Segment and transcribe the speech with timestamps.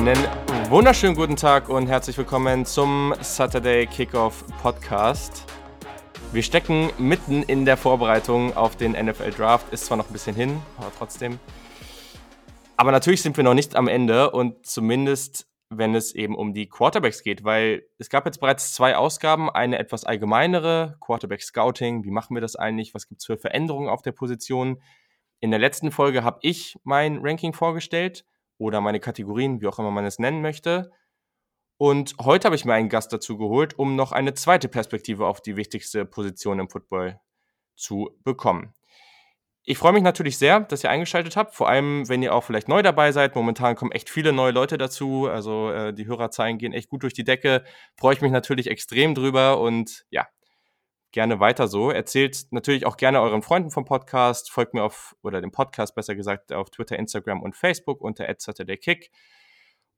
[0.00, 5.44] Einen wunderschönen guten Tag und herzlich willkommen zum Saturday Kickoff Podcast.
[6.32, 9.70] Wir stecken mitten in der Vorbereitung auf den NFL Draft.
[9.74, 11.38] Ist zwar noch ein bisschen hin, aber trotzdem.
[12.78, 16.66] Aber natürlich sind wir noch nicht am Ende und zumindest wenn es eben um die
[16.66, 22.10] Quarterbacks geht, weil es gab jetzt bereits zwei Ausgaben, eine etwas allgemeinere, Quarterback Scouting, wie
[22.10, 24.80] machen wir das eigentlich, was gibt es für Veränderungen auf der Position.
[25.40, 28.24] In der letzten Folge habe ich mein Ranking vorgestellt
[28.60, 30.92] oder meine Kategorien, wie auch immer man es nennen möchte.
[31.78, 35.40] Und heute habe ich mir einen Gast dazu geholt, um noch eine zweite Perspektive auf
[35.40, 37.18] die wichtigste Position im Football
[37.74, 38.74] zu bekommen.
[39.64, 42.68] Ich freue mich natürlich sehr, dass ihr eingeschaltet habt, vor allem wenn ihr auch vielleicht
[42.68, 43.34] neu dabei seid.
[43.34, 47.14] Momentan kommen echt viele neue Leute dazu, also äh, die Hörerzahlen gehen echt gut durch
[47.14, 47.64] die Decke.
[47.96, 50.26] Freue ich mich natürlich extrem drüber und ja,
[51.12, 51.90] gerne weiter so.
[51.90, 56.14] Erzählt natürlich auch gerne euren Freunden vom Podcast, folgt mir auf, oder dem Podcast besser
[56.14, 58.26] gesagt, auf Twitter, Instagram und Facebook unter
[58.76, 59.10] Kick.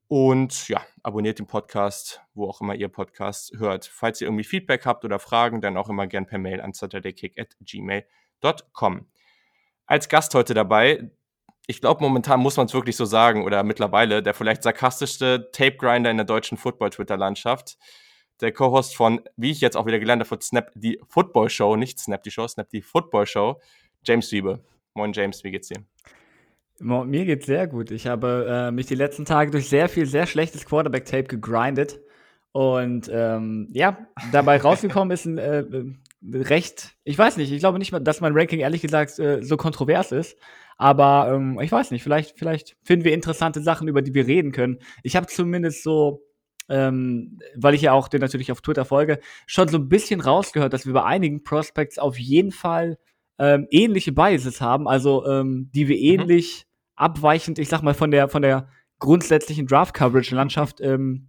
[0.09, 3.87] Und ja, abonniert den Podcast, wo auch immer ihr Podcast hört.
[3.87, 9.07] Falls ihr irgendwie Feedback habt oder Fragen, dann auch immer gern per Mail an saturdaykick.gmail.com
[9.87, 11.11] als Gast heute dabei.
[11.67, 16.11] Ich glaube, momentan muss man es wirklich so sagen, oder mittlerweile, der vielleicht sarkastischste Tape-Grinder
[16.11, 17.79] in der deutschen Football-Twitter-Landschaft.
[18.43, 22.01] Der Co-Host von, wie ich jetzt auch wieder gelernt habe, Snap die Football Show, nicht
[22.01, 23.61] Snap die Show, Snap die Football Show.
[24.05, 24.59] James Wiebe.
[24.95, 25.85] Moin James, wie geht's dir?
[26.81, 27.93] Mir geht's sehr gut.
[27.93, 32.01] Ich habe äh, mich die letzten Tage durch sehr viel, sehr schlechtes Quarterback-Tape gegrindet.
[32.51, 35.65] Und ähm, ja, dabei rausgekommen ist ein äh,
[36.33, 40.11] recht, ich weiß nicht, ich glaube nicht dass mein Ranking ehrlich gesagt äh, so kontrovers
[40.11, 40.37] ist.
[40.77, 44.51] Aber ähm, ich weiß nicht, vielleicht, vielleicht finden wir interessante Sachen, über die wir reden
[44.51, 44.81] können.
[45.05, 46.23] Ich habe zumindest so,
[46.73, 50.73] ähm, weil ich ja auch den natürlich auf Twitter folge, schon so ein bisschen rausgehört,
[50.73, 52.99] dass wir bei einigen Prospects auf jeden Fall
[53.39, 56.21] ähm, ähnliche Biases haben, also ähm, die wir mhm.
[56.21, 56.67] ähnlich
[56.97, 58.69] abweichend, ich sag mal, von der, von der
[58.99, 61.29] grundsätzlichen Draft-Coverage-Landschaft ähm,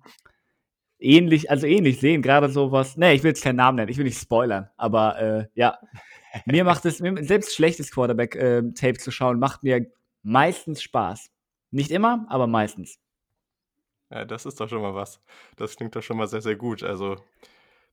[0.99, 2.95] ähnlich, also ähnlich sehen, gerade sowas.
[2.95, 5.77] Ne, ich will jetzt keinen Namen nennen, ich will nicht spoilern, aber äh, ja,
[6.45, 9.87] mir macht es, selbst schlechtes Quarterback-Tape äh, zu schauen, macht mir
[10.21, 11.29] meistens Spaß.
[11.71, 12.99] Nicht immer, aber meistens.
[14.13, 15.19] Ja, das ist doch schon mal was.
[15.57, 16.83] Das klingt doch schon mal sehr, sehr gut.
[16.83, 17.15] Also,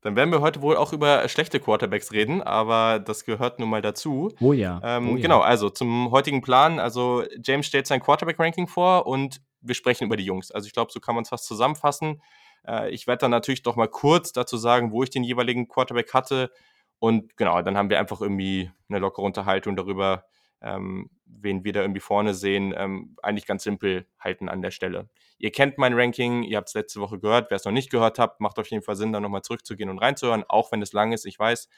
[0.03, 3.81] dann werden wir heute wohl auch über schlechte Quarterbacks reden, aber das gehört nun mal
[3.81, 4.30] dazu.
[4.41, 4.80] Oh ja.
[4.84, 5.22] Ähm, oh ja.
[5.22, 6.78] Genau, also zum heutigen Plan.
[6.78, 10.50] Also, James stellt sein Quarterback-Ranking vor und wir sprechen über die Jungs.
[10.50, 12.20] Also, ich glaube, so kann man es fast zusammenfassen.
[12.66, 16.12] Äh, ich werde dann natürlich doch mal kurz dazu sagen, wo ich den jeweiligen Quarterback
[16.12, 16.50] hatte.
[16.98, 20.25] Und genau, dann haben wir einfach irgendwie eine lockere Unterhaltung darüber,
[20.62, 22.75] ähm, wen wir da irgendwie vorne sehen.
[22.76, 25.09] Ähm, eigentlich ganz simpel halten an der Stelle.
[25.38, 27.50] Ihr kennt mein Ranking, ihr habt es letzte Woche gehört.
[27.50, 29.98] Wer es noch nicht gehört hat, macht auf jeden Fall Sinn, da nochmal zurückzugehen und
[29.98, 31.69] reinzuhören, auch wenn es lang ist, ich weiß.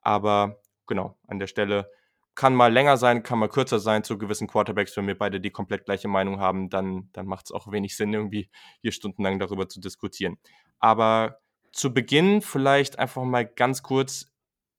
[0.00, 1.90] Aber genau, an der Stelle
[2.34, 4.96] kann mal länger sein, kann mal kürzer sein zu gewissen Quarterbacks.
[4.96, 8.14] Wenn wir beide die komplett gleiche Meinung haben, dann, dann macht es auch wenig Sinn,
[8.14, 8.48] irgendwie
[8.80, 10.38] hier stundenlang darüber zu diskutieren.
[10.78, 11.40] Aber
[11.72, 14.32] zu Beginn vielleicht einfach mal ganz kurz,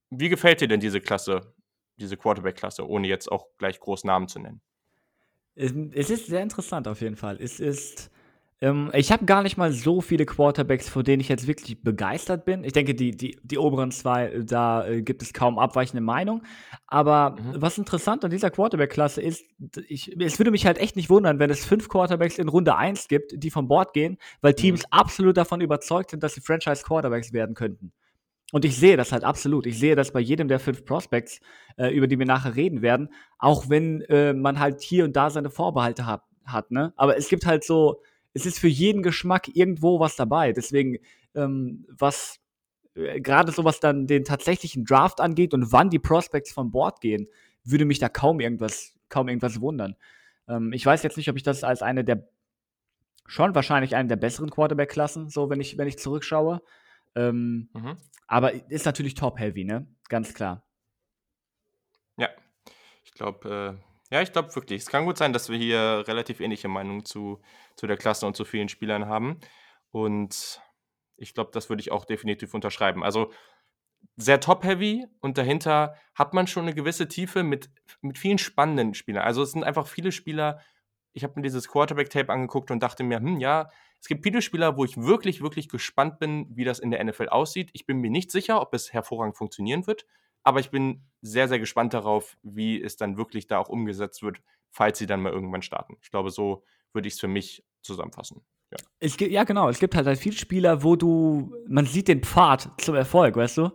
[0.09, 1.53] wie gefällt dir denn diese Klasse,
[2.01, 4.61] diese Quarterback-Klasse, ohne jetzt auch gleich groß Namen zu nennen?
[5.55, 7.37] Es ist sehr interessant auf jeden Fall.
[7.39, 8.11] Es ist
[8.63, 12.45] ähm, ich habe gar nicht mal so viele Quarterbacks, vor denen ich jetzt wirklich begeistert
[12.45, 12.63] bin.
[12.63, 16.43] Ich denke, die, die, die oberen zwei, äh, da äh, gibt es kaum abweichende Meinung.
[16.85, 17.55] Aber mhm.
[17.59, 19.43] was interessant an dieser Quarterback-Klasse ist,
[19.87, 23.07] ich, es würde mich halt echt nicht wundern, wenn es fünf Quarterbacks in Runde 1
[23.07, 24.87] gibt, die vom Bord gehen, weil Teams mhm.
[24.91, 27.91] absolut davon überzeugt sind, dass sie Franchise-Quarterbacks werden könnten.
[28.51, 29.65] Und ich sehe das halt absolut.
[29.65, 31.39] Ich sehe das bei jedem der fünf Prospects,
[31.77, 35.29] äh, über die wir nachher reden werden, auch wenn äh, man halt hier und da
[35.29, 36.71] seine Vorbehalte hat, hat.
[36.71, 36.93] Ne?
[36.97, 38.01] Aber es gibt halt so
[38.33, 40.53] es ist für jeden Geschmack irgendwo was dabei.
[40.53, 40.97] Deswegen,
[41.35, 42.39] ähm, was
[42.95, 47.01] äh, gerade so was dann den tatsächlichen Draft angeht und wann die Prospects von Bord
[47.01, 47.27] gehen,
[47.63, 49.95] würde mich da kaum irgendwas, kaum irgendwas wundern.
[50.47, 52.27] Ähm, ich weiß jetzt nicht, ob ich das als eine der
[53.27, 56.61] schon wahrscheinlich eine der besseren Quarterback-Klassen, so wenn ich, wenn ich zurückschaue.
[57.15, 57.97] Ähm, mhm.
[58.27, 59.87] Aber ist natürlich top-heavy, ne?
[60.09, 60.65] Ganz klar.
[62.17, 62.29] Ja,
[63.03, 64.81] ich glaube, äh ja, ich glaube wirklich.
[64.81, 67.41] Es kann gut sein, dass wir hier relativ ähnliche Meinungen zu,
[67.77, 69.39] zu der Klasse und zu vielen Spielern haben.
[69.91, 70.61] Und
[71.15, 73.03] ich glaube, das würde ich auch definitiv unterschreiben.
[73.03, 73.31] Also
[74.17, 77.69] sehr top-heavy und dahinter hat man schon eine gewisse Tiefe mit,
[78.01, 79.23] mit vielen spannenden Spielern.
[79.23, 80.59] Also es sind einfach viele Spieler.
[81.13, 83.69] Ich habe mir dieses Quarterback-Tape angeguckt und dachte mir, hm, ja,
[84.01, 87.29] es gibt viele Spieler, wo ich wirklich, wirklich gespannt bin, wie das in der NFL
[87.29, 87.69] aussieht.
[87.73, 90.07] Ich bin mir nicht sicher, ob es hervorragend funktionieren wird.
[90.43, 94.41] Aber ich bin sehr, sehr gespannt darauf, wie es dann wirklich da auch umgesetzt wird,
[94.71, 95.97] falls sie dann mal irgendwann starten.
[96.01, 96.63] Ich glaube, so
[96.93, 98.41] würde ich es für mich zusammenfassen.
[98.71, 98.77] Ja.
[98.99, 99.69] Es gibt, ja, genau.
[99.69, 103.59] Es gibt halt, halt viele Spieler, wo du, man sieht den Pfad zum Erfolg, weißt
[103.59, 103.69] du?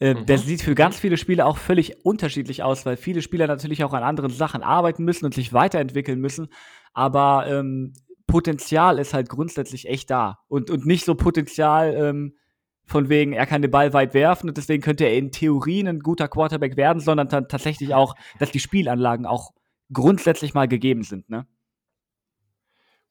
[0.00, 0.24] Äh, mhm.
[0.24, 3.92] Der sieht für ganz viele Spieler auch völlig unterschiedlich aus, weil viele Spieler natürlich auch
[3.92, 6.48] an anderen Sachen arbeiten müssen und sich weiterentwickeln müssen.
[6.94, 7.92] Aber ähm,
[8.28, 10.38] Potenzial ist halt grundsätzlich echt da.
[10.46, 12.36] Und, und nicht so Potenzial ähm,
[12.84, 16.00] von wegen, er kann den Ball weit werfen und deswegen könnte er in Theorie ein
[16.00, 19.50] guter Quarterback werden, sondern tatsächlich auch, dass die Spielanlagen auch
[19.92, 21.46] grundsätzlich mal gegeben sind, ne?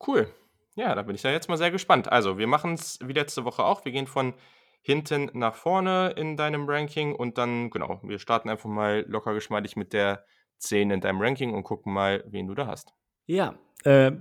[0.05, 0.31] Cool.
[0.75, 2.11] Ja, da bin ich ja jetzt mal sehr gespannt.
[2.11, 3.83] Also, wir machen es wie letzte Woche auch.
[3.83, 4.35] Wir gehen von
[4.81, 9.75] hinten nach vorne in deinem Ranking und dann, genau, wir starten einfach mal locker geschmeidig
[9.75, 10.23] mit der
[10.59, 12.93] 10 in deinem Ranking und gucken mal, wen du da hast.
[13.25, 14.11] Ja, äh,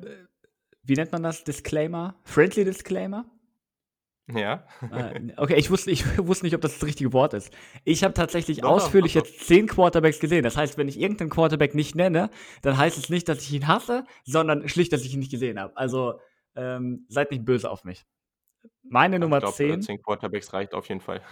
[0.87, 1.45] wie nennt man das?
[1.45, 2.15] Disclaimer?
[2.25, 3.27] Friendly Disclaimer?
[4.29, 4.67] Ja.
[4.91, 7.53] Äh, okay, ich wusste, ich wusste nicht, ob das das richtige Wort ist.
[7.85, 9.29] Ich habe tatsächlich doch, ausführlich doch, doch.
[9.29, 10.43] jetzt zehn Quarterbacks gesehen.
[10.43, 12.31] Das heißt, wenn ich irgendeinen Quarterback nicht nenne,
[12.63, 15.61] dann heißt es nicht, dass ich ihn hasse, sondern schlicht, dass ich ihn nicht gesehen
[15.61, 15.77] habe.
[15.77, 16.21] Also
[16.57, 18.05] ähm, seid nicht böse auf mich.
[18.83, 19.83] Meine Nummer ich glaub, 10.
[19.83, 21.23] 10 Quarterbacks reicht auf jeden Fall.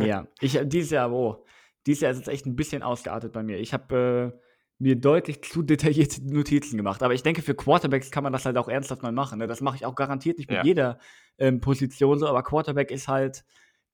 [0.00, 1.44] ja, ich, dieses Jahr, oh,
[1.86, 3.58] dieses Jahr ist es echt ein bisschen ausgeartet bei mir.
[3.58, 4.49] Ich habe äh,
[4.80, 7.02] mir deutlich zu detaillierte Notizen gemacht.
[7.02, 9.38] Aber ich denke, für Quarterbacks kann man das halt auch ernsthaft mal machen.
[9.38, 9.46] Ne?
[9.46, 10.64] Das mache ich auch garantiert nicht mit ja.
[10.64, 10.98] jeder
[11.38, 13.44] ähm, Position so, aber Quarterback ist halt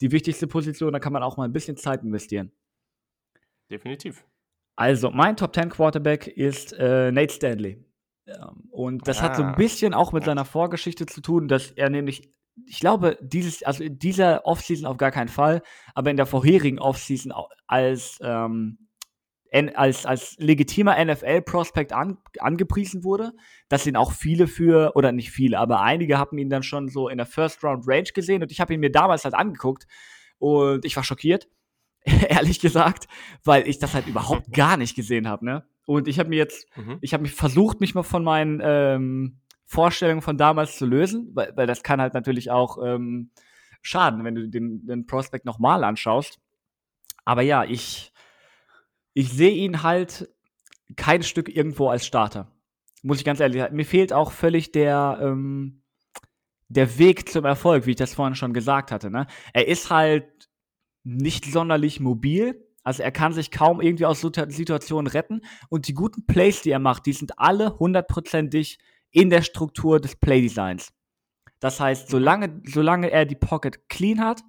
[0.00, 2.52] die wichtigste Position, da kann man auch mal ein bisschen Zeit investieren.
[3.70, 4.24] Definitiv.
[4.76, 7.84] Also, mein Top 10 Quarterback ist äh, Nate Stanley.
[8.26, 9.22] Ähm, und das ah.
[9.22, 9.56] hat so ein ah.
[9.56, 12.30] bisschen auch mit seiner Vorgeschichte zu tun, dass er nämlich,
[12.66, 15.62] ich glaube, dieses, also in dieser Offseason auf gar keinen Fall,
[15.94, 17.32] aber in der vorherigen Offseason
[17.66, 18.85] als ähm,
[19.74, 23.32] als, als legitimer NFL-Prospect an, angepriesen wurde,
[23.68, 27.08] dass ihn auch viele für, oder nicht viele, aber einige haben ihn dann schon so
[27.08, 29.86] in der First-Round-Range gesehen und ich habe ihn mir damals halt angeguckt
[30.38, 31.48] und ich war schockiert,
[32.04, 33.08] ehrlich gesagt,
[33.44, 35.66] weil ich das halt überhaupt gar nicht gesehen habe, ne?
[35.86, 36.98] Und ich habe mir jetzt, mhm.
[37.00, 41.52] ich habe mich versucht, mich mal von meinen ähm, Vorstellungen von damals zu lösen, weil,
[41.56, 43.30] weil das kann halt natürlich auch ähm,
[43.82, 46.40] schaden, wenn du den, den Prospect nochmal anschaust.
[47.24, 48.12] Aber ja, ich,
[49.16, 50.28] ich sehe ihn halt
[50.94, 52.52] kein Stück irgendwo als Starter.
[53.02, 53.74] Muss ich ganz ehrlich sagen.
[53.74, 55.82] Mir fehlt auch völlig der, ähm,
[56.68, 59.10] der Weg zum Erfolg, wie ich das vorhin schon gesagt hatte.
[59.10, 59.26] Ne?
[59.54, 60.50] Er ist halt
[61.02, 62.62] nicht sonderlich mobil.
[62.82, 65.40] Also er kann sich kaum irgendwie aus Situationen retten.
[65.70, 68.78] Und die guten Plays, die er macht, die sind alle hundertprozentig
[69.12, 70.92] in der Struktur des Playdesigns.
[71.58, 74.42] Das heißt, solange, solange er die Pocket clean hat,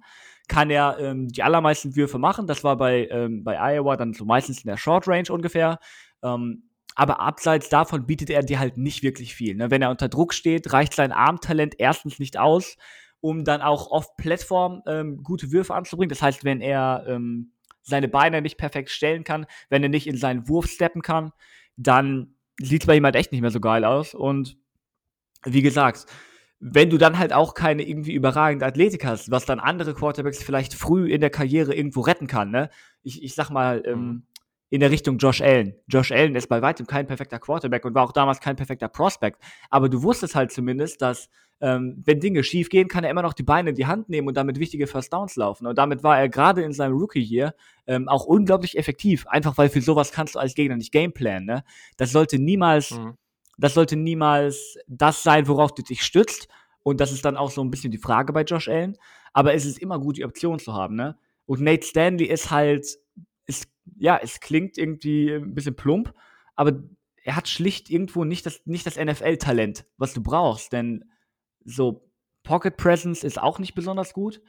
[0.48, 2.46] kann er ähm, die allermeisten Würfe machen.
[2.46, 5.78] Das war bei, ähm, bei Iowa dann so meistens in der Short Range ungefähr.
[6.22, 6.64] Ähm,
[6.94, 9.54] aber abseits davon bietet er dir halt nicht wirklich viel.
[9.54, 9.70] Ne?
[9.70, 12.76] Wenn er unter Druck steht, reicht sein Armtalent erstens nicht aus,
[13.20, 16.08] um dann auch auf Plattform ähm, gute Würfe anzubringen.
[16.08, 17.52] Das heißt, wenn er ähm,
[17.82, 21.32] seine Beine nicht perfekt stellen kann, wenn er nicht in seinen Wurf steppen kann,
[21.76, 24.14] dann sieht es bei ihm halt echt nicht mehr so geil aus.
[24.14, 24.56] Und
[25.44, 26.06] wie gesagt,
[26.60, 30.74] wenn du dann halt auch keine irgendwie überragende Athletik hast, was dann andere Quarterbacks vielleicht
[30.74, 32.68] früh in der Karriere irgendwo retten kann, ne?
[33.02, 34.22] Ich, ich sag mal, ähm, mhm.
[34.70, 35.74] in der Richtung Josh Allen.
[35.86, 39.40] Josh Allen ist bei weitem kein perfekter Quarterback und war auch damals kein perfekter Prospect.
[39.70, 43.34] Aber du wusstest halt zumindest, dass ähm, wenn Dinge schief gehen, kann er immer noch
[43.34, 45.66] die Beine in die Hand nehmen und damit wichtige First Downs laufen.
[45.66, 47.54] Und damit war er gerade in seinem Rookie-Year
[47.86, 49.26] ähm, auch unglaublich effektiv.
[49.28, 51.44] Einfach weil für sowas kannst du als Gegner nicht Gameplan.
[51.44, 51.64] Ne?
[51.96, 53.14] Das sollte niemals mhm
[53.58, 56.48] das sollte niemals das sein, worauf du dich stützt.
[56.82, 58.96] Und das ist dann auch so ein bisschen die Frage bei Josh Allen.
[59.32, 61.18] Aber es ist immer gut, die Option zu haben, ne?
[61.44, 62.86] Und Nate Stanley ist halt,
[63.46, 66.14] ist, ja, es klingt irgendwie ein bisschen plump,
[66.54, 66.82] aber
[67.24, 70.72] er hat schlicht irgendwo nicht das, nicht das NFL-Talent, was du brauchst.
[70.72, 71.04] Denn
[71.64, 72.10] so
[72.42, 74.40] Pocket Presence ist auch nicht besonders gut.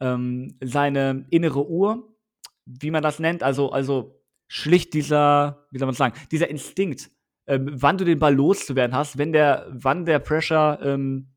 [0.00, 2.16] Ähm, seine innere Uhr,
[2.66, 7.10] wie man das nennt, also, also schlicht dieser, wie soll man sagen, dieser Instinkt,
[7.48, 11.32] ähm, wann du den Ball loszuwerden hast, wenn der, wann der Pressure ähm,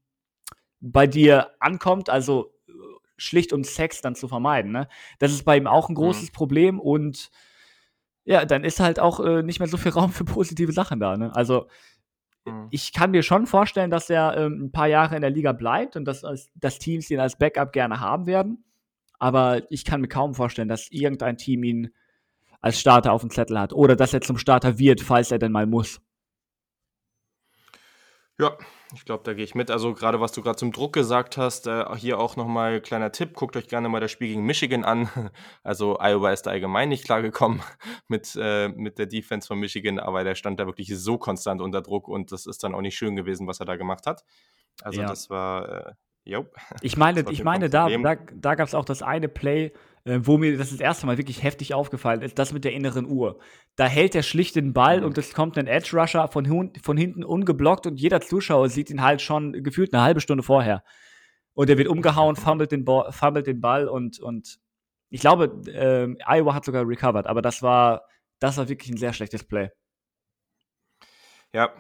[0.82, 2.74] bei dir ankommt, also äh,
[3.18, 4.72] schlicht um Sex dann zu vermeiden.
[4.72, 4.88] Ne?
[5.20, 6.34] Das ist bei ihm auch ein großes mhm.
[6.34, 7.32] Problem und
[8.24, 11.16] ja, dann ist halt auch äh, nicht mehr so viel Raum für positive Sachen da.
[11.16, 11.34] Ne?
[11.34, 11.68] Also
[12.46, 12.68] mhm.
[12.72, 15.96] ich kann mir schon vorstellen, dass er ähm, ein paar Jahre in der Liga bleibt
[15.96, 16.24] und dass,
[16.56, 18.66] dass Teams ihn als Backup gerne haben werden.
[19.18, 21.94] Aber ich kann mir kaum vorstellen, dass irgendein Team ihn
[22.62, 23.74] als Starter auf dem Zettel hat.
[23.74, 26.00] Oder dass er zum Starter wird, falls er denn mal muss.
[28.40, 28.58] Ja,
[28.94, 29.70] ich glaube, da gehe ich mit.
[29.70, 33.34] Also gerade was du gerade zum Druck gesagt hast, äh, hier auch nochmal kleiner Tipp,
[33.34, 35.10] guckt euch gerne mal das Spiel gegen Michigan an.
[35.64, 37.62] Also Iowa ist da allgemein nicht klargekommen
[38.08, 41.82] mit, äh, mit der Defense von Michigan, aber der stand da wirklich so konstant unter
[41.82, 44.24] Druck und das ist dann auch nicht schön gewesen, was er da gemacht hat.
[44.82, 45.08] Also ja.
[45.08, 46.48] das war, äh, jo.
[46.82, 49.72] Ich meine, ich meine da, da, da gab es auch das eine Play,
[50.06, 53.06] äh, wo mir das das erste Mal wirklich heftig aufgefallen ist, das mit der inneren
[53.06, 53.40] Uhr.
[53.76, 55.08] Da hält er schlicht den Ball mhm.
[55.08, 59.02] und es kommt ein Edge Rusher von, von hinten ungeblockt und jeder Zuschauer sieht ihn
[59.02, 60.84] halt schon gefühlt eine halbe Stunde vorher.
[61.54, 64.60] Und er wird umgehauen, fummelt den, Ball, fummelt den Ball und, und
[65.10, 68.04] ich glaube, äh, Iowa hat sogar recovered, aber das war,
[68.40, 69.70] das war wirklich ein sehr schlechtes Play.
[71.54, 71.74] Ja,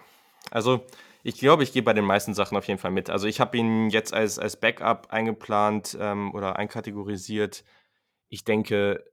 [0.52, 0.86] also
[1.24, 3.10] Ich glaube, ich gehe bei den meisten Sachen auf jeden Fall mit.
[3.10, 7.64] Also ich habe ihn jetzt als, als Backup eingeplant ähm, oder einkategorisiert.
[8.32, 9.04] Ich denke,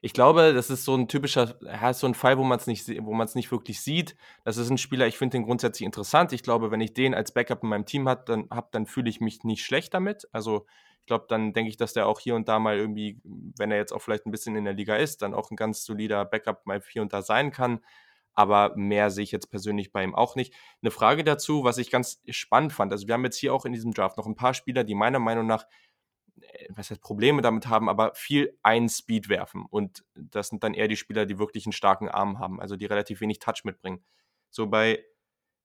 [0.00, 2.88] ich glaube, das ist so ein typischer, ja, so ein Fall, wo man es nicht,
[3.04, 4.16] wo man es nicht wirklich sieht.
[4.44, 6.32] Das ist ein Spieler, ich finde den grundsätzlich interessant.
[6.32, 9.10] Ich glaube, wenn ich den als Backup in meinem Team hat, dann habe, dann fühle
[9.10, 10.26] ich mich nicht schlecht damit.
[10.32, 10.66] Also
[11.00, 13.76] ich glaube, dann denke ich, dass der auch hier und da mal irgendwie, wenn er
[13.76, 16.66] jetzt auch vielleicht ein bisschen in der Liga ist, dann auch ein ganz solider Backup
[16.66, 17.80] mal hier und da sein kann.
[18.32, 20.54] Aber mehr sehe ich jetzt persönlich bei ihm auch nicht.
[20.82, 22.92] Eine Frage dazu, was ich ganz spannend fand.
[22.92, 25.18] Also wir haben jetzt hier auch in diesem Draft noch ein paar Spieler, die meiner
[25.18, 25.66] Meinung nach
[26.70, 29.64] was heißt Probleme damit haben, aber viel ein Speed werfen.
[29.68, 32.86] Und das sind dann eher die Spieler, die wirklich einen starken Arm haben, also die
[32.86, 34.04] relativ wenig Touch mitbringen.
[34.50, 35.04] So bei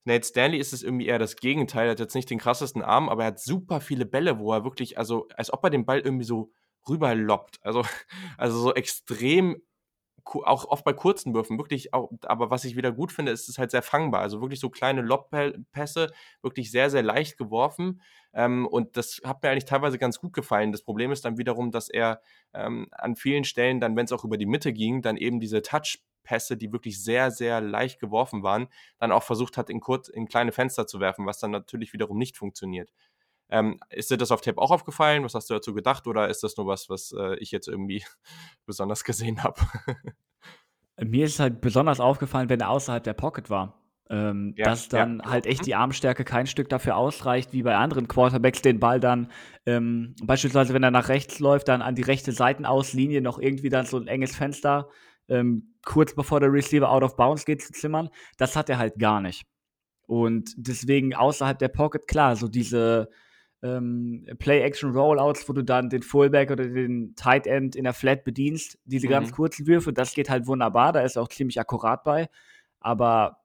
[0.04, 1.88] Nate Stanley ist es irgendwie eher das Gegenteil.
[1.88, 4.64] Er hat jetzt nicht den krassesten Arm, aber er hat super viele Bälle, wo er
[4.64, 6.52] wirklich, also als ob er den Ball irgendwie so
[6.90, 7.60] rüberloppt.
[7.64, 7.84] Also,
[8.38, 9.62] also so extrem
[10.26, 13.58] auch oft bei kurzen Würfen, wirklich, auch, aber was ich wieder gut finde, ist es
[13.58, 14.22] halt sehr fangbar.
[14.22, 16.12] Also wirklich so kleine Lobpässe,
[16.42, 18.02] wirklich sehr, sehr leicht geworfen.
[18.34, 20.72] Ähm, und das hat mir eigentlich teilweise ganz gut gefallen.
[20.72, 22.22] Das Problem ist dann wiederum, dass er
[22.54, 25.62] ähm, an vielen Stellen dann, wenn es auch über die Mitte ging, dann eben diese
[25.62, 28.68] Touchpässe, die wirklich sehr, sehr leicht geworfen waren,
[29.00, 32.18] dann auch versucht hat, in, kurz, in kleine Fenster zu werfen, was dann natürlich wiederum
[32.18, 32.92] nicht funktioniert.
[33.52, 35.24] Ähm, ist dir das auf Tape auch aufgefallen?
[35.24, 36.08] Was hast du dazu gedacht?
[36.08, 38.04] Oder ist das nur was, was äh, ich jetzt irgendwie
[38.66, 39.62] besonders gesehen habe?
[41.04, 43.78] Mir ist halt besonders aufgefallen, wenn er außerhalb der Pocket war.
[44.10, 45.66] Ähm, ja, dass dann ja, halt echt mhm.
[45.66, 49.32] die Armstärke kein Stück dafür ausreicht, wie bei anderen Quarterbacks, den Ball dann
[49.66, 53.86] ähm, beispielsweise, wenn er nach rechts läuft, dann an die rechte Seitenauslinie noch irgendwie dann
[53.86, 54.90] so ein enges Fenster
[55.30, 58.10] ähm, kurz bevor der Receiver out of bounds geht zu zimmern.
[58.38, 59.46] Das hat er halt gar nicht.
[60.08, 63.10] Und deswegen außerhalb der Pocket, klar, so diese
[63.64, 68.80] ähm, Play-Action-Rollouts, wo du dann den Fullback oder den Tight End in der Flat bedienst,
[68.86, 69.12] diese mhm.
[69.12, 72.30] ganz kurzen Würfe, das geht halt wunderbar, da ist er auch ziemlich akkurat bei.
[72.80, 73.38] Aber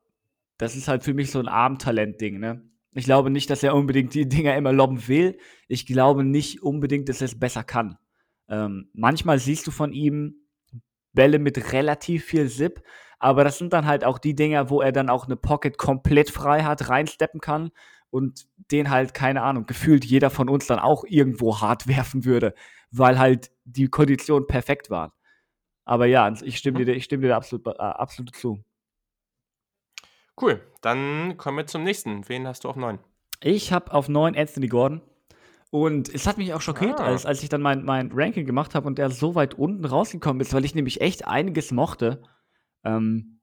[0.59, 2.63] das ist halt für mich so ein Abendtalent-Ding, ne?
[2.93, 5.37] Ich glaube nicht, dass er unbedingt die Dinger immer lobben will.
[5.69, 7.99] Ich glaube nicht unbedingt, dass er es besser kann.
[8.49, 10.37] Ähm, manchmal siehst du von ihm
[11.13, 12.83] Bälle mit relativ viel Zip,
[13.19, 16.31] aber das sind dann halt auch die Dinger, wo er dann auch eine Pocket komplett
[16.31, 17.71] frei hat, reinsteppen kann
[18.17, 22.55] und den halt, keine Ahnung, gefühlt jeder von uns dann auch irgendwo hart werfen würde,
[22.91, 25.13] weil halt die Konditionen perfekt waren.
[25.85, 28.65] Aber ja, ich stimme dir, ich stimme dir absolut, äh, absolut zu.
[30.41, 32.27] Cool, dann kommen wir zum nächsten.
[32.27, 32.99] Wen hast du auf 9?
[33.43, 35.03] Ich habe auf 9 Anthony Gordon.
[35.71, 37.05] Und es hat mich auch schockiert, ah.
[37.05, 40.41] als, als ich dann mein, mein Ranking gemacht habe und der so weit unten rausgekommen
[40.41, 42.23] ist, weil ich nämlich echt einiges mochte
[42.83, 43.41] ähm,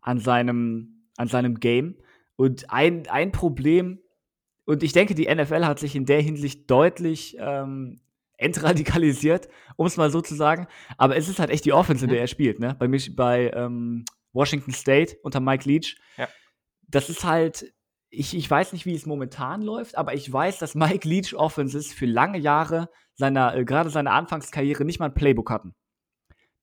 [0.00, 1.96] an, seinem, an seinem Game.
[2.36, 4.01] Und ein, ein Problem,
[4.64, 8.00] und ich denke, die NFL hat sich in der Hinsicht deutlich ähm,
[8.36, 10.66] entradikalisiert, um es mal so zu sagen.
[10.98, 12.24] Aber es ist halt echt die Offense, in der mhm.
[12.24, 12.76] er spielt, ne?
[12.78, 15.96] Bei, mich, bei ähm, Washington State unter Mike Leach.
[16.16, 16.28] Ja.
[16.88, 17.72] Das ist halt,
[18.10, 21.92] ich, ich weiß nicht, wie es momentan läuft, aber ich weiß, dass Mike Leach Offenses
[21.92, 25.74] für lange Jahre seiner, äh, gerade seiner Anfangskarriere nicht mal ein Playbook hatten.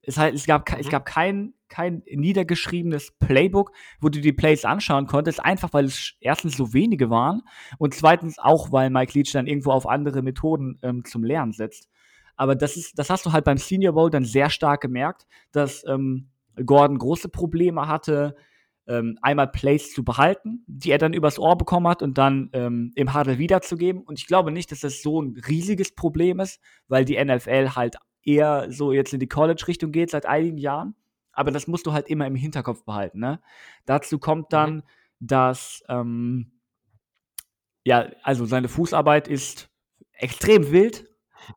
[0.01, 0.77] Es, halt, es gab, mhm.
[0.79, 3.71] es gab kein, kein niedergeschriebenes Playbook,
[4.01, 7.41] wo du die Plays anschauen konntest, einfach weil es erstens so wenige waren
[7.77, 11.89] und zweitens auch, weil Mike Leach dann irgendwo auf andere Methoden ähm, zum Lernen setzt.
[12.35, 15.85] Aber das, ist, das hast du halt beim Senior Bowl dann sehr stark gemerkt, dass
[15.85, 16.29] ähm,
[16.65, 18.35] Gordon große Probleme hatte,
[18.87, 22.91] ähm, einmal Plays zu behalten, die er dann übers Ohr bekommen hat und dann ähm,
[22.95, 24.01] im Huddle wiederzugeben.
[24.01, 27.97] Und ich glaube nicht, dass das so ein riesiges Problem ist, weil die NFL halt
[28.23, 30.95] eher so jetzt in die College-Richtung geht seit einigen Jahren.
[31.39, 33.19] Aber das musst du halt immer im Hinterkopf behalten.
[33.19, 33.39] Ne?
[33.85, 34.83] Dazu kommt dann, mhm.
[35.21, 36.51] dass ähm,
[37.85, 39.69] ja, also seine Fußarbeit ist
[40.11, 41.07] extrem wild.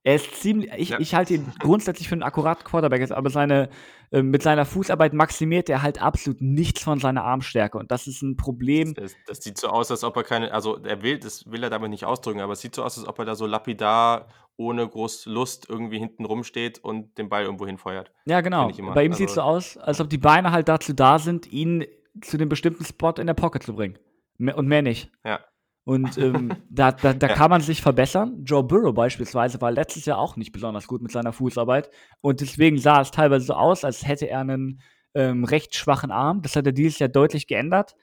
[0.05, 1.01] Er ist ziemlich, ich, ja.
[1.01, 3.71] ich halte ihn grundsätzlich für einen akkuraten Quarterback, aber seine,
[4.13, 8.21] äh, mit seiner Fußarbeit maximiert er halt absolut nichts von seiner Armstärke und das ist
[8.21, 8.93] ein Problem.
[8.95, 11.71] Das, das, sieht so aus, als ob er keine, also er will, das will er
[11.71, 14.87] damit nicht ausdrücken, aber es sieht so aus, als ob er da so lapidar ohne
[14.87, 18.13] groß Lust irgendwie hinten rumsteht und den Ball irgendwo hinfeuert.
[18.27, 18.71] Ja, genau.
[18.95, 21.51] Bei ihm also, sieht es so aus, als ob die Beine halt dazu da sind,
[21.51, 21.87] ihn
[22.21, 23.99] zu dem bestimmten Spot in der Pocket zu bringen.
[24.39, 25.11] Und mehr nicht.
[25.25, 25.41] Ja.
[25.85, 28.45] Und ähm, da, da, da kann man sich verbessern.
[28.45, 31.91] Joe Burrow beispielsweise war letztes Jahr auch nicht besonders gut mit seiner Fußarbeit.
[32.21, 34.81] Und deswegen sah es teilweise so aus, als hätte er einen
[35.15, 36.43] ähm, recht schwachen Arm.
[36.43, 37.97] Das hat er dieses Jahr deutlich geändert.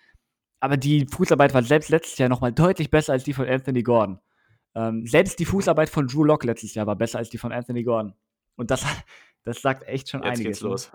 [0.59, 4.19] Aber die Fußarbeit war selbst letztes Jahr nochmal deutlich besser als die von Anthony Gordon.
[4.75, 7.83] Ähm, selbst die Fußarbeit von Drew Lock letztes Jahr war besser als die von Anthony
[7.83, 8.13] Gordon.
[8.55, 8.85] Und das,
[9.43, 10.59] das sagt echt schon Jetzt einiges.
[10.59, 10.91] Geht's los.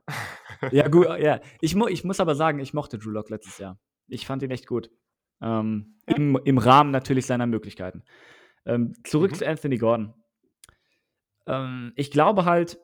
[0.71, 1.41] ja, gut, ja.
[1.63, 3.79] Ich, mu ich muss aber sagen, ich mochte Drew Lock letztes Jahr.
[4.07, 4.91] Ich fand ihn echt gut.
[5.41, 6.17] Ähm, ja.
[6.17, 8.03] im, im, Rahmen natürlich seiner Möglichkeiten.
[8.67, 9.37] Ähm, zurück mhm.
[9.37, 10.15] zu Anthony Gordon.
[11.47, 12.79] Ähm, ich glaube halt,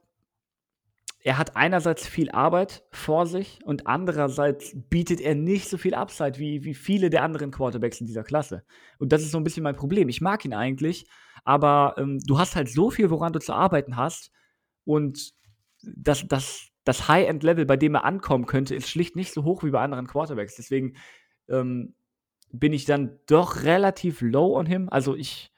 [1.22, 6.38] er hat einerseits viel Arbeit vor sich und andererseits bietet er nicht so viel Upside
[6.38, 8.64] wie, wie viele der anderen Quarterbacks in dieser Klasse.
[8.98, 10.08] Und das ist so ein bisschen mein Problem.
[10.08, 11.06] Ich mag ihn eigentlich,
[11.44, 14.32] aber ähm, du hast halt so viel, woran du zu arbeiten hast
[14.84, 15.32] und
[15.82, 19.70] das, das, das High-End-Level, bei dem er ankommen könnte, ist schlicht nicht so hoch wie
[19.70, 20.56] bei anderen Quarterbacks.
[20.56, 20.94] Deswegen
[21.48, 21.94] ähm,
[22.52, 24.88] bin ich dann doch relativ low on him.
[24.90, 25.52] Also ich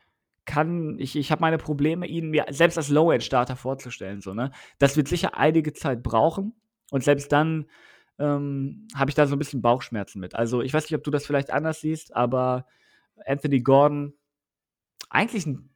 [0.45, 4.21] kann, ich, ich habe meine Probleme, ihn mir selbst als Low-End-Starter vorzustellen.
[4.21, 4.51] So, ne?
[4.79, 6.55] Das wird sicher einige Zeit brauchen.
[6.91, 7.67] Und selbst dann
[8.19, 10.35] ähm, habe ich da so ein bisschen Bauchschmerzen mit.
[10.35, 12.67] Also ich weiß nicht, ob du das vielleicht anders siehst, aber
[13.25, 14.15] Anthony Gordon,
[15.09, 15.71] eigentlich ein,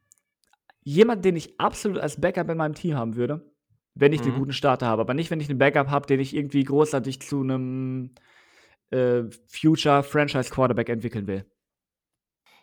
[0.83, 3.49] jemand, den ich absolut als Backup in meinem Team haben würde,
[3.95, 4.27] wenn ich mhm.
[4.27, 5.01] einen guten Starter habe.
[5.01, 8.11] Aber nicht, wenn ich einen Backup habe, den ich irgendwie großartig zu einem
[8.91, 11.45] äh, Future Franchise Quarterback entwickeln will.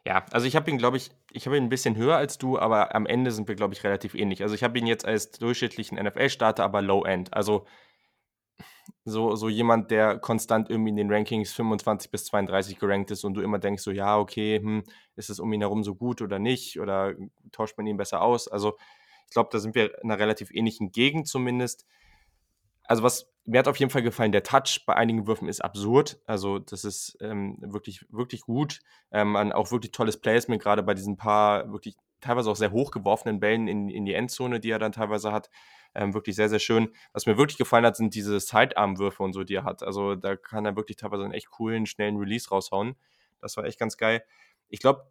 [0.07, 2.59] Ja, also ich habe ihn, glaube ich, ich habe ihn ein bisschen höher als du,
[2.59, 4.43] aber am Ende sind wir, glaube ich, relativ ähnlich.
[4.43, 7.33] Also ich habe ihn jetzt als durchschnittlichen NFL-Starter, aber Low-End.
[7.33, 7.67] Also
[9.07, 13.35] so, so jemand, der konstant irgendwie in den Rankings 25 bis 32 gerankt ist und
[13.35, 14.85] du immer denkst, so ja, okay, hm,
[15.17, 16.81] ist es um ihn herum so gut oder nicht?
[16.81, 17.15] Oder
[17.53, 18.47] tauscht man ihn besser aus?
[18.49, 18.77] Also
[19.27, 21.87] ich glaube, da sind wir in einer relativ ähnlichen Gegend zumindest.
[22.85, 26.19] Also was mir hat auf jeden Fall gefallen, der Touch bei einigen Würfen ist absurd.
[26.27, 28.81] Also das ist ähm, wirklich, wirklich gut.
[29.11, 33.41] Ähm, auch wirklich tolles Placement, gerade bei diesen paar wirklich teilweise auch sehr hoch geworfenen
[33.41, 35.51] Bällen in, in die Endzone, die er dann teilweise hat.
[35.95, 36.89] Ähm, wirklich sehr, sehr schön.
[37.13, 39.83] Was mir wirklich gefallen hat, sind diese Sidearm-Würfe und so, die er hat.
[39.83, 42.97] Also da kann er wirklich teilweise einen echt coolen, schnellen Release raushauen.
[43.41, 44.25] Das war echt ganz geil.
[44.69, 45.07] Ich glaube,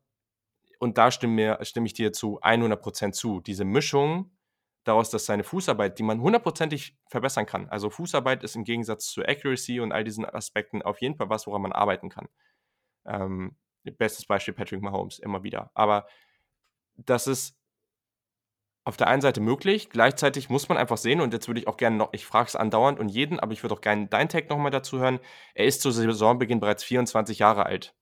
[0.80, 3.40] und da stimme, mir, stimme ich dir zu 100% zu.
[3.40, 4.32] Diese Mischung
[4.84, 9.24] daraus, dass seine Fußarbeit, die man hundertprozentig verbessern kann, also Fußarbeit ist im Gegensatz zu
[9.24, 12.28] Accuracy und all diesen Aspekten auf jeden Fall was, woran man arbeiten kann.
[13.06, 15.72] Ähm, bestes Beispiel Patrick Mahomes, immer wieder.
[15.74, 16.08] Aber
[16.96, 17.58] das ist
[18.86, 21.78] auf der einen Seite möglich, gleichzeitig muss man einfach sehen, und jetzt würde ich auch
[21.78, 24.50] gerne noch, ich frage es andauernd und jeden, aber ich würde auch gerne dein Tag
[24.50, 25.20] nochmal dazu hören.
[25.54, 27.96] Er ist zu Saisonbeginn bereits 24 Jahre alt.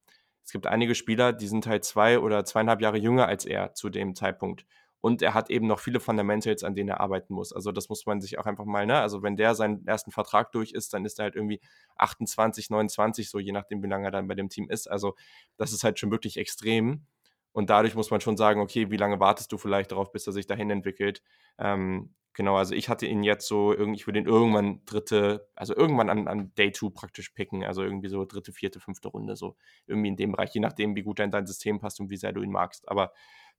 [0.44, 3.90] Es gibt einige Spieler, die sind halt zwei oder zweieinhalb Jahre jünger als er zu
[3.90, 4.66] dem Zeitpunkt.
[5.02, 7.52] Und er hat eben noch viele Fundamentals, an denen er arbeiten muss.
[7.54, 9.00] Also das muss man sich auch einfach mal, ne?
[9.00, 11.60] Also wenn der seinen ersten Vertrag durch ist, dann ist er halt irgendwie
[11.98, 14.90] 28, 29, so je nachdem, wie lange er dann bei dem Team ist.
[14.90, 15.16] Also
[15.58, 17.06] das ist halt schon wirklich extrem.
[17.54, 20.34] Und dadurch muss man schon sagen, okay, wie lange wartest du vielleicht darauf, bis er
[20.34, 21.22] sich dahin entwickelt?
[21.60, 26.10] Ähm, genau, also ich hatte ihn jetzt so, ich würde ihn irgendwann dritte, also irgendwann
[26.10, 30.10] an, an Day 2 praktisch picken, also irgendwie so dritte, vierte, fünfte Runde, so irgendwie
[30.10, 32.32] in dem Bereich, je nachdem, wie gut er in dein System passt und wie sehr
[32.32, 32.88] du ihn magst.
[32.88, 33.12] Aber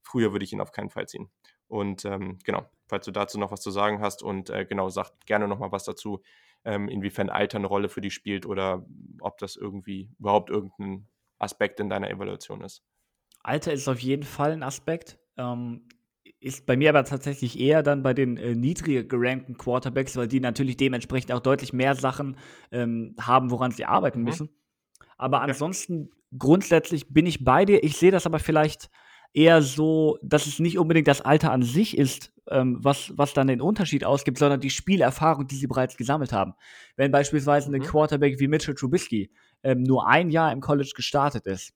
[0.02, 1.30] Früher würde ich ihn auf keinen Fall ziehen.
[1.68, 5.12] Und ähm, genau, falls du dazu noch was zu sagen hast und äh, genau, sag
[5.24, 6.22] gerne nochmal was dazu,
[6.64, 8.84] ähm, inwiefern Alter eine Rolle für dich spielt oder
[9.20, 12.82] ob das irgendwie überhaupt irgendein Aspekt in deiner Evaluation ist.
[13.42, 15.18] Alter ist auf jeden Fall ein Aspekt.
[15.36, 15.88] Ähm,
[16.40, 20.40] ist bei mir aber tatsächlich eher dann bei den äh, niedriger gerankten Quarterbacks, weil die
[20.40, 22.36] natürlich dementsprechend auch deutlich mehr Sachen
[22.70, 24.24] ähm, haben, woran sie arbeiten mhm.
[24.24, 24.50] müssen.
[25.16, 26.38] Aber ansonsten ja.
[26.38, 27.82] grundsätzlich bin ich bei dir.
[27.84, 28.90] Ich sehe das aber vielleicht
[29.34, 33.46] eher so, dass es nicht unbedingt das Alter an sich ist, ähm, was, was dann
[33.46, 36.54] den Unterschied ausgibt, sondern die Spielerfahrung, die sie bereits gesammelt haben.
[36.96, 37.76] Wenn beispielsweise mhm.
[37.76, 39.30] ein Quarterback wie Mitchell Trubisky
[39.62, 41.72] ähm, nur ein Jahr im College gestartet ist,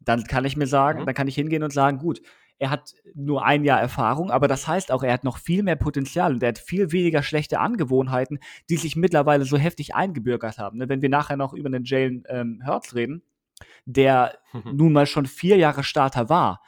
[0.00, 1.06] dann kann ich mir sagen, mhm.
[1.06, 2.20] dann kann ich hingehen und sagen, gut,
[2.58, 5.76] er hat nur ein Jahr Erfahrung, aber das heißt auch, er hat noch viel mehr
[5.76, 8.38] Potenzial und er hat viel weniger schlechte Angewohnheiten,
[8.70, 10.78] die sich mittlerweile so heftig eingebürgert haben.
[10.78, 10.88] Ne?
[10.88, 13.22] Wenn wir nachher noch über den Jalen ähm, Hurts reden,
[13.84, 14.38] der
[14.72, 16.62] nun mal schon vier Jahre Starter war,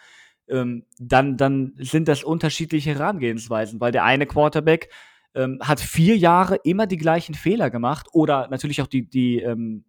[0.51, 4.91] ähm, dann, dann sind das unterschiedliche Herangehensweisen, weil der eine Quarterback
[5.35, 9.85] ähm, hat vier Jahre immer die gleichen Fehler gemacht oder natürlich auch die, die, ähm,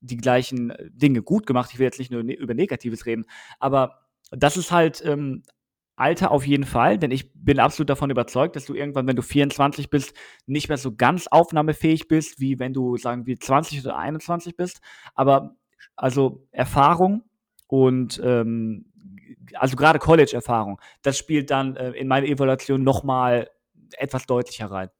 [0.00, 1.70] die gleichen Dinge gut gemacht.
[1.72, 3.26] Ich will jetzt nicht nur ne über Negatives reden,
[3.58, 5.42] aber das ist halt ähm,
[5.96, 9.22] Alter auf jeden Fall, denn ich bin absolut davon überzeugt, dass du irgendwann, wenn du
[9.22, 10.14] 24 bist,
[10.46, 14.80] nicht mehr so ganz aufnahmefähig bist, wie wenn du, sagen wir, 20 oder 21 bist.
[15.14, 15.56] Aber
[15.96, 17.24] also Erfahrung
[17.66, 18.92] und ähm,
[19.54, 23.50] also gerade College-Erfahrung, das spielt dann äh, in meine Evaluation nochmal
[23.98, 24.90] etwas deutlicher rein.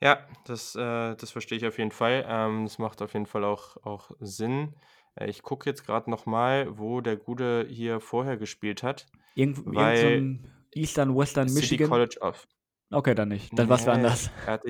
[0.00, 2.24] Ja, das, äh, das verstehe ich auf jeden Fall.
[2.28, 4.74] Ähm, das macht auf jeden Fall auch, auch Sinn.
[5.14, 9.06] Äh, ich gucke jetzt gerade nochmal, wo der Gute hier vorher gespielt hat.
[9.34, 11.88] Irgend, weil irgend so Eastern, Western, City Michigan?
[11.88, 12.46] College of.
[12.90, 13.58] Okay, dann nicht.
[13.58, 14.30] Dann nee, war anders.
[14.46, 14.68] Er hatte,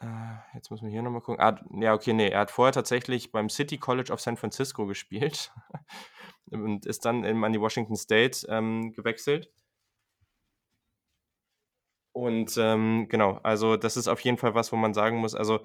[0.00, 0.06] äh,
[0.54, 1.40] jetzt muss man hier nochmal gucken.
[1.40, 2.28] Ah, ja, okay, nee.
[2.28, 5.52] Er hat vorher tatsächlich beim City College of San Francisco gespielt.
[6.50, 9.50] Und ist dann eben an die Washington State ähm, gewechselt.
[12.12, 15.60] Und ähm, genau, also das ist auf jeden Fall was, wo man sagen muss, also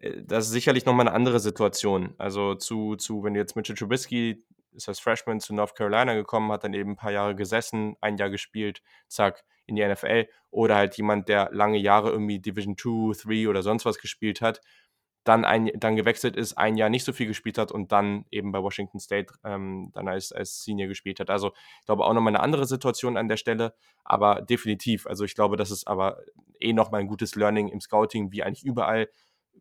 [0.00, 2.14] äh, das ist sicherlich nochmal eine andere Situation.
[2.18, 6.50] Also zu, zu wenn du jetzt Mitchell Trubisky ist als Freshman zu North Carolina gekommen,
[6.50, 10.26] hat dann eben ein paar Jahre gesessen, ein Jahr gespielt, zack, in die NFL.
[10.50, 14.60] Oder halt jemand, der lange Jahre irgendwie Division 2, 3 oder sonst was gespielt hat,
[15.24, 18.52] dann, ein, dann gewechselt ist, ein Jahr nicht so viel gespielt hat und dann eben
[18.52, 21.30] bei Washington State ähm, dann als, als Senior gespielt hat.
[21.30, 25.06] Also ich glaube auch nochmal eine andere Situation an der Stelle, aber definitiv.
[25.06, 26.18] Also ich glaube, das ist aber
[26.60, 29.08] eh nochmal ein gutes Learning im Scouting, wie eigentlich überall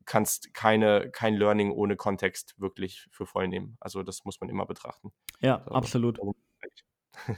[0.05, 3.77] kannst keine, kein Learning ohne Kontext wirklich für voll nehmen.
[3.79, 5.11] Also das muss man immer betrachten.
[5.39, 6.19] Ja, also, absolut.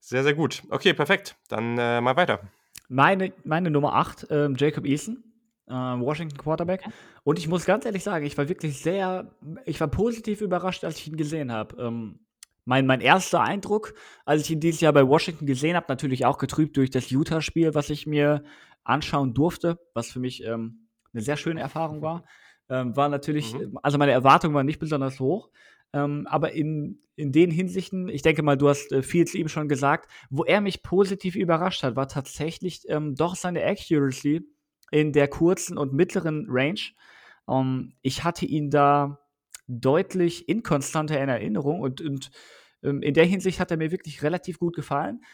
[0.00, 0.62] Sehr, sehr gut.
[0.70, 1.36] Okay, perfekt.
[1.48, 2.48] Dann äh, mal weiter.
[2.88, 5.24] Meine, meine Nummer 8, ähm, Jacob Eason,
[5.68, 6.84] äh, Washington Quarterback.
[7.24, 9.30] Und ich muss ganz ehrlich sagen, ich war wirklich sehr,
[9.64, 11.80] ich war positiv überrascht, als ich ihn gesehen habe.
[11.82, 12.20] Ähm,
[12.64, 16.38] mein, mein erster Eindruck, als ich ihn dieses Jahr bei Washington gesehen habe, natürlich auch
[16.38, 18.42] getrübt durch das Utah-Spiel, was ich mir
[18.82, 22.24] anschauen durfte, was für mich ähm, eine sehr schöne Erfahrung war.
[22.68, 23.78] Ähm, war natürlich, mhm.
[23.82, 25.50] also meine Erwartungen waren nicht besonders hoch.
[25.92, 29.48] Ähm, aber in, in den Hinsichten, ich denke mal, du hast äh, viel zu ihm
[29.48, 34.42] schon gesagt, wo er mich positiv überrascht hat, war tatsächlich ähm, doch seine Accuracy
[34.90, 36.80] in der kurzen und mittleren Range.
[37.48, 39.20] Ähm, ich hatte ihn da
[39.68, 42.30] deutlich inkonstanter in Erinnerung und, und
[42.82, 45.24] ähm, in der Hinsicht hat er mir wirklich relativ gut gefallen.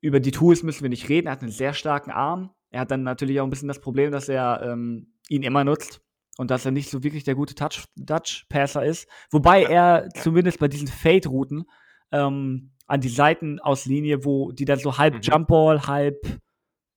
[0.00, 1.26] Über die Tools müssen wir nicht reden.
[1.26, 2.50] Er hat einen sehr starken Arm.
[2.70, 6.02] Er hat dann natürlich auch ein bisschen das Problem, dass er ähm, ihn immer nutzt
[6.36, 9.08] und dass er nicht so wirklich der gute Touch-Passer ist.
[9.30, 11.64] Wobei er zumindest bei diesen Fade-Routen
[12.12, 15.20] ähm, an die Seitenauslinie, wo die dann so halb mhm.
[15.22, 16.40] Jumpball, halb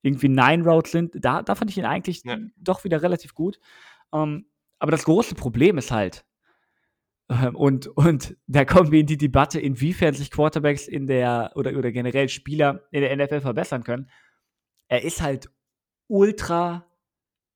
[0.01, 2.37] irgendwie Nine Routes sind, da, da fand ich ihn eigentlich ja.
[2.57, 3.59] doch wieder relativ gut.
[4.13, 4.45] Ähm,
[4.79, 6.25] aber das große Problem ist halt,
[7.29, 11.77] ähm, und, und da kommen wir in die Debatte, inwiefern sich Quarterbacks in der oder,
[11.77, 14.09] oder generell Spieler in der NFL verbessern können.
[14.87, 15.49] Er ist halt
[16.07, 16.85] ultra,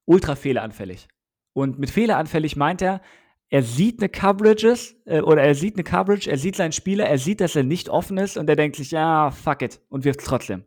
[0.05, 1.07] ultra fehleranfällig.
[1.53, 3.01] Und mit fehleranfällig meint er,
[3.49, 7.19] er sieht eine Coverages äh, oder er sieht eine Coverage, er sieht seinen Spieler, er
[7.19, 10.21] sieht, dass er nicht offen ist und er denkt sich, ja, fuck it und wirft
[10.21, 10.65] trotzdem.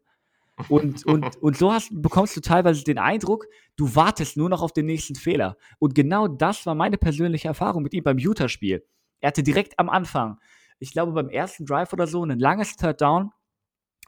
[0.68, 4.72] Und, und, und so hast, bekommst du teilweise den Eindruck, du wartest nur noch auf
[4.72, 5.56] den nächsten Fehler.
[5.78, 8.84] Und genau das war meine persönliche Erfahrung mit ihm beim Utah-Spiel.
[9.20, 10.38] Er hatte direkt am Anfang,
[10.78, 13.30] ich glaube beim ersten Drive oder so, ein langes Third Down.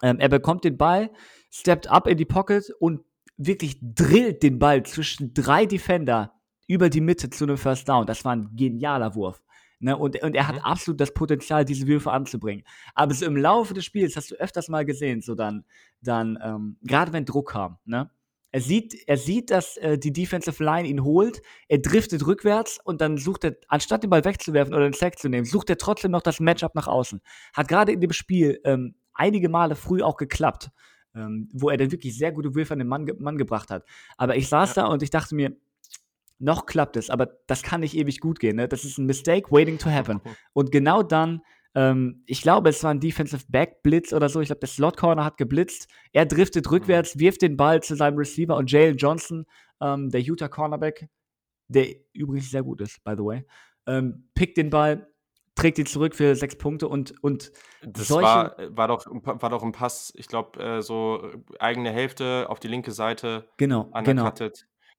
[0.03, 1.11] Ähm, er bekommt den Ball,
[1.51, 3.01] steppt up in die Pocket und
[3.37, 6.35] wirklich drillt den Ball zwischen drei Defender
[6.67, 8.07] über die Mitte zu einem First Down.
[8.07, 9.43] Das war ein genialer Wurf.
[9.81, 9.97] Ne?
[9.97, 10.63] Und, und er hat mhm.
[10.63, 12.65] absolut das Potenzial, diese Würfe anzubringen.
[12.95, 15.65] Aber so im Laufe des Spiels hast du öfters mal gesehen, so dann,
[16.01, 18.11] dann ähm, gerade wenn Druck kam, ne?
[18.51, 23.03] Er sieht, er sieht, dass äh, die Defensive Line ihn holt, er driftet rückwärts und
[23.03, 26.13] dann sucht er, anstatt den Ball wegzuwerfen oder den Sack zu nehmen, sucht er trotzdem
[26.13, 27.21] noch das Matchup nach außen.
[27.53, 30.71] Hat gerade in dem Spiel ähm, einige Male früh auch geklappt,
[31.15, 33.85] ähm, wo er dann wirklich sehr gute Würfe an den Mann, Mann gebracht hat.
[34.17, 34.85] Aber ich saß ja.
[34.85, 35.55] da und ich dachte mir,
[36.39, 38.57] noch klappt es, aber das kann nicht ewig gut gehen.
[38.57, 38.69] Ne?
[38.69, 40.21] Das ist ein Mistake waiting to happen.
[40.53, 41.43] Und genau dann,
[41.75, 44.41] ähm, ich glaube, es war ein Defensive Back Blitz oder so.
[44.41, 45.89] Ich glaube, der Slot Corner hat geblitzt.
[46.13, 46.71] Er driftet mhm.
[46.71, 49.47] rückwärts, wirft den Ball zu seinem Receiver und Jalen Johnson,
[49.81, 51.09] ähm, der Utah Cornerback,
[51.69, 53.47] der übrigens sehr gut ist, by the way,
[53.87, 55.09] ähm, pickt den Ball,
[55.55, 59.63] trägt ihn zurück für sechs Punkte und, und das solche war, war, doch, war doch
[59.63, 63.91] ein Pass, ich glaube, äh, so eigene Hälfte auf die linke Seite genau.
[64.05, 64.31] Genau.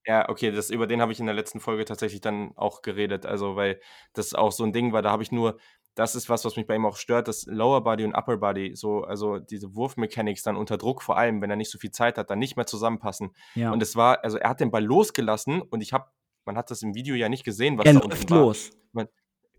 [0.05, 3.25] Ja, okay, das, über den habe ich in der letzten Folge tatsächlich dann auch geredet.
[3.25, 3.79] Also, weil
[4.13, 5.57] das auch so ein Ding war, da habe ich nur,
[5.95, 8.75] das ist was, was mich bei ihm auch stört, das Lower Body und Upper Body,
[8.75, 12.17] so, also diese Wurfmechanics dann unter Druck, vor allem, wenn er nicht so viel Zeit
[12.17, 13.31] hat, dann nicht mehr zusammenpassen.
[13.55, 13.71] Ja.
[13.71, 16.05] Und es war, also er hat den Ball losgelassen und ich habe,
[16.45, 18.71] man hat das im Video ja nicht gesehen, was er da läuft los.
[18.93, 19.09] Man,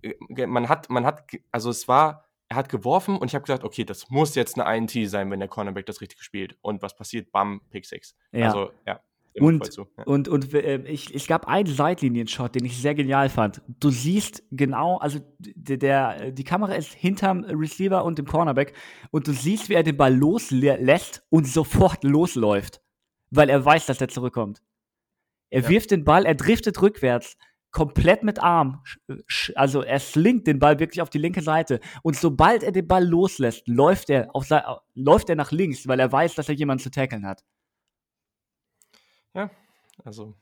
[0.03, 3.63] äh, man hat, man hat, also es war, er hat geworfen und ich habe gesagt,
[3.63, 6.57] okay, das muss jetzt eine INT sein, wenn der Cornerback das richtig spielt.
[6.63, 7.31] Und was passiert?
[7.31, 8.17] Bam, Pick 6.
[8.33, 8.47] Ja.
[8.47, 9.01] Also, ja.
[9.39, 10.05] Und, ja.
[10.05, 13.63] und, und äh, ich, es gab einen Seitlinien-Shot, den ich sehr genial fand.
[13.79, 18.73] Du siehst genau, also der, der, die Kamera ist hinterm Receiver und dem Cornerback
[19.13, 22.81] und du siehst, wie er den Ball loslässt und sofort losläuft,
[23.31, 24.63] weil er weiß, dass er zurückkommt.
[25.51, 25.69] Er ja.
[25.69, 27.37] wirft den Ball, er driftet rückwärts,
[27.71, 28.83] komplett mit Arm.
[29.55, 31.79] Also er slingt den Ball wirklich auf die linke Seite.
[32.03, 34.49] Und sobald er den Ball loslässt, läuft er, auf,
[34.95, 37.45] läuft er nach links, weil er weiß, dass er jemanden zu tackeln hat.
[39.35, 39.51] Ja,
[40.05, 40.35] also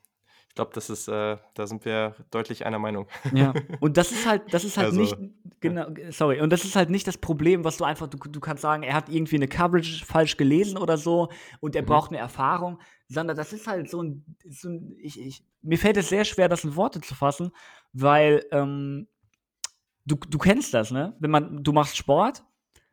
[0.49, 3.07] ich glaube, das ist, äh, da sind wir deutlich einer Meinung.
[3.33, 5.17] Ja, und das ist halt, das ist halt also, nicht,
[5.61, 8.63] genau, sorry, und das ist halt nicht das Problem, was du einfach, du, du kannst
[8.63, 11.29] sagen, er hat irgendwie eine Coverage falsch gelesen oder so
[11.61, 11.87] und er mhm.
[11.87, 15.97] braucht eine Erfahrung, sondern das ist halt so ein, so ein ich, ich, mir fällt
[15.97, 17.53] es sehr schwer, das in Worte zu fassen,
[17.93, 19.07] weil ähm,
[20.07, 21.15] du, du kennst das, ne?
[21.21, 22.45] Wenn man, du machst Sport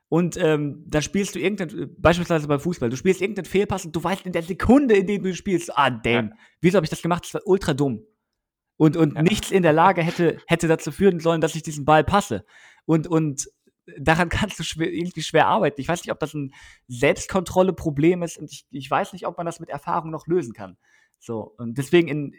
[0.08, 4.04] und ähm, dann spielst du irgendein, beispielsweise beim Fußball, du spielst irgendeinen Fehlpass und du
[4.04, 6.36] weißt in der Sekunde, in der du spielst, ah, damn, ja.
[6.62, 7.26] wieso habe ich das gemacht?
[7.26, 8.06] Das war ultra dumm.
[8.78, 9.24] Und, und ja.
[9.24, 12.46] nichts in der Lage hätte, hätte dazu führen sollen, dass ich diesen Ball passe.
[12.86, 13.48] Und, und
[13.98, 15.82] daran kannst du schwer, irgendwie schwer arbeiten.
[15.82, 16.54] Ich weiß nicht, ob das ein
[16.88, 20.78] Selbstkontrolle-Problem ist und ich, ich weiß nicht, ob man das mit Erfahrung noch lösen kann.
[21.20, 22.34] So, und deswegen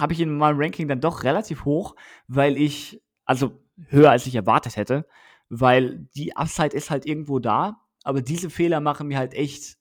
[0.00, 1.94] habe ich in meinem Ranking dann doch relativ hoch,
[2.26, 5.06] weil ich, also höher als ich erwartet hätte,
[5.54, 9.76] weil die Upside ist halt irgendwo da, aber diese Fehler machen mir halt echt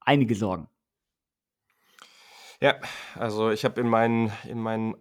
[0.00, 0.68] einige Sorgen.
[2.60, 2.76] Ja,
[3.14, 4.96] also ich habe in meinen in meinen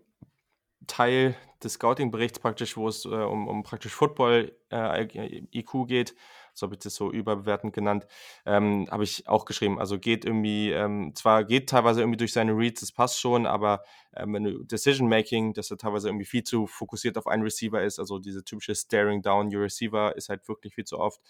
[0.87, 5.03] Teil des Scouting-Berichts praktisch, wo es äh, um, um praktisch Football äh,
[5.51, 6.15] IQ geht,
[6.53, 8.05] so habe ich das so überbewertend genannt,
[8.45, 9.79] ähm, habe ich auch geschrieben.
[9.79, 13.83] Also geht irgendwie, ähm, zwar geht teilweise irgendwie durch seine Reads, das passt schon, aber
[14.15, 17.81] ähm, wenn du Decision Making, dass er teilweise irgendwie viel zu fokussiert auf einen Receiver
[17.81, 21.21] ist, also diese typische Staring down your Receiver ist halt wirklich viel zu oft.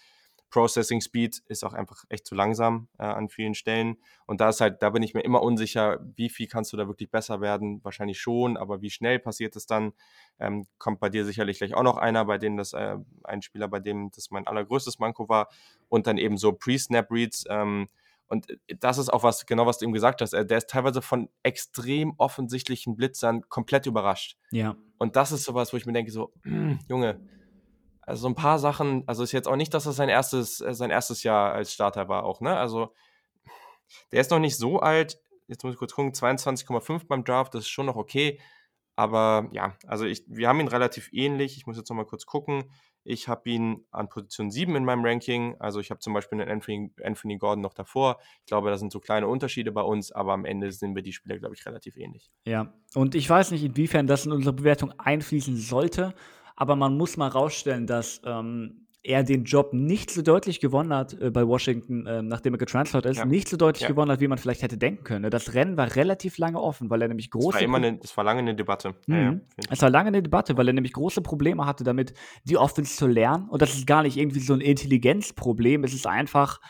[0.54, 3.96] Processing Speed ist auch einfach echt zu langsam äh, an vielen Stellen.
[4.24, 6.86] Und da ist halt, da bin ich mir immer unsicher, wie viel kannst du da
[6.86, 7.82] wirklich besser werden?
[7.82, 9.94] Wahrscheinlich schon, aber wie schnell passiert es dann?
[10.38, 13.66] Ähm, kommt bei dir sicherlich gleich auch noch einer, bei dem das äh, ein Spieler,
[13.66, 15.48] bei dem das mein allergrößtes Manko war.
[15.88, 17.46] Und dann eben so Pre-Snap-Reads.
[17.50, 17.88] Ähm,
[18.28, 20.34] und äh, das ist auch was, genau was du ihm gesagt hast.
[20.34, 24.38] Der ist teilweise von extrem offensichtlichen Blitzern komplett überrascht.
[24.52, 24.76] Ja.
[24.98, 26.32] Und das ist sowas, wo ich mir denke, so,
[26.88, 27.18] Junge,
[28.06, 30.74] also so ein paar Sachen, also ist jetzt auch nicht, dass das sein erstes, äh,
[30.74, 32.56] sein erstes Jahr als Starter war auch, ne?
[32.56, 32.92] Also
[34.12, 35.18] der ist noch nicht so alt.
[35.46, 38.40] Jetzt muss ich kurz gucken, 22,5 beim Draft, das ist schon noch okay.
[38.96, 41.56] Aber ja, also ich, wir haben ihn relativ ähnlich.
[41.56, 42.64] Ich muss jetzt noch mal kurz gucken.
[43.02, 45.56] Ich habe ihn an Position 7 in meinem Ranking.
[45.58, 48.18] Also ich habe zum Beispiel einen Anthony, Anthony Gordon noch davor.
[48.40, 51.12] Ich glaube, da sind so kleine Unterschiede bei uns, aber am Ende sind wir die
[51.12, 52.30] Spieler, glaube ich, relativ ähnlich.
[52.46, 56.14] Ja, und ich weiß nicht, inwiefern das in unsere Bewertung einfließen sollte.
[56.56, 61.12] Aber man muss mal rausstellen, dass ähm, er den Job nicht so deutlich gewonnen hat
[61.20, 63.24] äh, bei Washington, äh, nachdem er getransfert ist, ja.
[63.26, 63.88] nicht so deutlich ja.
[63.88, 65.30] gewonnen hat, wie man vielleicht hätte denken können.
[65.30, 67.48] Das Rennen war relativ lange offen, weil er nämlich große.
[67.48, 68.94] Es war, immer eine, es war lange eine Debatte.
[69.06, 69.14] Mhm.
[69.14, 69.40] Ja,
[69.70, 72.14] es war lange eine Debatte, weil er nämlich große Probleme hatte damit,
[72.44, 73.48] die Offense zu lernen.
[73.50, 75.84] Und das ist gar nicht irgendwie so ein Intelligenzproblem.
[75.84, 76.60] Es ist einfach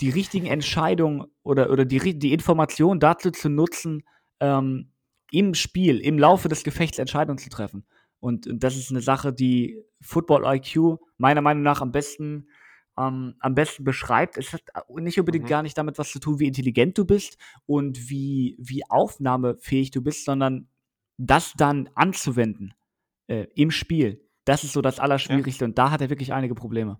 [0.00, 4.04] die richtigen Entscheidungen oder, oder die, die Information dazu zu nutzen,
[4.40, 4.92] ähm,
[5.30, 7.84] im Spiel, im Laufe des Gefechts Entscheidungen zu treffen.
[8.20, 12.48] Und, das ist eine Sache, die Football IQ meiner Meinung nach am besten,
[12.98, 14.36] ähm, am besten beschreibt.
[14.36, 14.62] Es hat
[14.96, 15.48] nicht unbedingt mhm.
[15.48, 20.02] gar nicht damit was zu tun, wie intelligent du bist und wie, wie aufnahmefähig du
[20.02, 20.68] bist, sondern
[21.16, 22.74] das dann anzuwenden
[23.26, 24.24] äh, im Spiel.
[24.44, 25.68] Das ist so das Allerschwierigste ja.
[25.68, 26.98] und da hat er wirklich einige Probleme.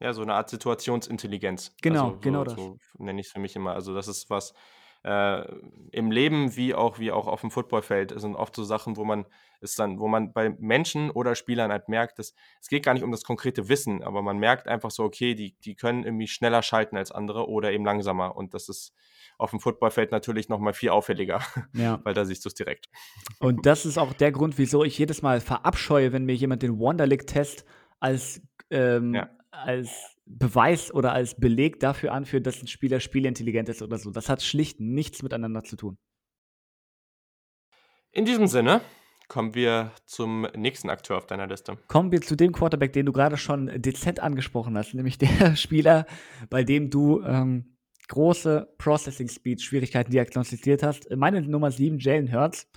[0.00, 1.74] Ja, so eine Art Situationsintelligenz.
[1.80, 2.54] Genau, also, genau das.
[2.54, 3.72] So nenne ich es für mich immer.
[3.72, 4.52] Also das ist was,
[5.06, 5.44] äh,
[5.92, 9.24] im Leben wie auch, wie auch auf dem Footballfeld sind oft so Sachen, wo man
[9.60, 13.04] es dann, wo man bei Menschen oder Spielern halt merkt, dass es geht gar nicht
[13.04, 16.60] um das konkrete Wissen, aber man merkt einfach so, okay, die, die können irgendwie schneller
[16.60, 18.36] schalten als andere oder eben langsamer.
[18.36, 18.94] Und das ist
[19.38, 21.40] auf dem Footballfeld natürlich nochmal viel auffälliger,
[21.72, 22.00] ja.
[22.02, 22.86] weil da siehst du es direkt.
[23.38, 26.80] Und das ist auch der Grund, wieso ich jedes Mal verabscheue, wenn mir jemand den
[26.80, 27.64] Wonderlick-Test
[28.00, 29.30] als, ähm, ja.
[29.52, 34.10] als Beweis oder als Beleg dafür anführt, dass ein Spieler spielintelligent ist oder so.
[34.10, 35.98] Das hat schlicht nichts miteinander zu tun.
[38.10, 38.80] In diesem Sinne
[39.28, 41.76] kommen wir zum nächsten Akteur auf deiner Liste.
[41.88, 46.06] Kommen wir zu dem Quarterback, den du gerade schon dezent angesprochen hast, nämlich der Spieler,
[46.50, 47.76] bei dem du ähm,
[48.08, 51.10] große Processing Speed Schwierigkeiten diagnostiziert hast.
[51.14, 52.68] Meine Nummer 7, Jalen Hurts.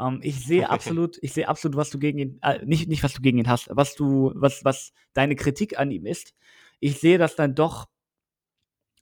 [0.00, 3.14] Ähm, ich sehe absolut, ich sehe absolut, was du gegen ihn, äh, nicht, nicht was
[3.14, 6.34] du gegen ihn hast, was du, was, was deine Kritik an ihm ist.
[6.80, 7.88] Ich sehe das dann doch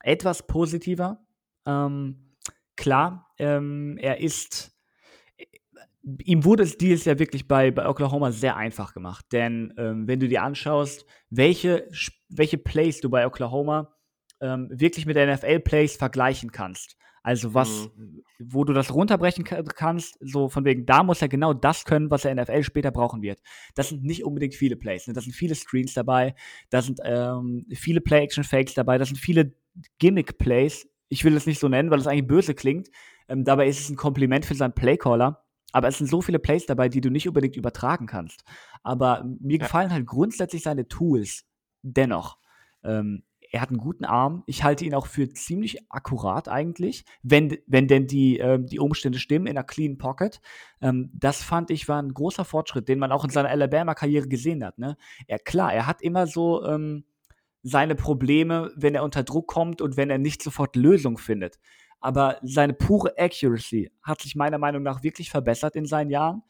[0.00, 1.24] etwas positiver.
[1.66, 2.37] Ähm,
[2.76, 4.72] klar, ähm, er ist.
[6.02, 9.24] Ihm wurde es dieses Jahr wirklich bei, bei Oklahoma sehr einfach gemacht.
[9.32, 11.88] Denn ähm, wenn du dir anschaust, welche,
[12.28, 13.96] welche Plays du bei Oklahoma
[14.42, 18.22] ähm, wirklich mit NFL-Plays vergleichen kannst, also was, mhm.
[18.38, 22.26] wo du das runterbrechen kannst, so von wegen, da muss er genau das können, was
[22.26, 23.40] er NFL später brauchen wird.
[23.74, 25.06] Das sind nicht unbedingt viele Plays.
[25.06, 25.14] Ne?
[25.14, 26.34] Da sind viele Screens dabei,
[26.68, 29.54] da sind ähm, viele Play-Action-Fakes dabei, da sind viele
[29.98, 30.87] Gimmick-Plays.
[31.08, 32.90] Ich will es nicht so nennen, weil es eigentlich böse klingt.
[33.26, 35.42] Ähm, dabei ist es ein Kompliment für seinen Playcaller.
[35.72, 38.44] Aber es sind so viele Plays dabei, die du nicht unbedingt übertragen kannst.
[38.82, 39.64] Aber mir ja.
[39.64, 41.46] gefallen halt grundsätzlich seine Tools
[41.82, 42.37] dennoch.
[42.84, 44.42] Ähm, er hat einen guten Arm.
[44.46, 49.20] Ich halte ihn auch für ziemlich akkurat eigentlich, wenn, wenn denn die, äh, die Umstände
[49.20, 50.40] stimmen, in einer clean Pocket.
[50.82, 54.64] Ähm, das fand ich war ein großer Fortschritt, den man auch in seiner Alabama-Karriere gesehen
[54.64, 54.78] hat.
[54.78, 54.96] Ne?
[55.28, 57.04] Er, klar, er hat immer so ähm,
[57.62, 61.60] seine Probleme, wenn er unter Druck kommt und wenn er nicht sofort Lösung findet.
[62.00, 66.42] Aber seine pure Accuracy hat sich meiner Meinung nach wirklich verbessert in seinen Jahren.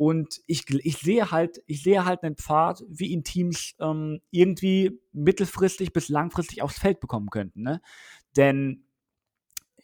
[0.00, 4.98] Und ich, ich sehe halt, ich sehe halt einen Pfad, wie ihn Teams ähm, irgendwie
[5.12, 7.60] mittelfristig bis langfristig aufs Feld bekommen könnten.
[7.60, 7.82] Ne?
[8.34, 8.86] Denn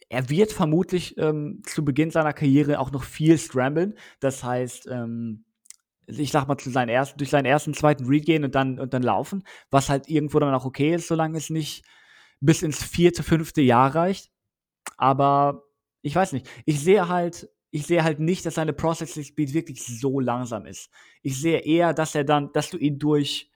[0.09, 3.93] er wird vermutlich ähm, zu Beginn seiner Karriere auch noch viel scramblen.
[4.19, 5.45] Das heißt, ähm,
[6.07, 8.95] ich sag mal, zu seinen ersten, durch seinen ersten, zweiten Read gehen und dann, und
[8.95, 11.85] dann laufen, was halt irgendwo dann auch okay ist, solange es nicht
[12.39, 14.31] bis ins vierte, fünfte Jahr reicht.
[14.97, 15.61] Aber
[16.01, 16.49] ich weiß nicht.
[16.65, 20.89] Ich sehe halt, ich sehe halt nicht, dass seine Processing Speed wirklich so langsam ist.
[21.21, 23.51] Ich sehe eher, dass er dann, dass du ihn durch,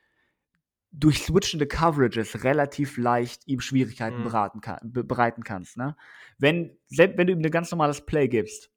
[0.91, 4.62] durch switchende Coverages relativ leicht ihm Schwierigkeiten mhm.
[4.62, 5.78] kann, bereiten kannst.
[5.78, 5.95] Ne?
[6.38, 8.69] Wenn, wenn du ihm ein ganz normales Play gibst,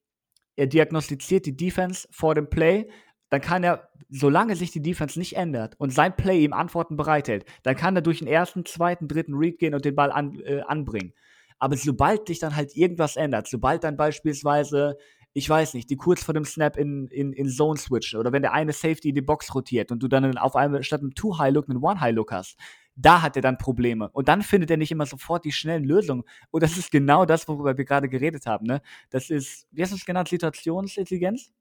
[0.56, 2.88] er diagnostiziert die Defense vor dem Play,
[3.30, 7.44] dann kann er, solange sich die Defense nicht ändert und sein Play ihm Antworten bereithält,
[7.64, 10.60] dann kann er durch den ersten, zweiten, dritten Read gehen und den Ball an, äh,
[10.60, 11.12] anbringen.
[11.58, 14.96] Aber sobald sich dann halt irgendwas ändert, sobald dann beispielsweise
[15.34, 18.42] ich weiß nicht, die kurz vor dem Snap in, in, in Zone switchen oder wenn
[18.42, 21.68] der eine Safety in die Box rotiert und du dann auf einmal statt einem Two-High-Look
[21.68, 22.56] einen One-High-Look hast,
[22.94, 24.08] da hat er dann Probleme.
[24.10, 26.22] Und dann findet er nicht immer sofort die schnellen Lösungen.
[26.52, 28.64] Und das ist genau das, worüber wir gerade geredet haben.
[28.66, 28.80] Ne?
[29.10, 31.52] Das ist, wie hast du es genannt, Situationsintelligenz?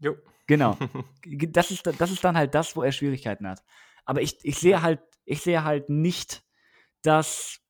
[0.00, 0.16] Jo.
[0.46, 0.76] Genau.
[1.50, 3.64] Das ist, das ist dann halt das, wo er Schwierigkeiten hat.
[4.04, 6.44] Aber ich, ich sehe halt, ich sehe halt nicht,
[7.02, 7.60] dass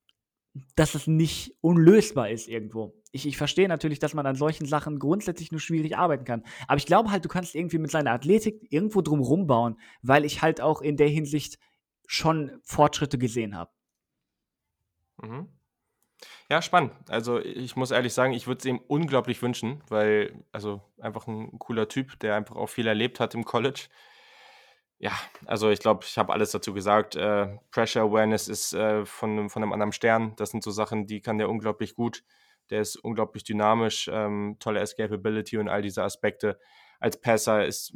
[0.74, 2.94] dass es nicht unlösbar ist irgendwo.
[3.12, 6.44] Ich, ich verstehe natürlich, dass man an solchen Sachen grundsätzlich nur schwierig arbeiten kann.
[6.68, 10.42] Aber ich glaube halt, du kannst irgendwie mit seiner Athletik irgendwo drum rumbauen, weil ich
[10.42, 11.58] halt auch in der Hinsicht
[12.06, 13.70] schon Fortschritte gesehen habe.
[15.22, 15.48] Mhm.
[16.48, 16.92] Ja, spannend.
[17.08, 21.58] Also ich muss ehrlich sagen, ich würde es ihm unglaublich wünschen, weil, also einfach ein
[21.58, 23.88] cooler Typ, der einfach auch viel erlebt hat im College.
[24.98, 25.12] Ja,
[25.44, 27.16] also ich glaube, ich habe alles dazu gesagt.
[27.16, 30.34] Äh, Pressure Awareness ist äh, von, von einem anderen Stern.
[30.36, 32.24] Das sind so Sachen, die kann der unglaublich gut.
[32.70, 36.58] Der ist unglaublich dynamisch, ähm, tolle Escapability und all diese Aspekte.
[36.98, 37.92] Als Passer ist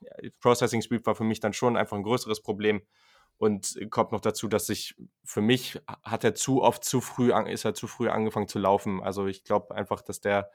[0.00, 2.82] ja, Processing Speed war für mich dann schon einfach ein größeres Problem.
[3.38, 4.94] Und kommt noch dazu, dass ich
[5.24, 8.58] für mich hat er zu oft zu früh an, ist er zu früh angefangen zu
[8.58, 9.02] laufen.
[9.02, 10.50] Also ich glaube einfach, dass der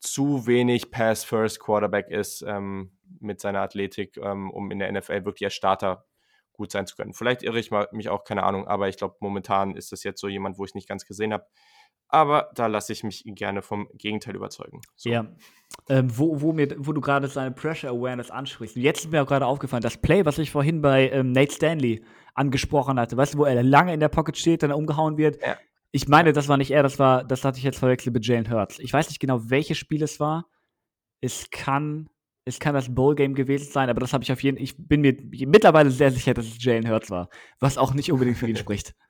[0.00, 5.54] zu wenig Pass-First-Quarterback ist ähm, mit seiner Athletik, ähm, um in der NFL wirklich als
[5.54, 6.04] Starter
[6.52, 7.14] gut sein zu können.
[7.14, 10.28] Vielleicht irre ich mich auch, keine Ahnung, aber ich glaube, momentan ist das jetzt so
[10.28, 11.46] jemand, wo ich nicht ganz gesehen habe.
[12.08, 14.82] Aber da lasse ich mich gerne vom Gegenteil überzeugen.
[14.96, 15.08] So.
[15.08, 15.26] Ja.
[15.88, 18.76] Ähm, wo, wo, mir, wo du gerade seine Pressure Awareness ansprichst.
[18.76, 22.04] Jetzt ist mir auch gerade aufgefallen, das Play, was ich vorhin bei ähm, Nate Stanley
[22.34, 25.40] angesprochen hatte, weißt du, wo er lange in der Pocket steht, dann umgehauen wird.
[25.42, 25.56] Ja.
[25.90, 28.50] Ich meine, das war nicht er, das war, das hatte ich jetzt verwechselt mit Jalen
[28.50, 28.78] Hurts.
[28.78, 30.46] Ich weiß nicht genau, welches Spiel es war.
[31.20, 32.08] Es kann,
[32.44, 35.16] es kann das Bowl-Game gewesen sein, aber das habe ich auf jeden ich bin mir
[35.46, 37.28] mittlerweile sehr sicher, dass es Jalen Hurts war,
[37.60, 38.94] was auch nicht unbedingt für ihn spricht.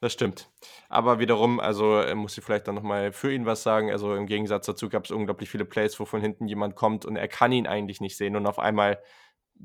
[0.00, 0.48] Das stimmt.
[0.88, 3.90] Aber wiederum, also äh, muss ich vielleicht dann nochmal für ihn was sagen.
[3.90, 7.16] Also im Gegensatz dazu gab es unglaublich viele Plays, wo von hinten jemand kommt und
[7.16, 9.00] er kann ihn eigentlich nicht sehen und auf einmal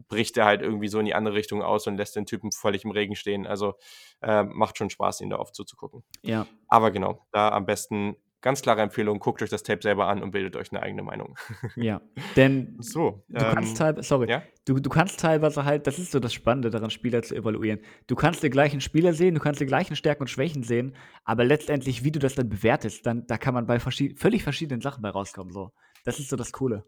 [0.08, 2.84] bricht er halt irgendwie so in die andere Richtung aus und lässt den Typen völlig
[2.86, 3.46] im Regen stehen.
[3.46, 3.76] Also
[4.22, 6.04] äh, macht schon Spaß, ihn da oft zuzugucken.
[6.24, 6.48] Ja.
[6.68, 10.32] Aber genau, da am besten ganz klare Empfehlung, guckt euch das Tape selber an und
[10.32, 11.38] bildet euch eine eigene Meinung.
[11.76, 12.02] Ja,
[12.36, 14.44] denn so, du ähm, kannst teilweise, sorry, ja?
[14.66, 17.80] du, du kannst teilweise halt, das ist so das Spannende daran, Spieler zu evaluieren.
[18.08, 21.44] Du kannst den gleichen Spieler sehen, du kannst die gleichen Stärken und Schwächen sehen, aber
[21.44, 25.02] letztendlich, wie du das dann bewertest, dann, da kann man bei verschied völlig verschiedenen Sachen
[25.02, 25.54] bei rauskommen.
[25.54, 25.72] So.
[26.04, 26.84] Das ist so das Coole.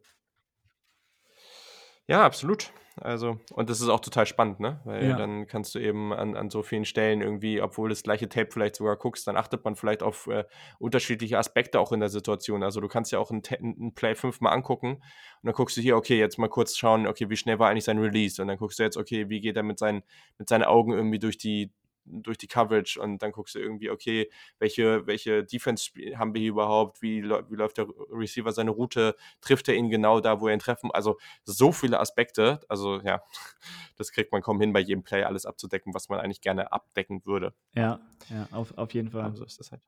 [2.07, 2.73] Ja, absolut.
[2.95, 4.79] Also, und das ist auch total spannend, ne?
[4.83, 5.17] Weil ja.
[5.17, 8.75] dann kannst du eben an, an so vielen Stellen irgendwie, obwohl das gleiche Tape vielleicht
[8.75, 10.45] sogar guckst, dann achtet man vielleicht auf äh,
[10.77, 12.61] unterschiedliche Aspekte auch in der Situation.
[12.61, 15.01] Also du kannst ja auch ein, ein Play fünfmal angucken und
[15.41, 17.97] dann guckst du hier, okay, jetzt mal kurz schauen, okay, wie schnell war eigentlich sein
[17.97, 18.39] Release?
[18.39, 20.03] Und dann guckst du jetzt, okay, wie geht er mit seinen,
[20.37, 21.71] mit seinen Augen irgendwie durch die,
[22.05, 26.51] durch die Coverage und dann guckst du irgendwie, okay, welche, welche Defense haben wir hier
[26.51, 30.53] überhaupt, wie, wie läuft der Receiver seine Route, trifft er ihn genau da, wo er
[30.53, 33.21] ihn treffen, also so viele Aspekte, also ja,
[33.97, 37.25] das kriegt man kaum hin, bei jedem Play alles abzudecken, was man eigentlich gerne abdecken
[37.25, 37.53] würde.
[37.73, 39.35] Ja, ja, auf, auf jeden Fall.
[39.35, 39.81] so ist das halt.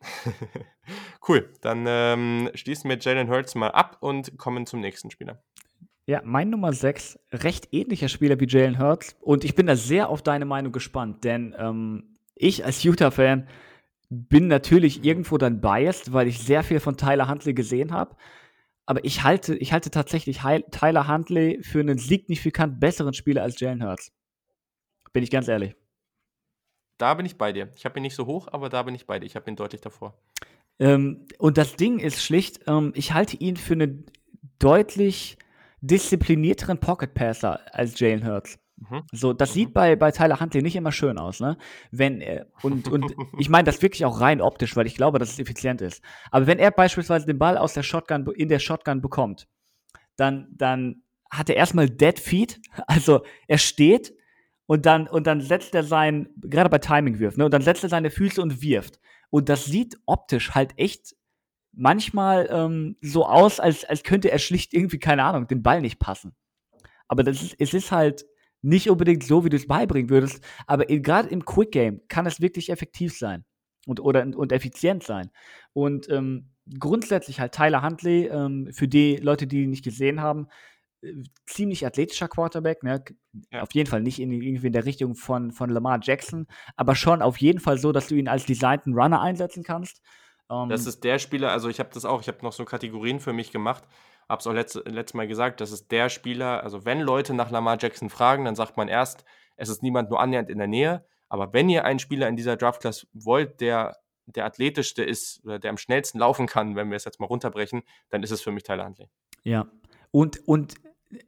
[1.28, 5.42] cool, dann ähm, schließen wir Jalen Hurts mal ab und kommen zum nächsten Spieler.
[6.10, 9.14] Ja, mein Nummer 6, recht ähnlicher Spieler wie Jalen Hurts.
[9.20, 13.46] Und ich bin da sehr auf deine Meinung gespannt, denn ähm, ich als Utah-Fan
[14.08, 18.16] bin natürlich irgendwo dann biased, weil ich sehr viel von Tyler Huntley gesehen habe.
[18.86, 20.40] Aber ich halte, ich halte tatsächlich
[20.72, 24.10] Tyler Huntley für einen signifikant besseren Spieler als Jalen Hurts.
[25.12, 25.76] Bin ich ganz ehrlich.
[26.98, 27.70] Da bin ich bei dir.
[27.76, 29.26] Ich habe ihn nicht so hoch, aber da bin ich bei dir.
[29.26, 30.18] Ich habe ihn deutlich davor.
[30.80, 34.06] Ähm, und das Ding ist schlicht, ähm, ich halte ihn für einen
[34.58, 35.38] deutlich
[35.80, 38.58] disziplinierteren Pocket Passer als Jalen Hurts.
[38.80, 39.02] Mhm.
[39.12, 39.54] So, das mhm.
[39.54, 41.56] sieht bei, bei Tyler Huntley nicht immer schön aus, ne?
[41.90, 45.30] Wenn er, und, und ich meine das wirklich auch rein optisch, weil ich glaube, dass
[45.30, 46.02] es effizient ist.
[46.30, 49.48] Aber wenn er beispielsweise den Ball aus der Shotgun, in der Shotgun bekommt,
[50.16, 54.14] dann, dann hat er erstmal Dead Feet, also er steht
[54.66, 57.44] und dann, und dann setzt er sein, gerade bei Timing wirft, ne?
[57.44, 58.98] Und dann setzt er seine Füße und wirft.
[59.28, 61.14] Und das sieht optisch halt echt
[61.72, 65.98] manchmal ähm, so aus, als, als könnte er schlicht irgendwie, keine Ahnung, den Ball nicht
[65.98, 66.34] passen.
[67.08, 68.24] aber das ist, es ist halt
[68.62, 72.40] nicht unbedingt so, wie du es beibringen würdest, aber gerade im Quick Game kann es
[72.40, 73.44] wirklich effektiv sein
[73.86, 75.30] und, oder, und effizient sein.
[75.72, 80.48] Und ähm, grundsätzlich halt Tyler Huntley, ähm, für die Leute, die ihn nicht gesehen haben,
[81.02, 81.14] äh,
[81.46, 83.02] ziemlich athletischer Quarterback, ne?
[83.52, 83.62] Ja.
[83.62, 86.46] Auf jeden Fall nicht in, irgendwie in der Richtung von, von Lamar Jackson,
[86.76, 90.02] aber schon auf jeden Fall so, dass du ihn als designten Runner einsetzen kannst.
[90.50, 92.64] Um, das ähm, ist der Spieler, also ich habe das auch, ich habe noch so
[92.64, 93.84] Kategorien für mich gemacht,
[94.28, 97.50] habe es auch letzt, letztes Mal gesagt, das ist der Spieler, also wenn Leute nach
[97.50, 99.24] Lamar Jackson fragen, dann sagt man erst,
[99.56, 102.56] es ist niemand nur annähernd in der Nähe, aber wenn ihr einen Spieler in dieser
[102.56, 103.96] Draft-Class wollt, der
[104.26, 107.82] der athletischste ist oder der am schnellsten laufen kann, wenn wir es jetzt mal runterbrechen,
[108.10, 109.08] dann ist es für mich Tyler Huntley.
[109.42, 109.66] Ja,
[110.10, 110.74] und, und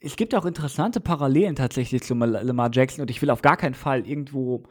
[0.01, 3.75] es gibt auch interessante Parallelen tatsächlich zu Lamar Jackson und ich will auf gar keinen
[3.75, 4.65] Fall irgendwo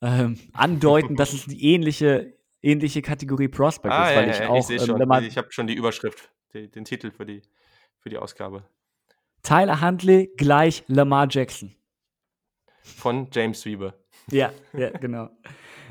[0.00, 4.48] ähm, andeuten, dass es die ähnliche, ähnliche Kategorie Prospect ah, ist, weil ja, ich ja,
[4.48, 4.70] auch.
[4.70, 7.42] Ich, ähm, ich habe schon die Überschrift, die, den Titel für die,
[7.98, 8.64] für die Ausgabe.
[9.42, 11.74] Tyler Huntley gleich Lamar Jackson.
[12.82, 13.94] Von James Weber.
[14.30, 15.30] Ja, ja, genau.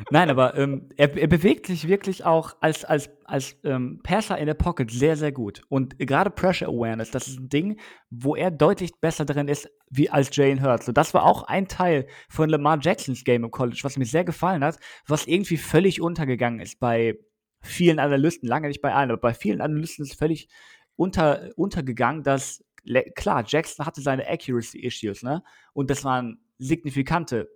[0.10, 4.48] Nein, aber ähm, er, er, bewegt sich wirklich auch als, als, als ähm, Passer in
[4.48, 5.62] der Pocket sehr, sehr gut.
[5.70, 7.80] Und gerade Pressure Awareness, das ist ein Ding,
[8.10, 10.88] wo er deutlich besser drin ist wie als Jalen Hurts.
[10.88, 14.24] Und das war auch ein Teil von Lamar Jacksons Game im College, was mir sehr
[14.24, 14.78] gefallen hat,
[15.08, 17.18] was irgendwie völlig untergegangen ist bei
[17.62, 20.50] vielen Analysten, lange nicht bei allen, aber bei vielen Analysten ist völlig
[20.96, 22.64] unter, untergegangen, dass
[23.16, 25.44] klar, Jackson hatte seine Accuracy-Issues, ne?
[25.74, 27.50] Und das waren signifikante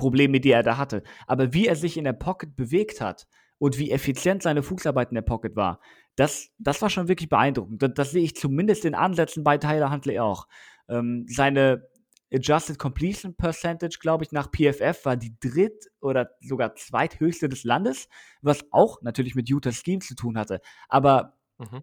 [0.00, 1.02] Probleme, die er da hatte.
[1.26, 3.28] Aber wie er sich in der Pocket bewegt hat
[3.58, 5.80] und wie effizient seine Fußarbeit in der Pocket war,
[6.16, 7.82] das, das war schon wirklich beeindruckend.
[7.82, 10.48] Das, das sehe ich zumindest in Ansätzen bei Tyler Huntley auch.
[10.88, 11.86] Ähm, seine
[12.32, 18.08] Adjusted Completion Percentage, glaube ich, nach PFF war die dritt- oder sogar zweithöchste des Landes,
[18.40, 20.60] was auch natürlich mit Utah Scheme zu tun hatte.
[20.88, 21.82] Aber mhm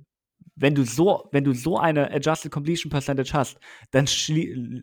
[0.60, 3.60] wenn du so, wenn du so eine Adjusted Completion Percentage hast,
[3.91, 4.05] dann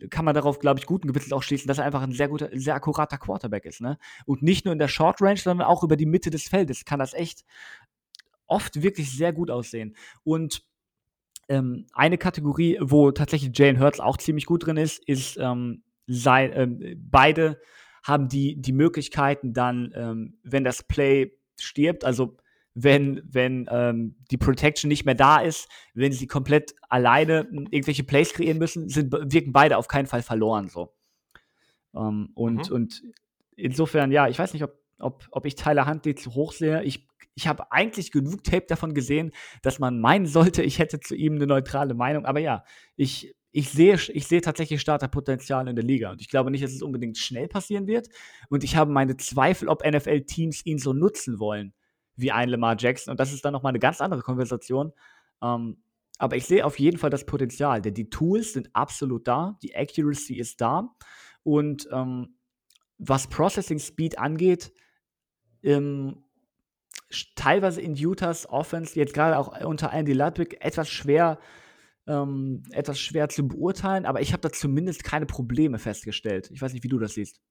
[0.09, 2.49] kann man darauf, glaube ich, guten Gewissens auch schließen, dass er einfach ein sehr guter,
[2.53, 3.97] sehr akkurater Quarterback ist, ne?
[4.25, 6.99] Und nicht nur in der Short Range, sondern auch über die Mitte des Feldes kann
[6.99, 7.43] das echt
[8.47, 9.95] oft wirklich sehr gut aussehen.
[10.23, 10.63] Und
[11.49, 16.49] ähm, eine Kategorie, wo tatsächlich Jalen Hurts auch ziemlich gut drin ist, ist ähm, sei,
[16.49, 17.59] ähm, beide
[18.03, 22.37] haben die, die Möglichkeiten dann, ähm, wenn das Play stirbt, also
[22.75, 28.33] wenn, wenn ähm, die Protection nicht mehr da ist, wenn sie komplett alleine irgendwelche Plays
[28.33, 30.67] kreieren müssen, sind, wirken beide auf keinen Fall verloren.
[30.67, 30.93] So.
[31.95, 32.75] Ähm, und, mhm.
[32.75, 33.03] und
[33.55, 36.83] insofern, ja, ich weiß nicht, ob, ob, ob ich Tyler Huntley zu hoch sehe.
[36.83, 41.15] Ich, ich habe eigentlich genug Tape davon gesehen, dass man meinen sollte, ich hätte zu
[41.15, 42.25] ihm eine neutrale Meinung.
[42.25, 42.65] Aber ja,
[42.97, 46.11] ich, ich sehe, ich sehe tatsächlich Starterpotenzial in der Liga.
[46.11, 48.09] Und ich glaube nicht, dass es unbedingt schnell passieren wird.
[48.49, 51.73] Und ich habe meine Zweifel, ob NFL-Teams ihn so nutzen wollen
[52.15, 53.11] wie ein Lamar Jackson.
[53.11, 54.93] Und das ist dann nochmal eine ganz andere Konversation.
[55.41, 55.77] Ähm,
[56.17, 59.75] aber ich sehe auf jeden Fall das Potenzial, denn die Tools sind absolut da, die
[59.75, 60.95] Accuracy ist da.
[61.43, 62.37] Und ähm,
[62.97, 64.71] was Processing Speed angeht,
[65.61, 66.23] ähm,
[67.35, 71.39] teilweise in Utahs Offense, jetzt gerade auch unter Andy Ludwig, etwas schwer,
[72.07, 76.49] ähm, etwas schwer zu beurteilen, aber ich habe da zumindest keine Probleme festgestellt.
[76.51, 77.41] Ich weiß nicht, wie du das siehst.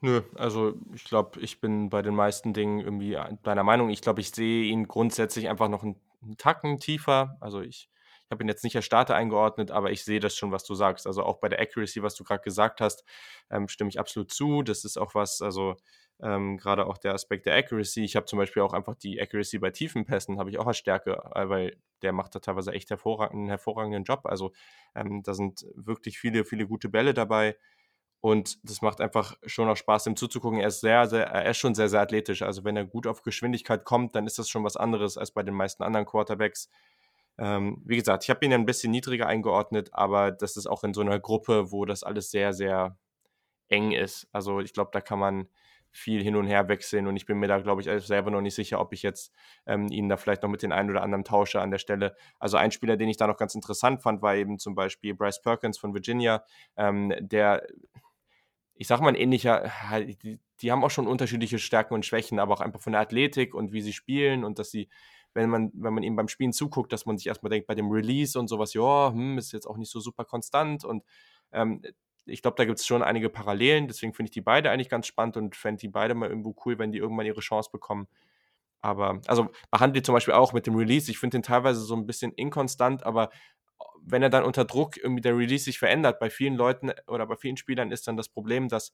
[0.00, 3.90] Nö, also ich glaube, ich bin bei den meisten Dingen irgendwie deiner Meinung.
[3.90, 5.96] Ich glaube, ich sehe ihn grundsätzlich einfach noch einen,
[6.36, 7.36] Tacken tiefer.
[7.40, 7.88] Also ich,
[8.24, 10.74] ich habe ihn jetzt nicht als Starter eingeordnet, aber ich sehe das schon, was du
[10.74, 11.06] sagst.
[11.06, 13.04] Also auch bei der Accuracy, was du gerade gesagt hast,
[13.50, 14.62] ähm, stimme ich absolut zu.
[14.64, 15.76] Das ist auch was, also
[16.20, 18.02] ähm, gerade auch der Aspekt der Accuracy.
[18.04, 20.78] Ich habe zum Beispiel auch einfach die Accuracy bei tiefen Pässen, habe ich auch als
[20.78, 24.22] Stärke, äh, weil der macht da teilweise echt hervorragend, einen hervorragenden Job.
[24.24, 24.52] Also
[24.96, 27.56] ähm, da sind wirklich viele, viele gute Bälle dabei.
[28.20, 30.58] Und das macht einfach schon auch Spaß, ihm zuzugucken.
[30.58, 32.42] Er ist sehr, sehr, er ist schon sehr, sehr athletisch.
[32.42, 35.42] Also wenn er gut auf Geschwindigkeit kommt, dann ist das schon was anderes als bei
[35.42, 36.68] den meisten anderen Quarterbacks.
[37.38, 40.94] Ähm, wie gesagt, ich habe ihn ein bisschen niedriger eingeordnet, aber das ist auch in
[40.94, 42.98] so einer Gruppe, wo das alles sehr, sehr
[43.68, 44.26] eng ist.
[44.32, 45.48] Also ich glaube, da kann man
[45.90, 48.54] viel hin und her wechseln und ich bin mir da, glaube ich, selber noch nicht
[48.54, 49.32] sicher, ob ich jetzt
[49.66, 52.14] ähm, ihn da vielleicht noch mit den einen oder anderen tausche an der Stelle.
[52.38, 55.40] Also ein Spieler, den ich da noch ganz interessant fand, war eben zum Beispiel Bryce
[55.40, 56.44] Perkins von Virginia,
[56.76, 57.66] ähm, der
[58.78, 59.70] ich sag mal, ein ähnlicher,
[60.22, 63.52] die, die, haben auch schon unterschiedliche Stärken und Schwächen, aber auch einfach von der Athletik
[63.52, 64.88] und wie sie spielen und dass sie,
[65.34, 67.90] wenn man, wenn man ihnen beim Spielen zuguckt, dass man sich erstmal denkt, bei dem
[67.90, 71.02] Release und sowas, ja, hm, ist jetzt auch nicht so super konstant und
[71.50, 71.82] ähm,
[72.24, 75.08] ich glaube, da gibt es schon einige Parallelen, deswegen finde ich die beide eigentlich ganz
[75.08, 78.06] spannend und fände die beide mal irgendwo cool, wenn die irgendwann ihre Chance bekommen.
[78.80, 81.10] Aber, also behandelt zum Beispiel auch mit dem Release.
[81.10, 83.30] Ich finde den teilweise so ein bisschen inkonstant, aber
[84.02, 87.36] wenn er dann unter Druck irgendwie der Release sich verändert, bei vielen Leuten oder bei
[87.36, 88.92] vielen Spielern ist dann das Problem, dass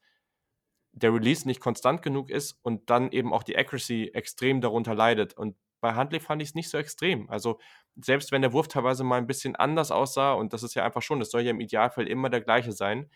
[0.93, 5.35] der Release nicht konstant genug ist und dann eben auch die Accuracy extrem darunter leidet.
[5.35, 7.29] Und bei Huntley fand ich es nicht so extrem.
[7.29, 7.59] Also
[7.97, 11.03] selbst wenn der Wurf teilweise mal ein bisschen anders aussah, und das ist ja einfach
[11.03, 13.11] schon, das soll ja im Idealfall immer der gleiche sein,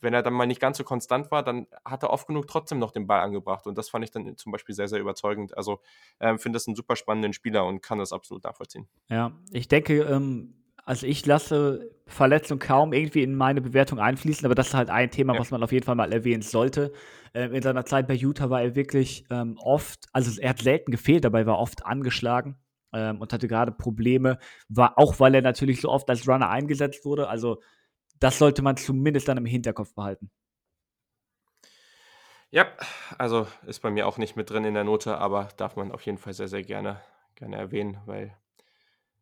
[0.00, 2.78] wenn er dann mal nicht ganz so konstant war, dann hat er oft genug trotzdem
[2.78, 3.66] noch den Ball angebracht.
[3.66, 5.56] Und das fand ich dann zum Beispiel sehr, sehr überzeugend.
[5.56, 5.80] Also
[6.20, 8.88] ähm, finde das einen super spannenden Spieler und kann das absolut nachvollziehen.
[9.08, 14.54] Ja, ich denke, ähm, also ich lasse Verletzung kaum irgendwie in meine Bewertung einfließen, aber
[14.54, 15.40] das ist halt ein Thema, ja.
[15.40, 16.92] was man auf jeden Fall mal erwähnen sollte.
[17.34, 20.90] Ähm, in seiner Zeit bei Utah war er wirklich ähm, oft, also er hat selten
[20.90, 22.56] gefehlt, dabei war oft angeschlagen
[22.92, 27.04] ähm, und hatte gerade Probleme, war auch, weil er natürlich so oft als Runner eingesetzt
[27.04, 27.28] wurde.
[27.28, 27.62] Also
[28.18, 30.30] das sollte man zumindest dann im Hinterkopf behalten.
[32.50, 32.66] Ja,
[33.16, 36.02] also ist bei mir auch nicht mit drin in der Note, aber darf man auf
[36.02, 37.00] jeden Fall sehr, sehr gerne,
[37.36, 38.36] gerne erwähnen, weil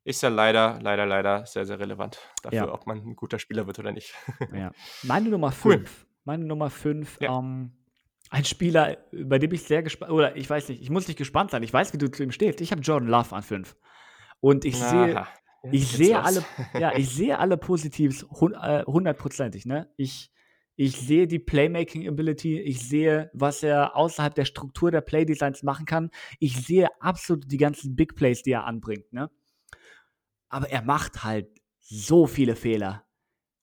[0.08, 2.72] ist ja leider, leider, leider sehr, sehr relevant dafür, ja.
[2.72, 4.14] ob man ein guter Spieler wird oder nicht.
[4.54, 4.72] Ja.
[5.02, 5.64] Meine Nummer 5.
[5.64, 5.84] Cool.
[6.24, 7.38] Meine Nummer 5, ja.
[7.38, 7.72] ähm,
[8.30, 11.50] ein Spieler, bei dem ich sehr gespannt, oder ich weiß nicht, ich muss nicht gespannt
[11.50, 12.60] sein, ich weiß, wie du zu ihm stehst.
[12.60, 13.76] Ich habe Jordan Love an 5.
[14.40, 14.88] Und ich Aha.
[14.90, 15.26] sehe,
[15.72, 16.44] ich sehe alle,
[16.78, 19.90] ja, ich sehe alle Positives äh, hundertprozentig, ne?
[19.96, 20.30] Ich,
[20.76, 25.86] ich sehe die Playmaking Ability, ich sehe, was er außerhalb der Struktur der Playdesigns machen
[25.86, 26.10] kann.
[26.38, 29.30] Ich sehe absolut die ganzen Big Plays, die er anbringt, ne?
[30.48, 31.48] Aber er macht halt
[31.80, 33.04] so viele Fehler.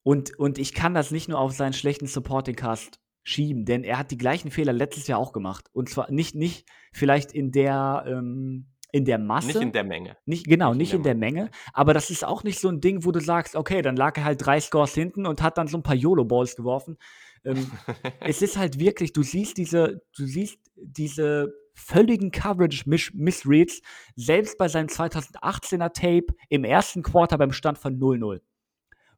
[0.03, 3.97] Und, und ich kann das nicht nur auf seinen schlechten Supporting Cast schieben, denn er
[3.97, 5.67] hat die gleichen Fehler letztes Jahr auch gemacht.
[5.73, 9.47] Und zwar nicht, nicht vielleicht in der, ähm, in der Masse.
[9.47, 10.15] Nicht in der Menge.
[10.25, 11.51] Nicht, genau, nicht, nicht in, der, in der Menge.
[11.73, 14.25] Aber das ist auch nicht so ein Ding, wo du sagst, okay, dann lag er
[14.25, 16.97] halt drei Scores hinten und hat dann so ein paar YOLO-Balls geworfen.
[17.43, 17.69] Ähm,
[18.21, 23.81] es ist halt wirklich, du siehst diese, du siehst diese völligen Coverage-Missreads,
[24.15, 28.41] selbst bei seinem 2018er Tape im ersten Quarter beim Stand von 0-0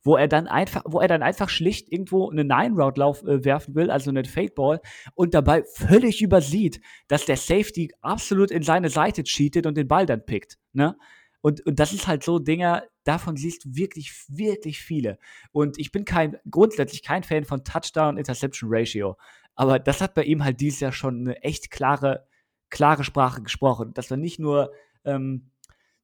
[0.04, 3.92] wo er dann einfach, wo er dann einfach schlicht irgendwo eine Nine-Route-Lauf äh, werfen will,
[3.92, 4.80] also eine Fade-Ball,
[5.16, 6.80] und dabei völlig übersieht,
[7.10, 10.58] dass der Safety absolut in seine Seite cheatet und den Ball dann pickt.
[10.72, 10.98] Ne?
[11.42, 15.18] Und, und das ist halt so Dinger, davon siehst du wirklich, wirklich viele.
[15.52, 19.18] Und ich bin kein, grundsätzlich kein Fan von Touchdown-Interception-Ratio.
[19.56, 22.27] Aber das hat bei ihm halt dieses Jahr schon eine echt klare,
[22.70, 23.94] klare Sprache gesprochen.
[23.94, 24.72] Dass er nicht nur
[25.06, 25.52] ähm,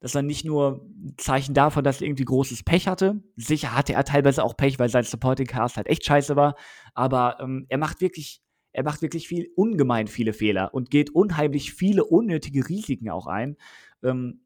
[0.04, 3.24] das war nicht nur ein Zeichen davon, dass er irgendwie großes Pech hatte.
[3.38, 6.58] Sicher hatte er teilweise auch Pech, weil sein Supporting Cast halt echt scheiße war.
[6.94, 8.42] Aber ähm, er macht wirklich,
[8.74, 13.56] er macht wirklich viel, ungemein viele Fehler und geht unheimlich viele unnötige Risiken auch ein.
[14.04, 14.42] Ähm,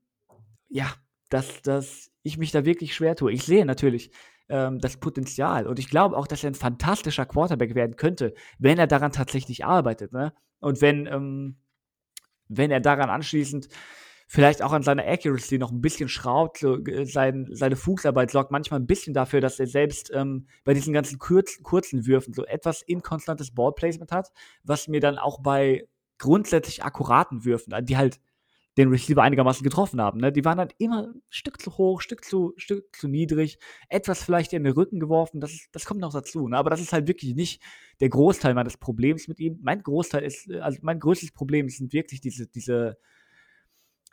[0.69, 0.93] ja,
[1.29, 3.31] dass, dass ich mich da wirklich schwer tue.
[3.31, 4.11] Ich sehe natürlich
[4.49, 8.77] ähm, das Potenzial und ich glaube auch, dass er ein fantastischer Quarterback werden könnte, wenn
[8.77, 10.13] er daran tatsächlich arbeitet.
[10.13, 10.33] Ne?
[10.59, 11.57] Und wenn, ähm,
[12.49, 13.69] wenn er daran anschließend
[14.27, 16.57] vielleicht auch an seiner Accuracy noch ein bisschen schraubt.
[16.57, 20.73] So, äh, sein, seine Fußarbeit sorgt manchmal ein bisschen dafür, dass er selbst ähm, bei
[20.73, 24.31] diesen ganzen kurz, kurzen Würfen so etwas inkonstantes Ballplacement hat,
[24.63, 25.87] was mir dann auch bei
[26.19, 28.19] grundsätzlich akkuraten Würfen, die halt
[28.77, 30.19] den Receiver einigermaßen getroffen haben.
[30.19, 30.31] Ne?
[30.31, 33.57] Die waren dann immer ein Stück zu hoch, Stück zu, Stück zu niedrig,
[33.89, 36.47] etwas vielleicht in den Rücken geworfen, das, ist, das kommt noch dazu.
[36.47, 36.57] Ne?
[36.57, 37.61] Aber das ist halt wirklich nicht
[37.99, 39.59] der Großteil meines Problems mit ihm.
[39.61, 42.97] Mein Großteil ist, äh, also mein größtes Problem sind wirklich diese, diese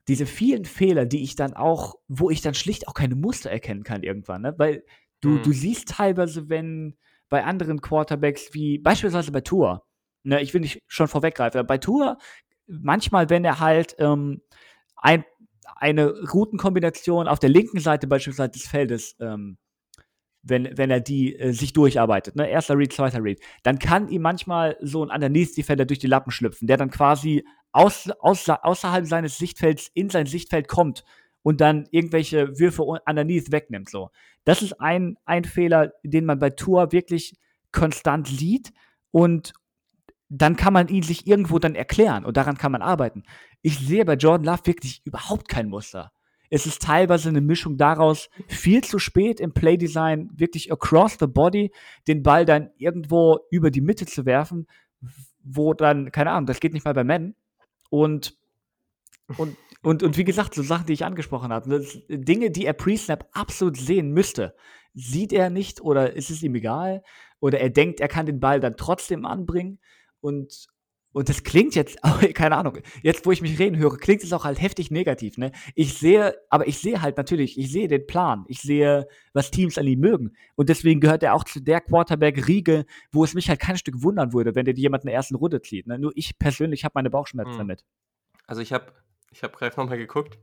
[0.06, 3.84] diese vielen Fehler, die ich dann auch, wo ich dann schlicht auch keine Muster erkennen
[3.84, 4.54] kann irgendwann, ne?
[4.58, 4.84] Weil
[5.20, 5.42] du, mhm.
[5.42, 6.98] du siehst teilweise, wenn
[7.30, 9.86] bei anderen Quarterbacks wie beispielsweise bei Tour,
[10.22, 12.18] ne, ich will nicht schon vorweggreifen, aber bei Tour,
[12.66, 14.42] manchmal, wenn er halt ähm,
[14.96, 15.24] ein,
[15.76, 19.58] eine Routenkombination auf der linken Seite beispielsweise des Feldes ähm,
[20.44, 22.48] wenn, wenn er die äh, sich durcharbeitet, ne?
[22.48, 26.68] Erster Read, zweiter Read, dann kann ihm manchmal so ein Underneath-Defender durch die Lappen schlüpfen,
[26.68, 31.04] der dann quasi aus, aus, außerhalb seines Sichtfelds in sein Sichtfeld kommt
[31.42, 33.88] und dann irgendwelche Würfe underneath wegnimmt.
[33.88, 34.10] So.
[34.44, 37.34] Das ist ein, ein Fehler, den man bei Tour wirklich
[37.72, 38.72] konstant sieht
[39.10, 39.54] und
[40.38, 43.22] dann kann man ihn sich irgendwo dann erklären und daran kann man arbeiten.
[43.62, 46.12] Ich sehe bei Jordan Love wirklich überhaupt kein Muster.
[46.50, 51.72] Es ist teilweise eine Mischung daraus, viel zu spät im Playdesign wirklich across the body
[52.06, 54.66] den Ball dann irgendwo über die Mitte zu werfen,
[55.42, 57.34] wo dann, keine Ahnung, das geht nicht mal bei Men.
[57.90, 58.36] Und,
[59.36, 63.28] und, und, und wie gesagt, so Sachen, die ich angesprochen habe, Dinge, die er Pre-Snap
[63.32, 64.54] absolut sehen müsste,
[64.94, 67.02] sieht er nicht oder ist es ihm egal
[67.40, 69.80] oder er denkt, er kann den Ball dann trotzdem anbringen
[70.24, 70.68] und,
[71.12, 71.98] und das klingt jetzt,
[72.34, 75.52] keine Ahnung, jetzt wo ich mich reden höre, klingt es auch halt heftig negativ, ne?
[75.74, 79.76] Ich sehe, aber ich sehe halt natürlich, ich sehe den Plan, ich sehe, was Teams
[79.76, 80.34] an ihm mögen.
[80.56, 84.32] Und deswegen gehört er auch zu der Quarterback-Riege, wo es mich halt kein Stück wundern
[84.32, 85.86] würde, wenn der jemand in der ersten Runde zieht.
[85.86, 85.98] Ne?
[85.98, 87.58] Nur ich persönlich habe meine Bauchschmerzen hm.
[87.58, 87.84] damit.
[88.46, 88.86] Also ich habe
[89.30, 90.38] ich hab gerade nochmal geguckt.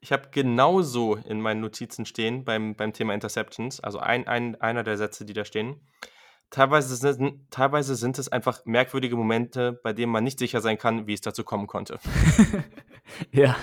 [0.00, 4.82] Ich habe genauso in meinen Notizen stehen beim, beim Thema Interceptions, also ein, ein, einer
[4.82, 5.76] der Sätze, die da stehen
[6.50, 11.06] teilweise sind, teilweise sind es einfach merkwürdige Momente, bei denen man nicht sicher sein kann,
[11.06, 11.98] wie es dazu kommen konnte.
[13.32, 13.56] ja.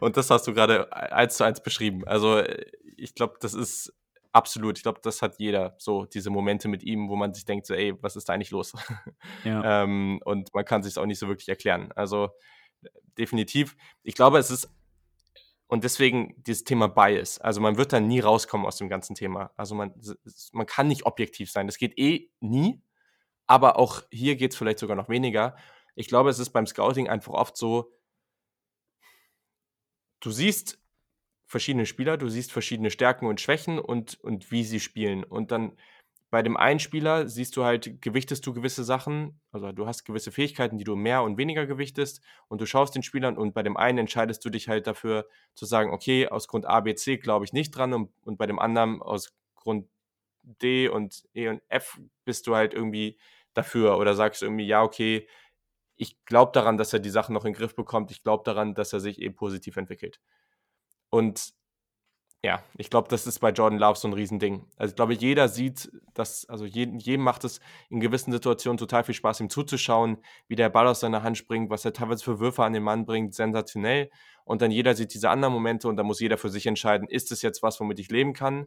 [0.00, 2.06] Und das hast du gerade eins zu eins beschrieben.
[2.06, 2.42] Also
[2.96, 3.92] ich glaube, das ist
[4.32, 7.66] absolut, ich glaube, das hat jeder so, diese Momente mit ihm, wo man sich denkt,
[7.66, 8.74] so, ey, was ist da eigentlich los?
[9.44, 9.82] Ja.
[9.82, 11.90] ähm, und man kann sich auch nicht so wirklich erklären.
[11.94, 12.30] Also
[13.18, 14.70] definitiv, ich glaube, es ist
[15.68, 17.38] und deswegen dieses Thema Bias.
[17.38, 19.52] Also man wird da nie rauskommen aus dem ganzen Thema.
[19.56, 19.92] Also man,
[20.52, 21.66] man kann nicht objektiv sein.
[21.66, 22.82] Das geht eh nie.
[23.46, 25.56] Aber auch hier geht es vielleicht sogar noch weniger.
[25.94, 27.92] Ich glaube, es ist beim Scouting einfach oft so,
[30.20, 30.78] du siehst
[31.46, 35.24] verschiedene Spieler, du siehst verschiedene Stärken und Schwächen und, und wie sie spielen.
[35.24, 35.76] Und dann
[36.30, 40.32] bei dem einen Spieler siehst du halt, gewichtest du gewisse Sachen, also du hast gewisse
[40.32, 43.76] Fähigkeiten, die du mehr und weniger gewichtest und du schaust den Spielern und bei dem
[43.76, 47.44] einen entscheidest du dich halt dafür zu sagen, okay, aus Grund A, B, C glaube
[47.44, 49.88] ich nicht dran und, und bei dem anderen aus Grund
[50.42, 53.18] D und E und F bist du halt irgendwie
[53.54, 55.28] dafür oder sagst irgendwie, ja, okay,
[55.96, 58.74] ich glaube daran, dass er die Sachen noch in den Griff bekommt, ich glaube daran,
[58.74, 60.20] dass er sich eben positiv entwickelt.
[61.10, 61.54] Und
[62.44, 64.66] ja, ich glaube, das ist bei Jordan Love so ein Riesending.
[64.76, 67.60] Also ich glaube, jeder sieht, dass, also jedem, jedem macht es
[67.90, 71.70] in gewissen Situationen total viel Spaß, ihm zuzuschauen, wie der Ball aus seiner Hand springt,
[71.70, 74.10] was er teilweise für Würfe an den Mann bringt, sensationell.
[74.44, 77.32] Und dann jeder sieht diese anderen Momente und dann muss jeder für sich entscheiden, ist
[77.32, 78.66] es jetzt was, womit ich leben kann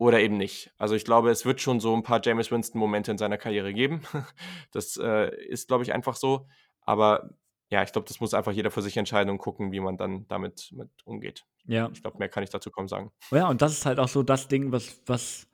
[0.00, 0.72] oder eben nicht.
[0.78, 4.00] Also ich glaube, es wird schon so ein paar James Winston-Momente in seiner Karriere geben.
[4.72, 6.46] Das äh, ist, glaube ich, einfach so.
[6.80, 7.30] Aber
[7.70, 10.26] ja, ich glaube, das muss einfach jeder für sich entscheiden und gucken, wie man dann
[10.26, 11.44] damit mit umgeht.
[11.66, 11.88] Ja.
[11.92, 13.12] Ich glaube, mehr kann ich dazu kaum sagen.
[13.30, 15.46] Ja, und das ist halt auch so das Ding, was, was,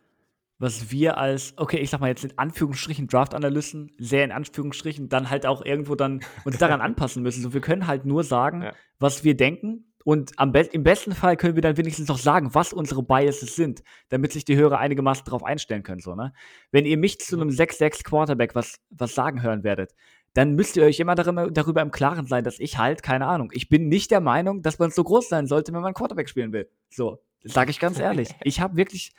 [0.59, 5.29] was wir als, okay, ich sag mal jetzt in Anführungsstrichen Draft-Analysten, sehr in Anführungsstrichen, dann
[5.29, 7.43] halt auch irgendwo dann uns daran anpassen müssen.
[7.43, 8.73] So, wir können halt nur sagen, ja.
[8.99, 9.93] was wir denken.
[10.03, 13.57] Und am be im besten Fall können wir dann wenigstens noch sagen, was unsere Biases
[13.57, 16.01] sind, damit sich die Hörer einigermaßen darauf einstellen können.
[16.01, 16.33] So, ne?
[16.71, 19.93] Wenn ihr mich zu einem 6-6 Quarterback was, was sagen hören werdet,
[20.37, 23.49] dann müsst ihr euch immer darüber, darüber, im Klaren sein, dass ich halt, keine Ahnung,
[23.55, 26.53] ich bin nicht der Meinung, dass man so groß sein sollte, wenn man Quarterback spielen
[26.53, 26.69] will.
[26.91, 28.29] So, sage ich ganz ehrlich.
[28.45, 29.15] Ich habe wirklich,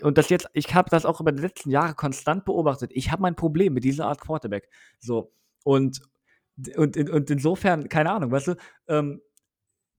[0.00, 3.20] und das jetzt, ich habe das auch über die letzten Jahre konstant beobachtet, ich habe
[3.20, 4.68] mein Problem mit dieser Art Quarterback.
[5.00, 5.32] So,
[5.64, 6.02] und,
[6.76, 8.54] und, und insofern, keine Ahnung, weißt du,
[8.86, 9.20] ähm,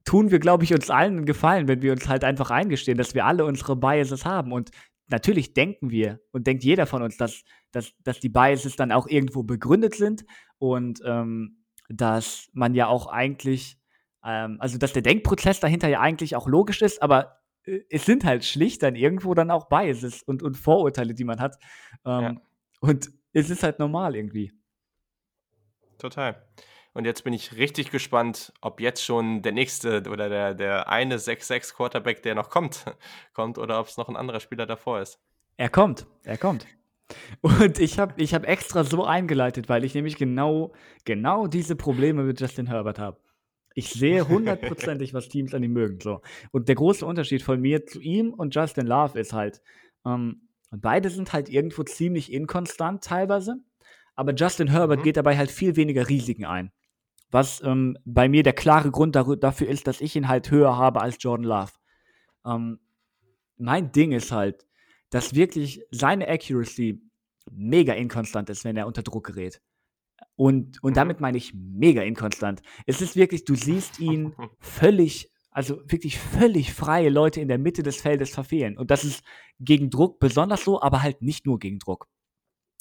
[0.05, 3.13] tun wir, glaube ich, uns allen einen Gefallen, wenn wir uns halt einfach eingestehen, dass
[3.13, 4.53] wir alle unsere Biases haben.
[4.53, 4.71] Und
[5.09, 7.43] natürlich denken wir und denkt jeder von uns, dass,
[7.73, 10.23] dass, dass die Biases dann auch irgendwo begründet sind
[10.61, 11.57] und ähm,
[11.89, 13.79] dass man ja auch eigentlich,
[14.23, 18.23] ähm, also dass der Denkprozess dahinter ja eigentlich auch logisch ist, aber äh, es sind
[18.23, 21.57] halt schlicht dann irgendwo dann auch Biases und, und Vorurteile, die man hat.
[22.05, 22.35] Ähm, ja.
[22.79, 24.53] Und es ist halt normal irgendwie.
[25.97, 26.47] Total.
[26.93, 31.17] Und jetzt bin ich richtig gespannt, ob jetzt schon der nächste oder der, der eine
[31.17, 32.85] 6-6 Quarterback, der noch kommt,
[33.33, 35.19] kommt oder ob es noch ein anderer Spieler davor ist.
[35.57, 36.67] Er kommt, er kommt.
[37.41, 40.73] Und ich habe ich hab extra so eingeleitet, weil ich nämlich genau,
[41.05, 43.17] genau diese Probleme mit Justin Herbert habe.
[43.73, 45.99] Ich sehe hundertprozentig, was Teams an ihm mögen.
[46.01, 46.21] So.
[46.51, 49.61] Und der große Unterschied von mir zu ihm und Justin Love ist halt,
[50.05, 53.57] ähm, beide sind halt irgendwo ziemlich inkonstant teilweise,
[54.15, 55.03] aber Justin Herbert mhm.
[55.03, 56.71] geht dabei halt viel weniger Risiken ein.
[57.29, 61.01] Was ähm, bei mir der klare Grund dafür ist, dass ich ihn halt höher habe
[61.01, 61.71] als Jordan Love.
[62.45, 62.79] Ähm,
[63.57, 64.65] mein Ding ist halt,
[65.11, 67.01] dass wirklich seine Accuracy
[67.51, 69.61] mega inkonstant ist, wenn er unter Druck gerät.
[70.35, 72.61] Und, und damit meine ich mega inkonstant.
[72.87, 77.83] Es ist wirklich, du siehst ihn völlig, also wirklich völlig freie Leute in der Mitte
[77.83, 78.77] des Feldes verfehlen.
[78.77, 79.23] Und das ist
[79.59, 82.07] gegen Druck besonders so, aber halt nicht nur gegen Druck.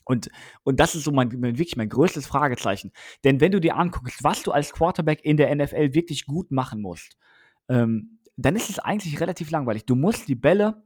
[0.05, 0.31] Und,
[0.63, 2.93] und das ist so mein, mein, wirklich mein größtes Fragezeichen.
[3.25, 6.81] Denn wenn du dir anguckst, was du als Quarterback in der NFL wirklich gut machen
[6.81, 7.17] musst,
[7.69, 9.85] ähm, dann ist es eigentlich relativ langweilig.
[9.85, 10.83] Du musst die Bälle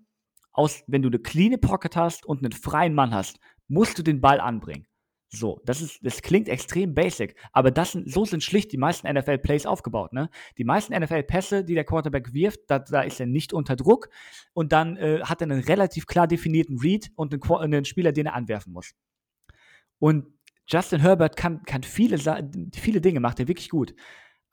[0.55, 3.38] aus, wenn du eine clean Pocket hast und einen freien Mann hast,
[3.68, 4.86] musst du den Ball anbringen.
[5.28, 9.12] So, das ist, das klingt extrem basic, aber das sind, so sind schlicht die meisten
[9.12, 10.12] NFL-Plays aufgebaut.
[10.12, 10.30] Ne?
[10.59, 14.11] Die meisten NFL-Pässe, die der Quarterback wirft, da, da, ist er nicht unter Druck
[14.52, 18.26] und dann äh, hat er einen relativ klar definierten Read und einen, einen Spieler, den
[18.26, 18.94] er anwerfen muss.
[19.98, 20.26] Und
[20.68, 22.18] Justin Herbert kann, kann viele,
[22.72, 23.94] viele Dinge, macht er wirklich gut.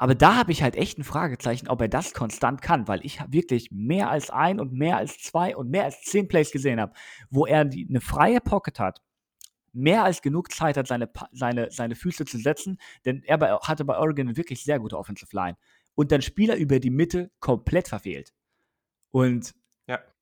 [0.02, 3.20] Aber da habe ich halt echt ein Fragezeichen, ob er das konstant kann, weil ich
[3.28, 6.94] wirklich mehr als ein und mehr als zwei und mehr als zehn Plays gesehen habe,
[7.30, 9.04] wo er die, eine freie Pocket hat,
[9.74, 13.86] mehr als genug Zeit hat, seine, seine, seine Füße zu setzen, denn er bei, hatte
[13.86, 15.56] bei Oregon eine wirklich sehr gute Offensive Line
[15.94, 18.34] und dann Spieler über die Mitte komplett verfehlt.
[19.12, 19.54] Und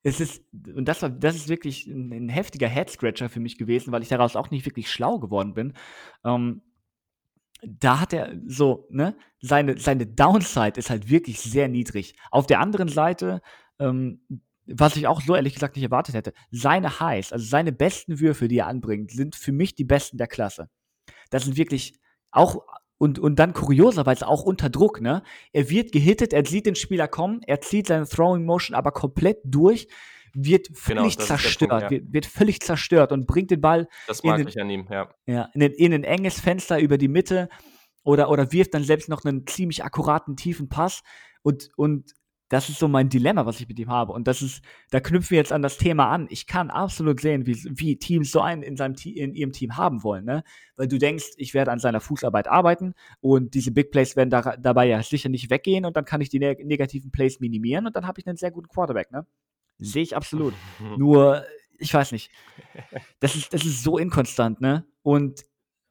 [0.03, 3.93] es ist, und das war, das ist wirklich ein, ein heftiger Head-Scratcher für mich gewesen,
[3.93, 5.73] weil ich daraus auch nicht wirklich schlau geworden bin.
[6.25, 6.63] Ähm,
[7.65, 12.15] da hat er so, ne, seine, seine Downside ist halt wirklich sehr niedrig.
[12.31, 13.41] Auf der anderen Seite,
[13.79, 14.21] ähm,
[14.65, 18.47] was ich auch so ehrlich gesagt nicht erwartet hätte, seine Highs, also seine besten Würfe,
[18.47, 20.69] die er anbringt, sind für mich die besten der Klasse.
[21.31, 21.99] Das sind wirklich
[22.31, 22.63] auch
[22.99, 25.23] und, und dann kurioserweise auch unter Druck, ne?
[25.53, 29.37] Er wird gehittet, er sieht den Spieler kommen, er zieht seine Throwing Motion aber komplett
[29.45, 29.87] durch,
[30.33, 31.89] wird genau, völlig genau, zerstört, Punkt, ja.
[31.89, 33.87] wird, wird, völlig zerstört und bringt den Ball
[34.23, 35.09] in, an ihm, ja.
[35.25, 37.49] Ja, in, in ein enges Fenster über die Mitte
[38.03, 41.01] oder, oder wirft dann selbst noch einen ziemlich akkuraten, tiefen Pass
[41.41, 42.13] und, und
[42.49, 44.11] das ist so mein Dilemma, was ich mit ihm habe.
[44.11, 46.27] Und das ist, da knüpfen wir jetzt an das Thema an.
[46.31, 50.03] Ich kann absolut sehen, wie, wie Teams so einen in, seinem, in ihrem Team haben
[50.03, 50.43] wollen, ne?
[50.75, 54.57] Weil du denkst, ich werde an seiner Fußarbeit arbeiten und diese Big Plays werden da,
[54.57, 57.95] dabei ja sicher nicht weggehen und dann kann ich die neg negativen Plays minimieren und
[57.95, 59.27] dann habe ich einen sehr guten Quarterback, ne?
[59.79, 60.53] Sehe ich absolut.
[60.97, 61.45] Nur,
[61.77, 62.31] ich weiß nicht.
[63.19, 64.85] Das ist, das ist so inkonstant, ne?
[65.01, 65.45] Und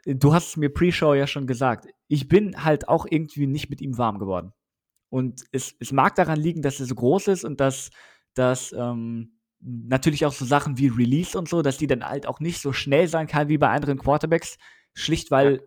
[0.04, 1.88] du hast es mir Pre-Show ja schon gesagt.
[2.06, 4.52] Ich bin halt auch irgendwie nicht mit ihm warm geworden.
[5.10, 7.90] Und es, es mag daran liegen, dass er so groß ist und dass,
[8.34, 12.40] dass ähm, natürlich auch so Sachen wie Release und so, dass die dann halt auch
[12.40, 14.58] nicht so schnell sein kann wie bei anderen Quarterbacks,
[14.94, 15.66] schlicht weil.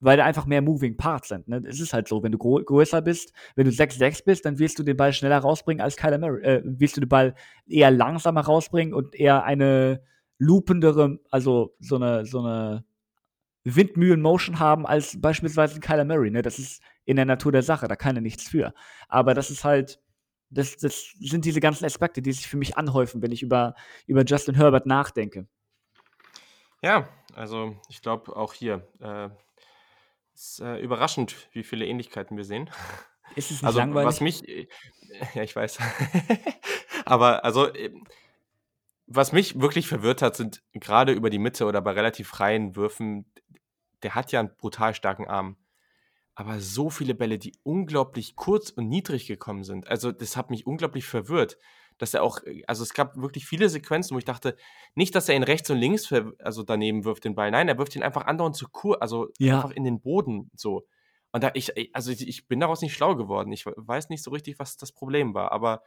[0.00, 1.48] Weil da einfach mehr Moving Parts sind.
[1.48, 1.62] Ne?
[1.66, 4.82] Es ist halt so, wenn du größer bist, wenn du 6-6 bist, dann wirst du
[4.82, 7.34] den Ball schneller rausbringen als Kyler Murray, äh, wirst du den Ball
[7.66, 10.02] eher langsamer rausbringen und eher eine
[10.38, 12.84] loopendere, also so eine, so eine
[13.64, 16.30] Windmühlen-Motion haben als beispielsweise Kyler Murray.
[16.30, 16.42] Ne?
[16.42, 18.72] Das ist in der Natur der Sache, da kann er nichts für.
[19.08, 20.00] Aber das ist halt,
[20.50, 23.74] das, das sind diese ganzen Aspekte, die sich für mich anhäufen, wenn ich über,
[24.06, 25.46] über Justin Herbert nachdenke.
[26.82, 29.30] Ja, also ich glaube auch hier, äh,
[30.38, 32.70] ist äh, überraschend, wie viele Ähnlichkeiten wir sehen.
[33.34, 34.06] Ist es nicht also, langweilig?
[34.06, 34.68] Was mich, äh,
[35.34, 35.78] ja, ich weiß.
[37.04, 37.92] Aber also, äh,
[39.06, 43.30] was mich wirklich verwirrt hat, sind gerade über die Mitte oder bei relativ freien Würfen,
[44.02, 45.56] der hat ja einen brutal starken Arm
[46.38, 49.88] aber so viele Bälle, die unglaublich kurz und niedrig gekommen sind.
[49.88, 51.58] Also, das hat mich unglaublich verwirrt,
[51.98, 54.56] dass er auch äh, also, es gab wirklich viele Sequenzen, wo ich dachte,
[54.94, 57.50] nicht, dass er ihn rechts und links also, daneben wirft den Ball.
[57.50, 59.64] Nein, er wirft ihn einfach andauernd zu kur also, ja.
[59.64, 60.86] einfach in den Boden so.
[61.32, 63.52] Und da ich äh, also, ich bin daraus nicht schlau geworden.
[63.52, 65.82] Ich weiß nicht so richtig, was das Problem war, aber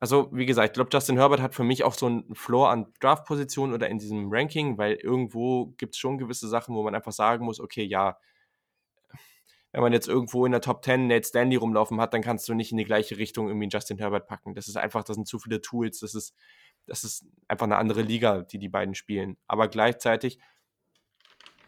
[0.00, 2.86] also, wie gesagt, ich glaube, Justin Herbert hat für mich auch so einen Floor an
[3.00, 7.12] Draftpositionen oder in diesem Ranking, weil irgendwo gibt es schon gewisse Sachen, wo man einfach
[7.12, 8.16] sagen muss: „Okay, ja,
[9.72, 12.54] wenn man jetzt irgendwo in der Top 10 Nate Stanley rumlaufen hat, dann kannst du
[12.54, 14.54] nicht in die gleiche Richtung irgendwie Justin Herbert packen.
[14.54, 16.34] Das ist einfach, das sind zu viele Tools, das ist,
[16.86, 19.36] das ist einfach eine andere Liga, die die beiden spielen.
[19.46, 20.38] Aber gleichzeitig,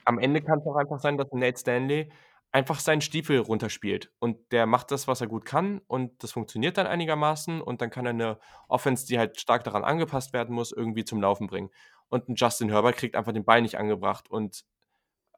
[0.04, 2.10] am Ende kann es auch einfach sein, dass Nate Stanley
[2.50, 4.12] einfach seinen Stiefel runterspielt.
[4.18, 7.90] Und der macht das, was er gut kann und das funktioniert dann einigermaßen und dann
[7.90, 8.38] kann er eine
[8.68, 11.70] Offense, die halt stark daran angepasst werden muss, irgendwie zum Laufen bringen.
[12.08, 14.64] Und ein Justin Herbert kriegt einfach den Ball nicht angebracht und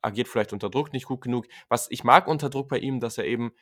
[0.04, 1.46] agiert vielleicht unter Druck nicht gut genug.
[1.68, 3.52] Was ich mag unter Druck bei ihm, dass er eben,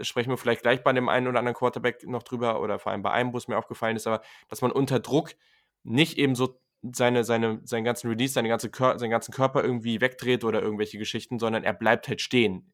[0.00, 3.02] sprechen wir vielleicht gleich bei dem einen oder anderen Quarterback noch drüber oder vor allem
[3.02, 5.34] bei einem, wo es mir aufgefallen ist, aber dass man unter Druck
[5.84, 10.44] nicht eben so seine, seine, seinen ganzen Release, seine ganze seinen ganzen Körper irgendwie wegdreht
[10.44, 12.72] oder irgendwelche Geschichten, sondern er bleibt halt stehen.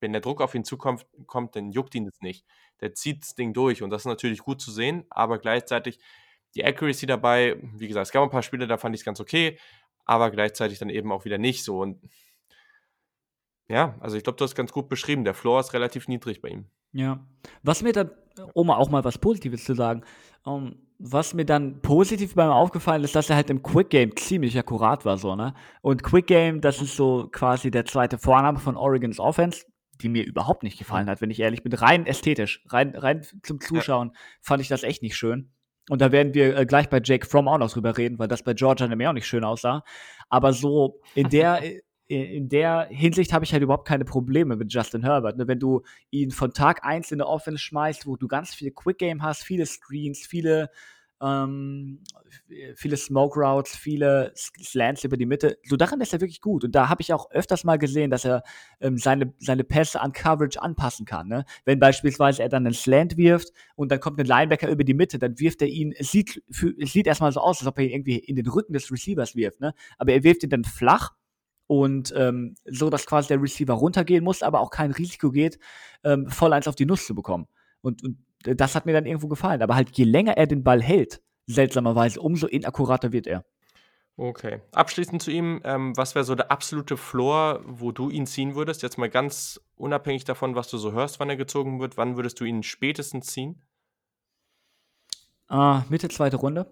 [0.00, 2.44] Wenn der Druck auf ihn zukommt, kommt, dann juckt ihn das nicht.
[2.80, 6.00] Der zieht das Ding durch und das ist natürlich gut zu sehen, aber gleichzeitig
[6.54, 9.20] die Accuracy dabei, wie gesagt, es gab ein paar Spiele, da fand ich es ganz
[9.20, 9.58] okay,
[10.04, 11.80] aber gleichzeitig dann eben auch wieder nicht so.
[11.80, 12.00] Und
[13.68, 15.24] ja, also ich glaube, du hast ganz gut beschrieben.
[15.24, 16.66] Der Floor ist relativ niedrig bei ihm.
[16.92, 17.26] Ja.
[17.62, 18.10] Was mir dann,
[18.54, 20.02] um auch mal was Positives zu sagen,
[20.44, 23.90] um, ähm, was mir dann positiv bei mir aufgefallen ist, dass er halt im Quick
[23.90, 25.52] Game ziemlich akkurat war, so, ne?
[25.80, 29.64] Und Quick Game, das ist so quasi der zweite Vorname von Oregons Offense,
[30.00, 31.72] die mir überhaupt nicht gefallen hat, wenn ich ehrlich bin.
[31.72, 34.20] Rein ästhetisch, rein, rein zum Zuschauen ja.
[34.42, 35.51] fand ich das echt nicht schön.
[35.88, 38.42] Und da werden wir äh, gleich bei Jake Fromm auch noch drüber reden, weil das
[38.42, 39.84] bei Georgia nämlich auch nicht schön aussah.
[40.28, 41.60] Aber so in der,
[42.06, 45.36] in der Hinsicht habe ich halt überhaupt keine Probleme mit Justin Herbert.
[45.36, 45.48] Ne?
[45.48, 48.98] Wenn du ihn von Tag 1 in der Offense schmeißt, wo du ganz viel Quick
[48.98, 50.70] Game hast, viele Screens, viele
[51.22, 52.00] ähm,
[52.74, 55.58] viele Smoke Routes, viele Slants über die Mitte.
[55.64, 56.64] So daran ist er wirklich gut.
[56.64, 58.42] Und da habe ich auch öfters mal gesehen, dass er
[58.80, 61.28] ähm, seine, seine Pässe an Coverage anpassen kann.
[61.28, 61.44] Ne?
[61.64, 65.18] Wenn beispielsweise er dann einen Slant wirft und dann kommt ein Linebacker über die Mitte,
[65.18, 67.92] dann wirft er ihn, es sieht, es sieht erstmal so aus, als ob er ihn
[67.92, 69.60] irgendwie in den Rücken des Receivers wirft.
[69.60, 69.74] Ne?
[69.98, 71.12] Aber er wirft ihn dann flach
[71.68, 75.58] und ähm, so, dass quasi der Receiver runtergehen muss, aber auch kein Risiko geht,
[76.04, 77.46] ähm, voll eins auf die Nuss zu bekommen.
[77.80, 79.62] Und, und das hat mir dann irgendwo gefallen.
[79.62, 83.44] Aber halt, je länger er den Ball hält, seltsamerweise, umso inakkurater wird er.
[84.16, 84.60] Okay.
[84.72, 88.82] Abschließend zu ihm, ähm, was wäre so der absolute Floor, wo du ihn ziehen würdest?
[88.82, 91.96] Jetzt mal ganz unabhängig davon, was du so hörst, wann er gezogen wird.
[91.96, 93.62] Wann würdest du ihn spätestens ziehen?
[95.50, 96.66] Uh, Mitte zweite Runde.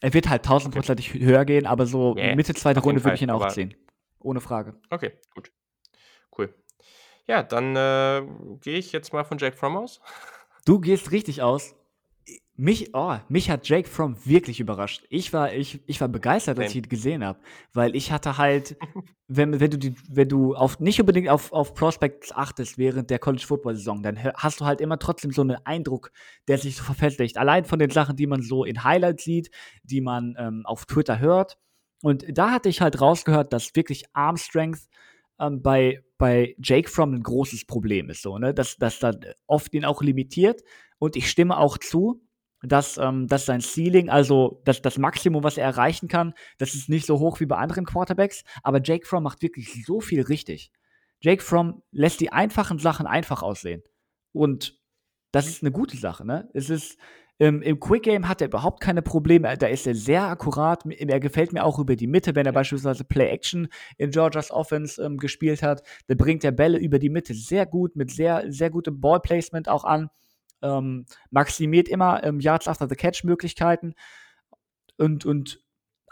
[0.00, 1.24] Er wird halt tausendprozentig okay.
[1.24, 3.74] höher gehen, aber so yeah, Mitte zweite Runde würde ich ihn auch ziehen.
[4.20, 4.74] Ohne Frage.
[4.90, 5.50] Okay, gut.
[6.36, 6.54] Cool.
[7.26, 8.22] Ja, dann äh,
[8.60, 10.00] gehe ich jetzt mal von Jack Fromm aus.
[10.68, 11.74] Du gehst richtig aus.
[12.54, 15.06] Mich, oh, mich hat Jake Fromm wirklich überrascht.
[15.08, 17.38] Ich war, ich, ich war begeistert, als ich ihn gesehen habe,
[17.72, 18.76] weil ich hatte halt
[19.28, 23.18] wenn, wenn du die, wenn du auf nicht unbedingt auf, auf Prospects achtest während der
[23.18, 26.12] College Football Saison, dann hast du halt immer trotzdem so einen Eindruck,
[26.48, 27.38] der sich so verfestigt.
[27.38, 29.50] Allein von den Sachen, die man so in Highlights sieht,
[29.84, 31.56] die man ähm, auf Twitter hört.
[32.02, 34.88] Und da hatte ich halt rausgehört, dass wirklich Arm Strength
[35.40, 38.52] ähm, bei, bei Jake Fromm ein großes Problem ist, so, ne?
[38.52, 39.12] Dass, dass da
[39.46, 40.62] oft ihn auch limitiert.
[40.98, 42.20] Und ich stimme auch zu,
[42.62, 46.88] dass, ähm, dass sein Ceiling, also das, das Maximum, was er erreichen kann, das ist
[46.88, 50.72] nicht so hoch wie bei anderen Quarterbacks, aber Jake Fromm macht wirklich so viel richtig.
[51.20, 53.82] Jake Fromm lässt die einfachen Sachen einfach aussehen.
[54.32, 54.78] Und
[55.30, 56.48] das ist eine gute Sache, ne?
[56.52, 56.98] Es ist,
[57.40, 59.56] ähm, Im Quick Game hat er überhaupt keine Probleme.
[59.56, 60.84] Da ist er sehr akkurat.
[60.86, 65.02] Er gefällt mir auch über die Mitte, wenn er beispielsweise Play Action in Georgias Offense
[65.02, 65.82] ähm, gespielt hat.
[66.08, 69.84] Da bringt er Bälle über die Mitte sehr gut, mit sehr, sehr gutem Ballplacement auch
[69.84, 70.10] an
[70.62, 73.94] ähm, maximiert immer ähm, Yards after the Catch Möglichkeiten
[74.96, 75.62] und, und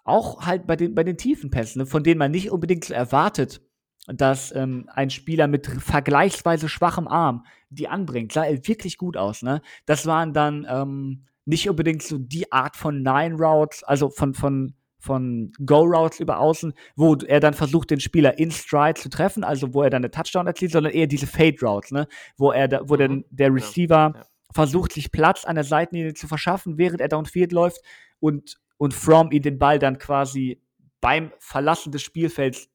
[0.04, 3.60] auch halt bei den, bei den tiefen Pässen, ne, von denen man nicht unbedingt erwartet,
[4.06, 9.42] dass ähm, ein Spieler mit vergleichsweise schwachem Arm die anbringt, sah er wirklich gut aus.
[9.42, 9.60] Ne?
[9.86, 14.74] Das waren dann ähm, nicht unbedingt so die Art von Nine Routes, also von, von,
[14.98, 19.74] von Go-Routes über außen, wo er dann versucht, den Spieler in Stride zu treffen, also
[19.74, 22.06] wo er dann eine Touchdown erzielt, sondern eher diese Fade-Routes, ne?
[22.36, 22.98] wo er da, wo mhm.
[22.98, 24.12] dann der Receiver.
[24.14, 24.22] Ja
[24.56, 27.82] versucht, sich Platz an der Seitenlinie zu verschaffen, während er downfield läuft
[28.20, 30.62] und, und From ihn den Ball dann quasi
[31.00, 32.68] beim Verlassen des Spielfelds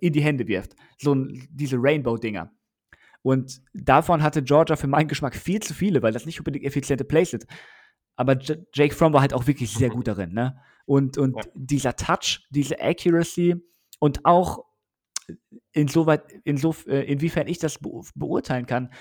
[0.00, 0.74] in die Hände wirft.
[0.98, 2.52] So diese Rainbow-Dinger.
[3.22, 7.04] Und davon hatte Georgia für meinen Geschmack viel zu viele, weil das nicht unbedingt effiziente
[7.04, 7.46] Plays sind.
[8.14, 10.32] Aber J Jake Fromm war halt auch wirklich sehr gut darin.
[10.32, 10.56] Ne?
[10.86, 11.42] Und, und ja.
[11.54, 13.56] dieser Touch, diese Accuracy
[13.98, 14.64] und auch
[15.72, 17.78] insoweit, inso, äh, inwiefern ich das
[18.14, 18.92] beurteilen kann,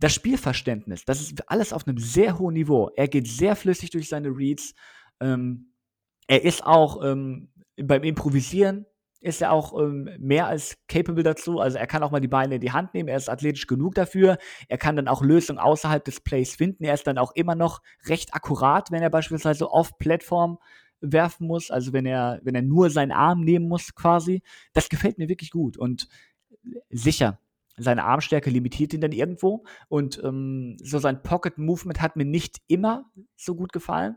[0.00, 2.90] das Spielverständnis, das ist alles auf einem sehr hohen Niveau.
[2.96, 4.74] Er geht sehr flüssig durch seine Reads.
[5.20, 5.72] Ähm,
[6.28, 8.86] er ist auch ähm, beim Improvisieren
[9.20, 11.58] ist er auch ähm, mehr als capable dazu.
[11.58, 13.08] Also er kann auch mal die Beine in die Hand nehmen.
[13.08, 14.38] Er ist athletisch genug dafür.
[14.68, 16.84] Er kann dann auch Lösungen außerhalb des Plays finden.
[16.84, 20.58] Er ist dann auch immer noch recht akkurat, wenn er beispielsweise off-Plattform
[21.00, 21.70] werfen muss.
[21.70, 24.42] Also wenn er, wenn er nur seinen Arm nehmen muss, quasi.
[24.72, 25.76] Das gefällt mir wirklich gut.
[25.76, 26.08] Und
[26.90, 27.40] sicher,
[27.76, 29.64] seine Armstärke limitiert ihn dann irgendwo.
[29.88, 34.16] Und ähm, so sein Pocket-Movement hat mir nicht immer so gut gefallen.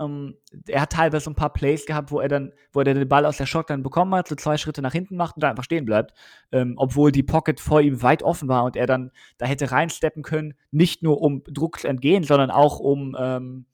[0.00, 0.36] Ähm,
[0.66, 3.36] er hat teilweise ein paar Plays gehabt, wo er dann, wo er den Ball aus
[3.36, 6.14] der Shotgun bekommen hat, so zwei Schritte nach hinten macht und dann einfach stehen bleibt.
[6.50, 10.22] Ähm, obwohl die Pocket vor ihm weit offen war und er dann da hätte reinsteppen
[10.22, 13.66] können, nicht nur um Druck zu entgehen, sondern auch um, ähm,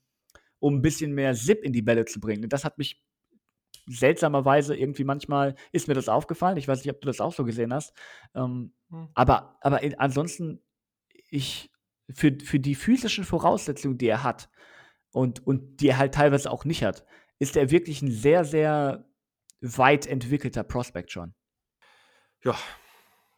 [0.59, 2.45] um ein bisschen mehr Zip in die Bälle zu bringen.
[2.45, 3.03] Und das hat mich
[3.87, 6.59] seltsamerweise irgendwie manchmal ist mir das aufgefallen.
[6.59, 7.95] Ich weiß nicht, ob du das auch so gesehen hast.
[8.35, 9.09] Ähm, hm.
[9.15, 10.61] Aber, aber in, ansonsten,
[11.31, 11.71] ich,
[12.13, 14.51] für, für die physischen Voraussetzungen, die er hat
[15.13, 17.05] und, und die er halt teilweise auch nicht hat,
[17.39, 19.09] ist er wirklich ein sehr, sehr
[19.61, 21.35] weit entwickelter Prospect schon.
[22.45, 22.57] Ja,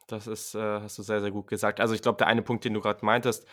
[0.06, 1.80] das ist, äh, hast du sehr, sehr gut gesagt.
[1.80, 3.46] Also ich glaube, der eine Punkt, den du gerade meintest,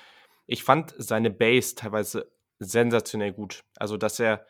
[0.46, 3.64] ich fand seine Base teilweise sensationell gut.
[3.78, 4.46] Also, dass er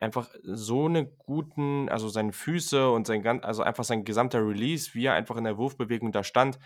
[0.00, 4.90] einfach so eine guten also seine Füße und sein ganz also einfach sein gesamter Release,
[4.94, 6.58] wie er einfach in der Wurfbewegung da stand,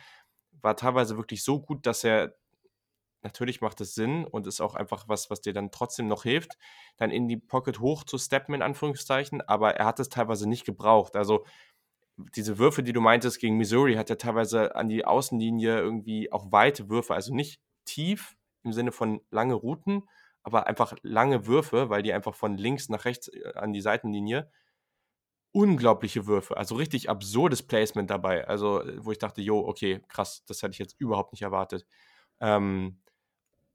[0.63, 2.35] war teilweise wirklich so gut, dass er
[3.23, 6.57] natürlich macht es Sinn und ist auch einfach was, was dir dann trotzdem noch hilft,
[6.97, 10.65] dann in die Pocket hoch zu steppen, in Anführungszeichen, aber er hat es teilweise nicht
[10.65, 11.17] gebraucht.
[11.17, 11.45] Also
[12.37, 16.53] diese Würfe, die du meintest gegen Missouri, hat er teilweise an die Außenlinie irgendwie auch
[16.53, 20.03] weite Würfe, also nicht tief im Sinne von lange Routen,
[20.43, 24.51] aber einfach lange Würfe, weil die einfach von links nach rechts äh, an die Seitenlinie
[25.53, 28.47] unglaubliche Würfe, also richtig absurdes Placement dabei.
[28.47, 31.87] Also, äh, wo ich dachte, jo, okay, krass, das hätte ich jetzt überhaupt nicht erwartet.
[32.41, 33.01] Ähm,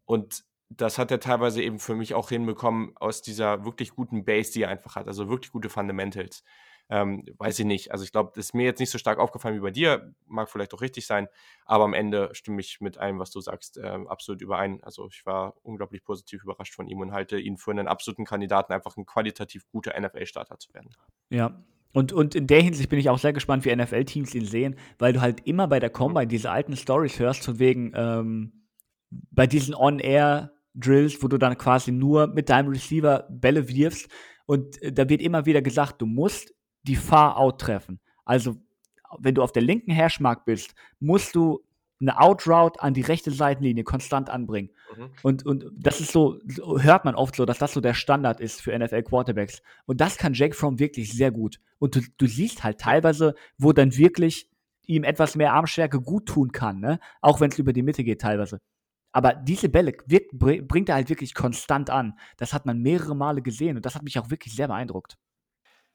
[0.06, 4.51] und das hat er teilweise eben für mich auch hinbekommen aus dieser wirklich guten Base,
[4.51, 6.43] die er einfach hat, also wirklich gute Fundamentals.
[6.88, 7.91] Ähm, weiß ich nicht.
[7.91, 10.49] Also ich glaube, das ist mir jetzt nicht so stark aufgefallen wie bei dir, mag
[10.49, 11.28] vielleicht auch richtig sein,
[11.66, 14.84] aber am Ende stimme ich mit allem, was du sagst, äh, absolut überein.
[14.84, 18.72] Also ich war unglaublich positiv überrascht von ihm und halte ihn für einen absoluten Kandidaten,
[18.72, 20.91] einfach ein qualitativ guter NFL-Starter zu werden.
[21.32, 24.76] Ja, und, und in der Hinsicht bin ich auch sehr gespannt, wie NFL-Teams ihn sehen,
[24.99, 28.64] weil du halt immer bei der Combine diese alten Stories hörst, von wegen ähm,
[29.32, 34.09] bei diesen On-Air-Drills, wo du dann quasi nur mit deinem Receiver Bälle wirfst.
[34.45, 36.53] Und äh, da wird immer wieder gesagt, du musst
[36.84, 37.99] die Far-Out treffen.
[38.26, 38.55] Also,
[39.20, 41.63] wenn du auf der linken Hashmark bist, musst du
[42.01, 44.70] eine Out-Route an die rechte Seitenlinie konstant anbringen.
[44.97, 45.09] Mhm.
[45.24, 46.39] Und, und das ist so,
[46.80, 49.61] hört man oft so, dass das so der Standard ist für NFL-Quarterbacks.
[49.86, 51.59] Und das kann Jake Fromm wirklich sehr gut.
[51.80, 54.49] Und du, du siehst halt teilweise, wo dann wirklich
[54.88, 56.99] ihm etwas mehr Armstärke gut tun kann, ne?
[57.22, 58.59] Auch wenn es über die Mitte geht teilweise.
[59.16, 62.20] Aber diese Bälle wirkt, bringt er halt wirklich konstant an.
[62.36, 65.18] Das hat man mehrere Male gesehen und das hat mich auch wirklich sehr beeindruckt.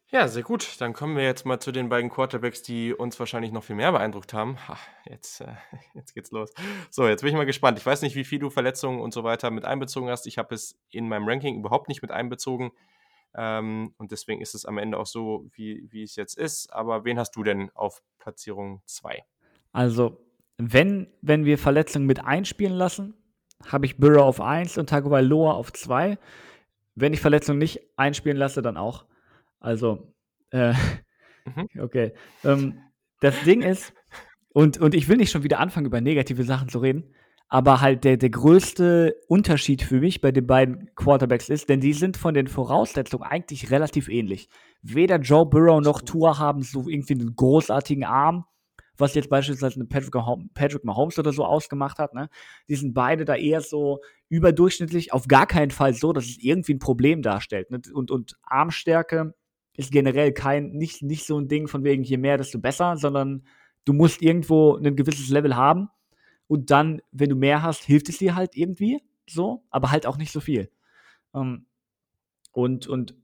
[0.06, 0.80] Ja, sehr gut.
[0.80, 3.92] Dann kommen wir jetzt mal zu den beiden Quarterbacks, die uns wahrscheinlich noch viel mehr
[3.92, 4.56] beeindruckt haben.
[4.66, 5.52] Ha, jetzt, äh,
[5.94, 6.50] jetzt geht's los.
[6.88, 7.76] So, jetzt bin ich mal gespannt.
[7.76, 10.26] Ich weiß nicht, wie viel du Verletzungen und so weiter mit einbezogen hast.
[10.26, 12.72] Ich habe es in meinem Ranking überhaupt nicht mit einbezogen.
[13.34, 16.72] Ähm, und deswegen ist es am Ende auch so, wie, wie es jetzt ist.
[16.72, 19.22] Aber wen hast du denn auf Platzierung 2?
[19.72, 20.18] Also,
[20.60, 23.14] wenn, wenn wir Verletzungen mit einspielen lassen,
[23.66, 26.18] habe ich Burrow auf 1 und Tagovailoa auf 2.
[26.94, 29.04] Wenn ich Verletzungen nicht einspielen lasse, dann auch.
[29.60, 30.14] Also,
[30.50, 30.72] äh,
[31.44, 31.68] mhm.
[31.80, 32.12] okay.
[32.44, 32.80] Ähm,
[33.20, 33.92] das Ding ist,
[34.52, 37.14] und, und ich will nicht schon wieder anfangen, über negative Sachen zu reden,
[37.48, 41.92] aber halt der, der größte Unterschied für mich bei den beiden Quarterbacks ist, denn die
[41.92, 44.48] sind von den Voraussetzungen eigentlich relativ ähnlich.
[44.82, 48.44] Weder Joe Burrow noch Tua haben so irgendwie einen großartigen Arm,
[49.00, 50.14] was jetzt beispielsweise Patrick,
[50.54, 52.14] Patrick Mahomes oder so ausgemacht hat.
[52.14, 52.28] Ne?
[52.68, 56.74] Die sind beide da eher so überdurchschnittlich, auf gar keinen Fall so, dass es irgendwie
[56.74, 57.70] ein Problem darstellt.
[57.70, 57.80] Ne?
[57.92, 59.34] Und, und Armstärke
[59.76, 63.44] ist generell kein, nicht, nicht so ein Ding von wegen, je mehr, desto besser, sondern
[63.84, 65.88] du musst irgendwo ein gewisses Level haben.
[66.46, 70.16] Und dann, wenn du mehr hast, hilft es dir halt irgendwie so, aber halt auch
[70.16, 70.70] nicht so viel.
[71.34, 71.66] Ähm,
[72.52, 73.14] und, und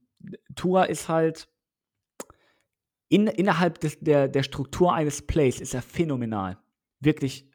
[0.54, 1.48] Tua ist halt
[3.08, 6.58] in, innerhalb des, der, der Struktur eines Plays ist er phänomenal.
[7.00, 7.48] Wirklich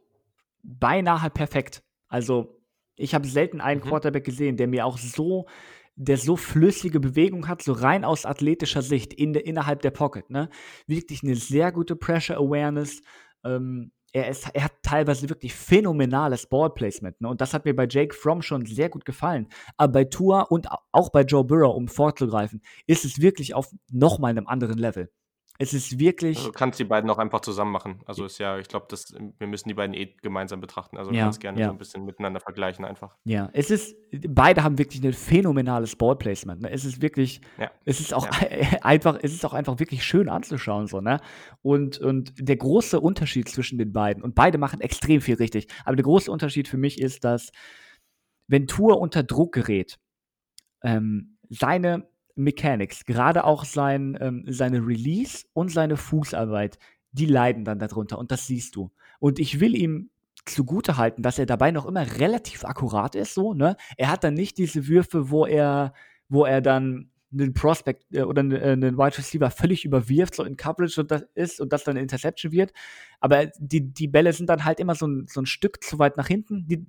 [0.64, 1.84] beinahe perfekt.
[2.08, 2.62] Also,
[2.96, 3.86] ich habe selten einen mhm.
[3.86, 5.48] Quarterback gesehen, der mir auch so,
[5.96, 10.30] der so flüssige Bewegung hat, so rein aus athletischer Sicht in innerhalb der Pocket.
[10.30, 10.50] Ne?
[10.88, 13.02] Wirklich eine sehr gute Pressure Awareness.
[13.44, 17.20] Ähm, er, ist, er hat teilweise wirklich phänomenales Ballplacement.
[17.22, 17.30] Ne?
[17.30, 19.48] Und das hat mir bei Jake Fromm schon sehr gut gefallen.
[19.78, 24.32] Aber bei Tua und auch bei Joe Burrow, um vorzugreifen, ist es wirklich auf nochmal
[24.32, 25.10] einem anderen Level.
[25.62, 26.40] Es ist wirklich.
[26.40, 28.02] Also kannst die beiden auch einfach zusammen machen.
[28.08, 28.88] Also ist ja, ich glaube,
[29.38, 30.98] wir müssen die beiden eh gemeinsam betrachten.
[30.98, 31.68] Also ja, kannst gerne ja.
[31.68, 33.16] so ein bisschen miteinander vergleichen einfach.
[33.26, 33.96] Ja, es ist,
[34.28, 36.64] beide haben wirklich ein phänomenales Ballplacement.
[36.64, 36.72] Ne?
[36.72, 37.70] Es ist wirklich, ja.
[37.86, 38.28] es ist auch
[38.82, 41.20] einfach, es ist auch einfach wirklich schön anzuschauen, so, ne?
[41.62, 45.96] Und, und der große Unterschied zwischen den beiden, und beide machen extrem viel richtig, aber
[45.96, 47.52] der große Unterschied für mich ist, dass
[48.48, 50.00] wenn Tour unter Druck gerät,
[50.82, 52.10] ähm, seine
[52.44, 56.78] Mechanics, gerade auch sein, ähm, seine Release und seine Fußarbeit,
[57.12, 58.92] die leiden dann darunter und das siehst du.
[59.20, 60.10] Und ich will ihm
[60.46, 63.76] zugute halten, dass er dabei noch immer relativ akkurat ist, so, ne?
[63.98, 65.94] Er hat dann nicht diese Würfe, wo er,
[66.30, 70.44] wo er dann einen Prospect äh, oder einen, äh, einen Wide Receiver völlig überwirft, so
[70.44, 72.74] in Coverage und das ist und das dann Interception wird.
[73.20, 76.18] Aber die, die Bälle sind dann halt immer so ein, so ein Stück zu weit
[76.18, 76.86] nach hinten, die,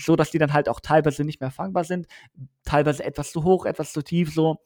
[0.00, 2.06] so dass die dann halt auch teilweise nicht mehr fangbar sind,
[2.64, 4.58] teilweise etwas zu hoch, etwas zu tief, so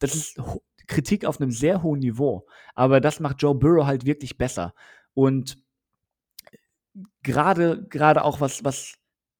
[0.00, 0.40] das ist
[0.86, 2.46] Kritik auf einem sehr hohen Niveau.
[2.74, 4.74] Aber das macht Joe Burrow halt wirklich besser.
[5.14, 5.56] Und
[7.22, 8.94] gerade, gerade auch was, was,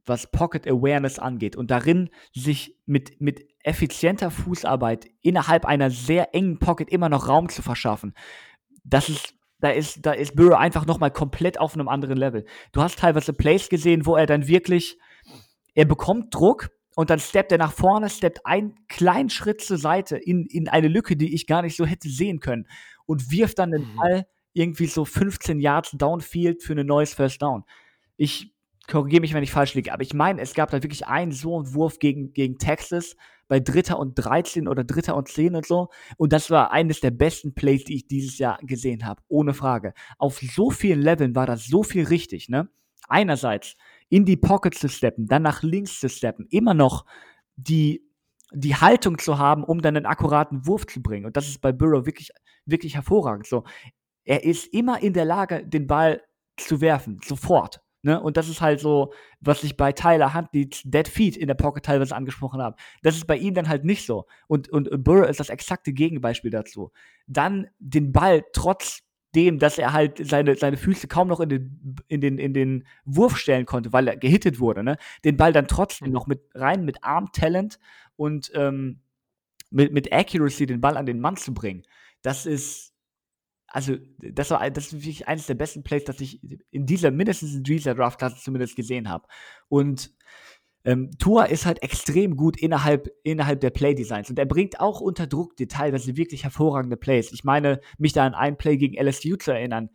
[0.06, 6.58] was Pocket Awareness angeht und darin sich mit, mit effizienter Fußarbeit innerhalb einer sehr engen
[6.58, 8.14] Pocket immer noch Raum zu verschaffen,
[8.84, 12.46] das ist da ist, da ist Burrow einfach nochmal komplett auf einem anderen Level.
[12.72, 14.98] Du hast teilweise Plays gesehen, wo er dann wirklich,
[15.74, 16.70] er bekommt Druck
[17.00, 20.86] und dann steppt er nach vorne, steppt einen kleinen Schritt zur Seite in, in eine
[20.86, 22.68] Lücke, die ich gar nicht so hätte sehen können
[23.06, 23.96] und wirft dann den mhm.
[23.96, 27.64] Ball irgendwie so 15 Yards downfield für ein neues First Down.
[28.18, 28.52] Ich
[28.86, 31.56] korrigiere mich, wenn ich falsch liege, aber ich meine, es gab da wirklich einen so
[31.56, 33.16] einen Wurf gegen, gegen Texas
[33.48, 35.88] bei Dritter und 13 oder Dritter und 10 und so.
[36.18, 39.94] Und das war eines der besten Plays, die ich dieses Jahr gesehen habe, ohne Frage.
[40.18, 42.68] Auf so vielen Leveln war das so viel richtig, ne?
[43.08, 43.78] Einerseits
[44.10, 47.06] in die Pocket zu steppen, dann nach links zu steppen, immer noch
[47.56, 48.04] die,
[48.52, 51.24] die Haltung zu haben, um dann einen akkuraten Wurf zu bringen.
[51.24, 52.30] Und das ist bei Burrow wirklich,
[52.66, 53.46] wirklich hervorragend.
[53.46, 53.64] So,
[54.24, 56.20] er ist immer in der Lage, den Ball
[56.56, 57.80] zu werfen, sofort.
[58.02, 58.20] Ne?
[58.20, 61.54] Und das ist halt so, was ich bei Tyler Hunt, die Dead Feet in der
[61.54, 62.76] Pocket teilweise angesprochen habe.
[63.02, 64.26] Das ist bei ihm dann halt nicht so.
[64.48, 66.90] Und, und Burrow ist das exakte Gegenbeispiel dazu.
[67.26, 69.02] Dann den Ball trotz
[69.34, 72.86] dem, dass er halt seine, seine Füße kaum noch in den, in, den, in den
[73.04, 74.96] Wurf stellen konnte, weil er gehittet wurde, ne?
[75.24, 76.14] Den Ball dann trotzdem mhm.
[76.14, 77.78] noch mit rein mit Arm-Talent
[78.16, 79.00] und ähm,
[79.70, 81.84] mit, mit Accuracy den Ball an den Mann zu bringen.
[82.22, 82.92] Das ist,
[83.68, 87.54] also, das war das ist wirklich eines der besten Plays, das ich in dieser, mindestens
[87.54, 89.28] in dieser Draft-Klasse zumindest gesehen habe.
[89.68, 90.12] Und
[90.84, 95.26] ähm, Tua ist halt extrem gut innerhalb, innerhalb der Play-Designs und er bringt auch unter
[95.26, 97.32] Druck teilweise wirklich hervorragende Plays.
[97.32, 99.90] Ich meine, mich da an einen Play gegen LSU zu erinnern.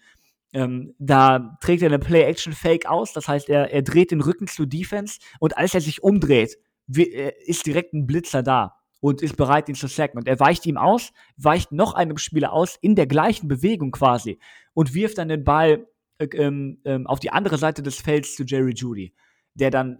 [0.53, 4.65] Ähm, da trägt er eine Play-Action-Fake aus, das heißt, er, er dreht den Rücken zu
[4.65, 6.57] Defense und als er sich umdreht,
[6.95, 10.17] äh, ist direkt ein Blitzer da und ist bereit, ihn zu sacken.
[10.17, 14.39] Und er weicht ihm aus, weicht noch einem Spieler aus, in der gleichen Bewegung quasi,
[14.73, 18.43] und wirft dann den Ball äh, ähm, ähm, auf die andere Seite des Felds zu
[18.43, 19.13] Jerry Judy,
[19.53, 19.99] der dann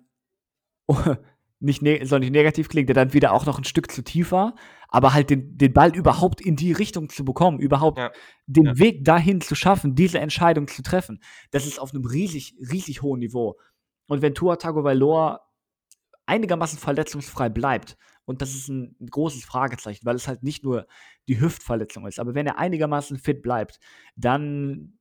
[1.59, 4.55] nicht soll nicht negativ klingen, der dann wieder auch noch ein Stück zu tief war,
[4.89, 8.11] aber halt den, den Ball überhaupt in die Richtung zu bekommen, überhaupt ja.
[8.45, 8.77] den ja.
[8.77, 11.21] Weg dahin zu schaffen, diese Entscheidung zu treffen,
[11.51, 13.57] das ist auf einem riesig, riesig hohen Niveau.
[14.07, 15.41] Und wenn Tua Tagovailoa
[16.25, 20.87] einigermaßen verletzungsfrei bleibt, und das ist ein, ein großes Fragezeichen, weil es halt nicht nur
[21.27, 23.79] die Hüftverletzung ist, aber wenn er einigermaßen fit bleibt,
[24.15, 24.97] dann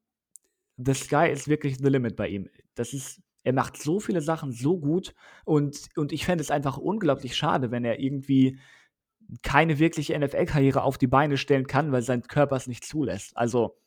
[0.76, 2.48] the sky is wirklich the limit bei ihm.
[2.74, 5.14] Das ist er macht so viele Sachen so gut
[5.44, 8.58] und, und ich fände es einfach unglaublich schade, wenn er irgendwie
[9.42, 13.36] keine wirkliche NFL-Karriere auf die Beine stellen kann, weil sein Körper es nicht zulässt.
[13.36, 13.78] Also,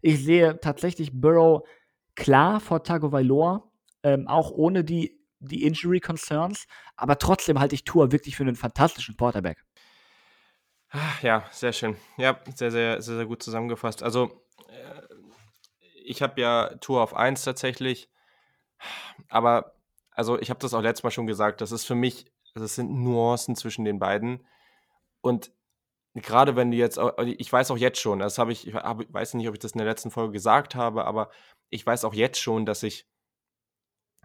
[0.00, 1.66] ich sehe tatsächlich Burrow
[2.14, 3.70] klar vor Tagovailoa,
[4.02, 8.56] ähm, auch ohne die, die Injury Concerns, aber trotzdem halte ich Tour wirklich für einen
[8.56, 9.64] fantastischen Quarterback.
[10.90, 11.96] Ah, ja, sehr schön.
[12.16, 14.02] Ja, sehr, sehr, sehr, sehr gut zusammengefasst.
[14.02, 15.02] Also, äh,
[16.04, 18.08] ich habe ja Tour auf 1 tatsächlich.
[19.28, 19.74] Aber,
[20.12, 22.90] also ich habe das auch letztes Mal schon gesagt, das ist für mich, das sind
[22.90, 24.46] Nuancen zwischen den beiden.
[25.20, 25.52] Und
[26.14, 29.48] gerade wenn du jetzt, ich weiß auch jetzt schon, das habe ich, ich weiß nicht,
[29.48, 31.30] ob ich das in der letzten Folge gesagt habe, aber
[31.70, 33.06] ich weiß auch jetzt schon, dass ich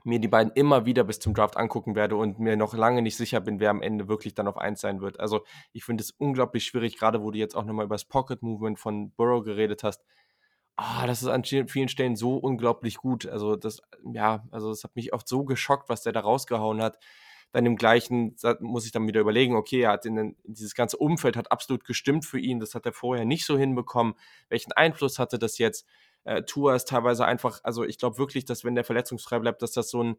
[0.06, 3.16] mir die beiden immer wieder bis zum Draft angucken werde und mir noch lange nicht
[3.16, 5.20] sicher bin, wer am Ende wirklich dann auf eins sein wird.
[5.20, 8.42] Also ich finde es unglaublich schwierig, gerade wo du jetzt auch nochmal über das Pocket
[8.42, 10.04] Movement von Burrow geredet hast
[10.76, 13.26] ah, das ist an vielen Stellen so unglaublich gut.
[13.26, 13.82] Also das,
[14.14, 16.98] ja, also das hat mich oft so geschockt, was der da rausgehauen hat.
[17.52, 21.38] Dann im gleichen muss ich dann wieder überlegen, okay, er hat in dieses ganze Umfeld
[21.38, 22.60] hat absolut gestimmt für ihn.
[22.60, 24.16] Das hat er vorher nicht so hinbekommen.
[24.50, 25.86] Welchen Einfluss hatte das jetzt?
[26.24, 29.74] Äh, Tour ist teilweise einfach, also ich glaube wirklich, dass wenn der verletzungsfrei bleibt, dass
[29.74, 30.16] das so ein,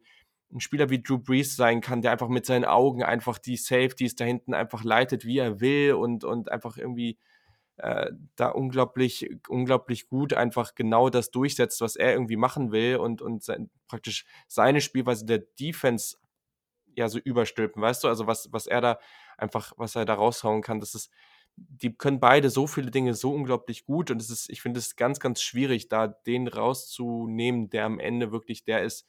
[0.53, 4.15] ein Spieler wie Drew Brees sein kann, der einfach mit seinen Augen einfach die Safeties
[4.15, 7.17] da hinten einfach leitet, wie er will und, und einfach irgendwie
[7.77, 13.21] äh, da unglaublich, unglaublich gut einfach genau das durchsetzt, was er irgendwie machen will und,
[13.21, 16.17] und sein, praktisch seine Spielweise der Defense
[16.95, 18.07] ja so überstülpen, weißt du?
[18.07, 18.99] Also was, was er da
[19.37, 21.11] einfach, was er da raushauen kann, das ist,
[21.57, 24.95] die können beide so viele Dinge so unglaublich gut und es ist, ich finde es
[24.95, 29.05] ganz, ganz schwierig, da den rauszunehmen, der am Ende wirklich der ist,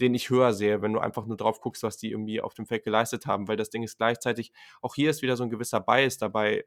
[0.00, 2.66] den ich höher sehe, wenn du einfach nur drauf guckst, was die irgendwie auf dem
[2.66, 5.80] Feld geleistet haben, weil das Ding ist gleichzeitig, auch hier ist wieder so ein gewisser
[5.80, 6.64] Bias dabei,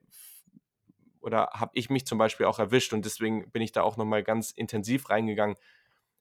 [1.22, 4.24] oder habe ich mich zum Beispiel auch erwischt und deswegen bin ich da auch nochmal
[4.24, 5.56] ganz intensiv reingegangen,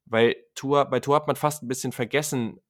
[0.07, 2.61] weil Tour, bei Tour hat man fast ein bisschen vergessen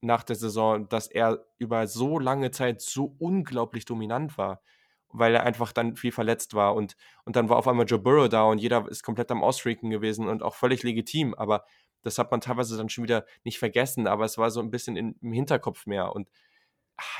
[0.00, 4.60] nach der Saison, dass er über so lange Zeit so unglaublich dominant war,
[5.08, 8.28] weil er einfach dann viel verletzt war und, und dann war auf einmal Joe Burrow
[8.28, 11.64] da und jeder ist komplett am Ausfreaken gewesen und auch völlig legitim, aber
[12.02, 14.96] das hat man teilweise dann schon wieder nicht vergessen, aber es war so ein bisschen
[14.96, 16.28] in, im Hinterkopf mehr und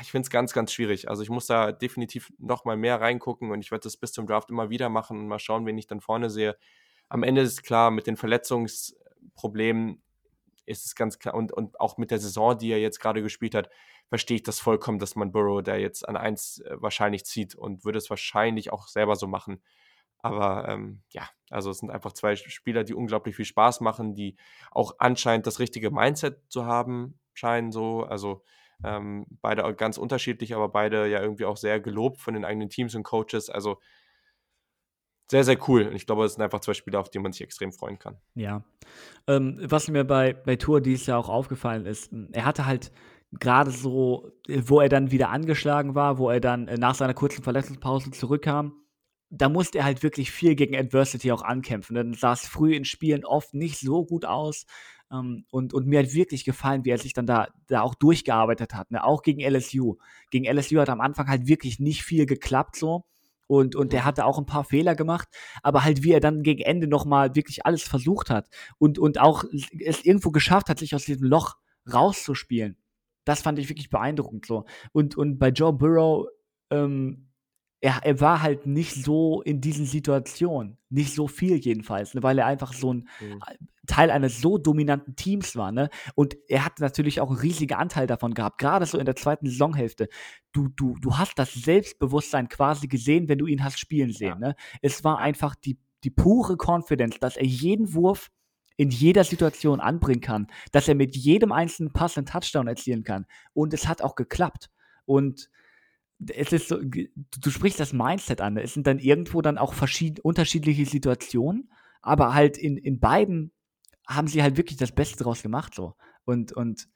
[0.01, 1.09] ich finde es ganz, ganz schwierig.
[1.09, 4.27] Also ich muss da definitiv noch mal mehr reingucken und ich werde das bis zum
[4.27, 6.57] Draft immer wieder machen und mal schauen, wen ich dann vorne sehe.
[7.09, 10.01] Am Ende ist klar, mit den Verletzungsproblemen
[10.65, 13.53] ist es ganz klar und, und auch mit der Saison, die er jetzt gerade gespielt
[13.53, 13.69] hat,
[14.07, 17.85] verstehe ich das vollkommen, dass man Burrow da jetzt an eins äh, wahrscheinlich zieht und
[17.85, 19.61] würde es wahrscheinlich auch selber so machen.
[20.19, 24.37] Aber ähm, ja, also es sind einfach zwei Spieler, die unglaublich viel Spaß machen, die
[24.71, 28.03] auch anscheinend das richtige Mindset zu haben scheinen so.
[28.03, 28.43] Also
[28.83, 32.95] ähm, beide ganz unterschiedlich, aber beide ja irgendwie auch sehr gelobt von den eigenen Teams
[32.95, 33.49] und Coaches.
[33.49, 33.79] Also
[35.29, 35.87] sehr, sehr cool.
[35.87, 38.17] Und ich glaube, es sind einfach zwei Spieler, auf die man sich extrem freuen kann.
[38.35, 38.63] Ja.
[39.27, 42.91] Ähm, was mir bei, bei Tour dieses Jahr auch aufgefallen ist, er hatte halt
[43.31, 47.43] gerade so, wo er dann wieder angeschlagen war, wo er dann äh, nach seiner kurzen
[47.43, 48.73] Verletzungspause zurückkam,
[49.29, 51.95] da musste er halt wirklich viel gegen Adversity auch ankämpfen.
[51.95, 54.65] Dann sah es früh in Spielen oft nicht so gut aus.
[55.11, 58.73] Ähm, und, und mir hat wirklich gefallen, wie er sich dann da, da auch durchgearbeitet
[58.73, 58.91] hat.
[58.91, 59.03] Ne?
[59.03, 59.97] Auch gegen LSU.
[60.31, 63.05] Gegen LSU hat am Anfang halt wirklich nicht viel geklappt so.
[63.47, 65.27] Und, und der hatte auch ein paar Fehler gemacht,
[65.61, 68.49] aber halt wie er dann gegen Ende nochmal wirklich alles versucht hat
[68.79, 69.43] und, und auch
[69.79, 71.55] es irgendwo geschafft hat, sich aus diesem Loch
[71.91, 72.75] rauszuspielen.
[73.23, 74.65] Das fand ich wirklich beeindruckend so.
[74.93, 76.27] Und, und bei Joe Burrow,
[76.71, 77.29] ähm,
[77.85, 82.39] er, er war halt nicht so in diesen Situationen, nicht so viel jedenfalls, ne, weil
[82.39, 83.39] er einfach so ein mhm.
[83.85, 85.71] Teil eines so dominanten Teams war.
[85.71, 85.91] Ne?
[86.15, 89.45] Und er hat natürlich auch einen riesigen Anteil davon gehabt, gerade so in der zweiten
[89.45, 90.09] Saisonhälfte.
[90.51, 94.39] Du, du, du hast das Selbstbewusstsein quasi gesehen, wenn du ihn hast spielen sehen.
[94.41, 94.47] Ja.
[94.47, 94.55] Ne?
[94.81, 98.31] Es war einfach die, die pure Confidence, dass er jeden Wurf
[98.77, 103.27] in jeder Situation anbringen kann, dass er mit jedem einzelnen Pass einen Touchdown erzielen kann.
[103.53, 104.71] Und es hat auch geklappt.
[105.05, 105.51] Und
[106.29, 108.57] es ist so, du sprichst das Mindset an.
[108.57, 111.71] Es sind dann irgendwo dann auch verschieden, unterschiedliche Situationen,
[112.01, 113.51] aber halt in, in beiden
[114.07, 115.95] haben sie halt wirklich das Beste draus gemacht, so.
[116.25, 116.87] Und, und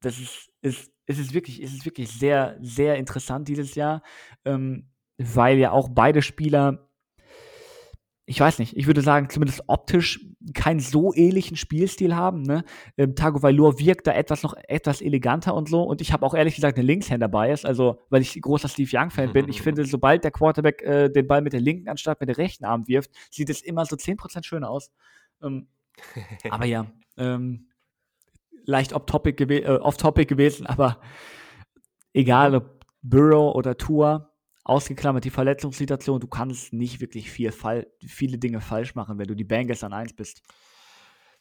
[0.00, 4.02] das ist, ist, es ist wirklich, es ist wirklich sehr, sehr interessant dieses Jahr,
[4.44, 6.88] ähm, weil ja auch beide Spieler,
[8.26, 12.42] ich weiß nicht, ich würde sagen, zumindest optisch keinen so ähnlichen Spielstil haben.
[12.42, 12.64] Ne?
[12.96, 15.82] Ähm, Tagovailoa wirkt da etwas noch etwas eleganter und so.
[15.82, 19.10] Und ich habe auch ehrlich gesagt eine Linkshänder Bias, also weil ich großer Steve Young
[19.10, 19.48] Fan bin.
[19.48, 22.64] Ich finde, sobald der Quarterback äh, den Ball mit der linken anstatt mit der rechten
[22.64, 24.90] Arm wirft, sieht es immer so 10% schöner aus.
[25.42, 25.68] Ähm,
[26.50, 26.86] aber ja,
[27.18, 27.68] ähm,
[28.64, 31.00] leicht off-topic gew äh, off gewesen, aber
[32.14, 34.33] egal ob Burrow oder Tour,
[34.64, 37.52] ausgeklammert die Verletzungssituation, du kannst nicht wirklich viel
[38.04, 40.42] viele Dinge falsch machen, wenn du die Bengals an 1 bist.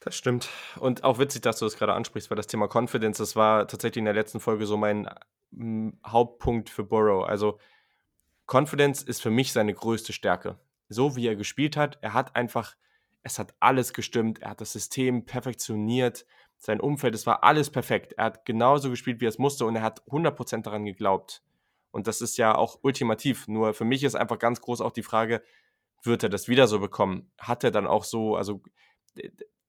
[0.02, 0.50] Das stimmt.
[0.80, 4.00] Und auch witzig, dass du das gerade ansprichst, weil das Thema Confidence, das war tatsächlich
[4.00, 5.10] in der letzten Folge so mein
[5.54, 7.26] m, Hauptpunkt für Burrow.
[7.26, 7.58] Also
[8.46, 10.60] Confidence ist für mich seine größte Stärke.
[10.90, 12.76] So wie er gespielt hat, er hat einfach,
[13.24, 16.26] es hat alles gestimmt, er hat das System perfektioniert,
[16.58, 18.14] sein Umfeld, es war alles perfekt.
[18.14, 21.42] Er hat genauso gespielt, wie er es musste und er hat 100% daran geglaubt.
[21.94, 23.48] Und das ist ja auch ultimativ.
[23.48, 25.44] Nur für mich ist einfach ganz groß auch die Frage,
[26.02, 27.32] wird er das wieder so bekommen?
[27.38, 28.64] Hat er dann auch so, also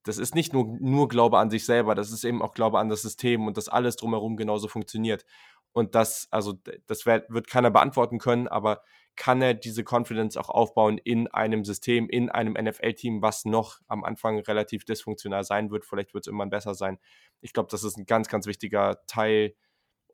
[0.05, 2.89] das ist nicht nur, nur Glaube an sich selber, das ist eben auch Glaube an
[2.89, 5.27] das System und dass alles drumherum genauso funktioniert.
[5.73, 6.55] Und das, also
[6.87, 8.81] das wird, wird keiner beantworten können, aber
[9.17, 14.03] kann er diese Confidence auch aufbauen in einem System, in einem NFL-Team, was noch am
[14.03, 15.85] Anfang relativ dysfunktional sein wird.
[15.85, 16.99] Vielleicht wird es irgendwann besser sein.
[17.43, 19.55] Ich glaube, das ist ein ganz, ganz wichtiger Teil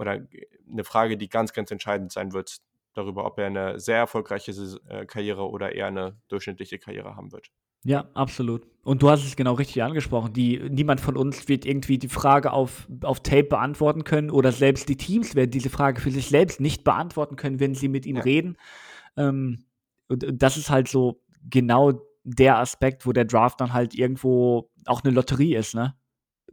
[0.00, 0.26] oder
[0.70, 2.58] eine Frage, die ganz, ganz entscheidend sein wird
[2.94, 4.52] darüber, ob er eine sehr erfolgreiche
[4.88, 7.50] äh, Karriere oder eher eine durchschnittliche Karriere haben wird.
[7.84, 8.66] Ja, absolut.
[8.82, 10.32] Und du hast es genau richtig angesprochen.
[10.32, 14.88] Die, niemand von uns wird irgendwie die Frage auf, auf Tape beantworten können oder selbst
[14.88, 18.16] die Teams werden diese Frage für sich selbst nicht beantworten können, wenn sie mit ihm
[18.16, 18.22] ja.
[18.22, 18.56] reden.
[19.16, 19.64] Ähm,
[20.08, 25.02] und das ist halt so genau der Aspekt, wo der Draft dann halt irgendwo auch
[25.02, 25.94] eine Lotterie ist, ne?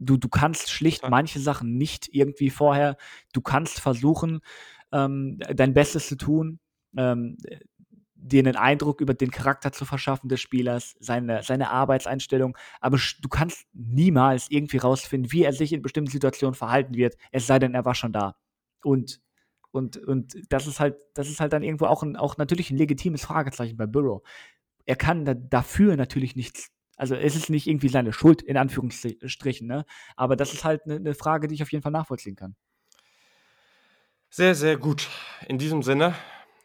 [0.00, 1.10] Du, du kannst schlicht ja.
[1.10, 2.96] manche Sachen nicht irgendwie vorher.
[3.32, 4.40] Du kannst versuchen,
[4.92, 6.60] ähm, dein Bestes zu tun,
[6.96, 7.36] ähm,
[8.20, 13.28] dir einen Eindruck über den Charakter zu verschaffen des Spielers, seine, seine Arbeitseinstellung, aber du
[13.28, 17.74] kannst niemals irgendwie rausfinden, wie er sich in bestimmten Situationen verhalten wird, es sei denn,
[17.74, 18.36] er war schon da.
[18.82, 19.20] Und,
[19.70, 22.76] und, und das ist halt, das ist halt dann irgendwo auch, ein, auch natürlich ein
[22.76, 24.22] legitimes Fragezeichen bei Burrow.
[24.84, 29.66] Er kann da, dafür natürlich nichts also es ist nicht irgendwie seine Schuld, in Anführungsstrichen,
[29.66, 29.86] ne?
[30.16, 32.56] Aber das ist halt eine ne Frage, die ich auf jeden Fall nachvollziehen kann.
[34.28, 35.08] Sehr, sehr gut.
[35.46, 36.14] In diesem Sinne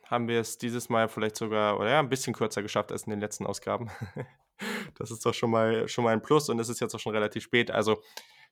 [0.06, 3.12] haben wir es dieses Mal vielleicht sogar oder ja, ein bisschen kürzer geschafft als in
[3.12, 3.90] den letzten Ausgaben.
[4.98, 7.14] das ist doch schon mal, schon mal ein Plus und es ist jetzt auch schon
[7.14, 7.72] relativ spät.
[7.72, 8.02] Also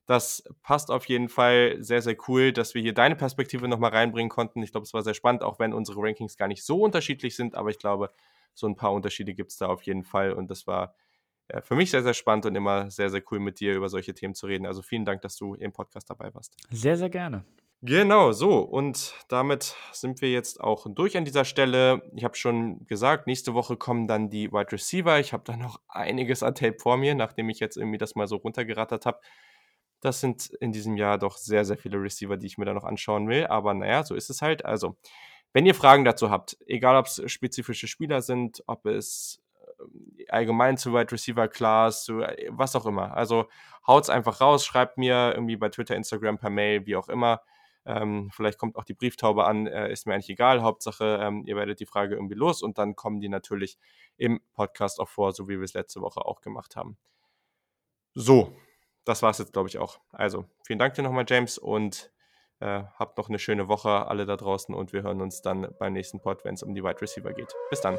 [0.05, 4.29] das passt auf jeden Fall sehr, sehr cool, dass wir hier deine Perspektive nochmal reinbringen
[4.29, 4.61] konnten.
[4.61, 7.55] Ich glaube, es war sehr spannend, auch wenn unsere Rankings gar nicht so unterschiedlich sind,
[7.55, 8.11] aber ich glaube,
[8.53, 10.95] so ein paar Unterschiede gibt es da auf jeden Fall und das war
[11.61, 14.35] für mich sehr, sehr spannend und immer sehr, sehr cool mit dir über solche Themen
[14.35, 14.65] zu reden.
[14.65, 16.55] Also vielen Dank, dass du im Podcast dabei warst.
[16.69, 17.43] Sehr, sehr gerne.
[17.83, 18.59] Genau, so.
[18.59, 22.03] Und damit sind wir jetzt auch durch an dieser Stelle.
[22.15, 25.19] Ich habe schon gesagt, nächste Woche kommen dann die Wide Receiver.
[25.19, 28.27] Ich habe da noch einiges an Tape vor mir, nachdem ich jetzt irgendwie das mal
[28.27, 29.19] so runtergerattert habe.
[29.99, 32.83] Das sind in diesem Jahr doch sehr, sehr viele Receiver, die ich mir da noch
[32.83, 33.47] anschauen will.
[33.47, 34.63] Aber naja, so ist es halt.
[34.63, 34.95] Also,
[35.53, 39.40] wenn ihr Fragen dazu habt, egal ob es spezifische Spieler sind, ob es
[40.29, 43.15] allgemein zu Wide Receiver Class, zu äh, was auch immer.
[43.15, 43.47] Also
[43.85, 47.41] haut's einfach raus, schreibt mir irgendwie bei Twitter, Instagram, per Mail, wie auch immer.
[47.85, 50.61] Ähm, vielleicht kommt auch die Brieftaube an, äh, ist mir eigentlich egal.
[50.61, 53.77] Hauptsache, ähm, ihr werdet die Frage irgendwie los und dann kommen die natürlich
[54.17, 56.97] im Podcast auch vor, so wie wir es letzte Woche auch gemacht haben.
[58.13, 58.55] So,
[59.05, 59.99] das war es jetzt, glaube ich, auch.
[60.11, 62.11] Also, vielen Dank dir nochmal, James, und
[62.59, 65.93] äh, habt noch eine schöne Woche, alle da draußen, und wir hören uns dann beim
[65.93, 67.53] nächsten Pod, wenn es um die Wide Receiver geht.
[67.69, 67.97] Bis dann.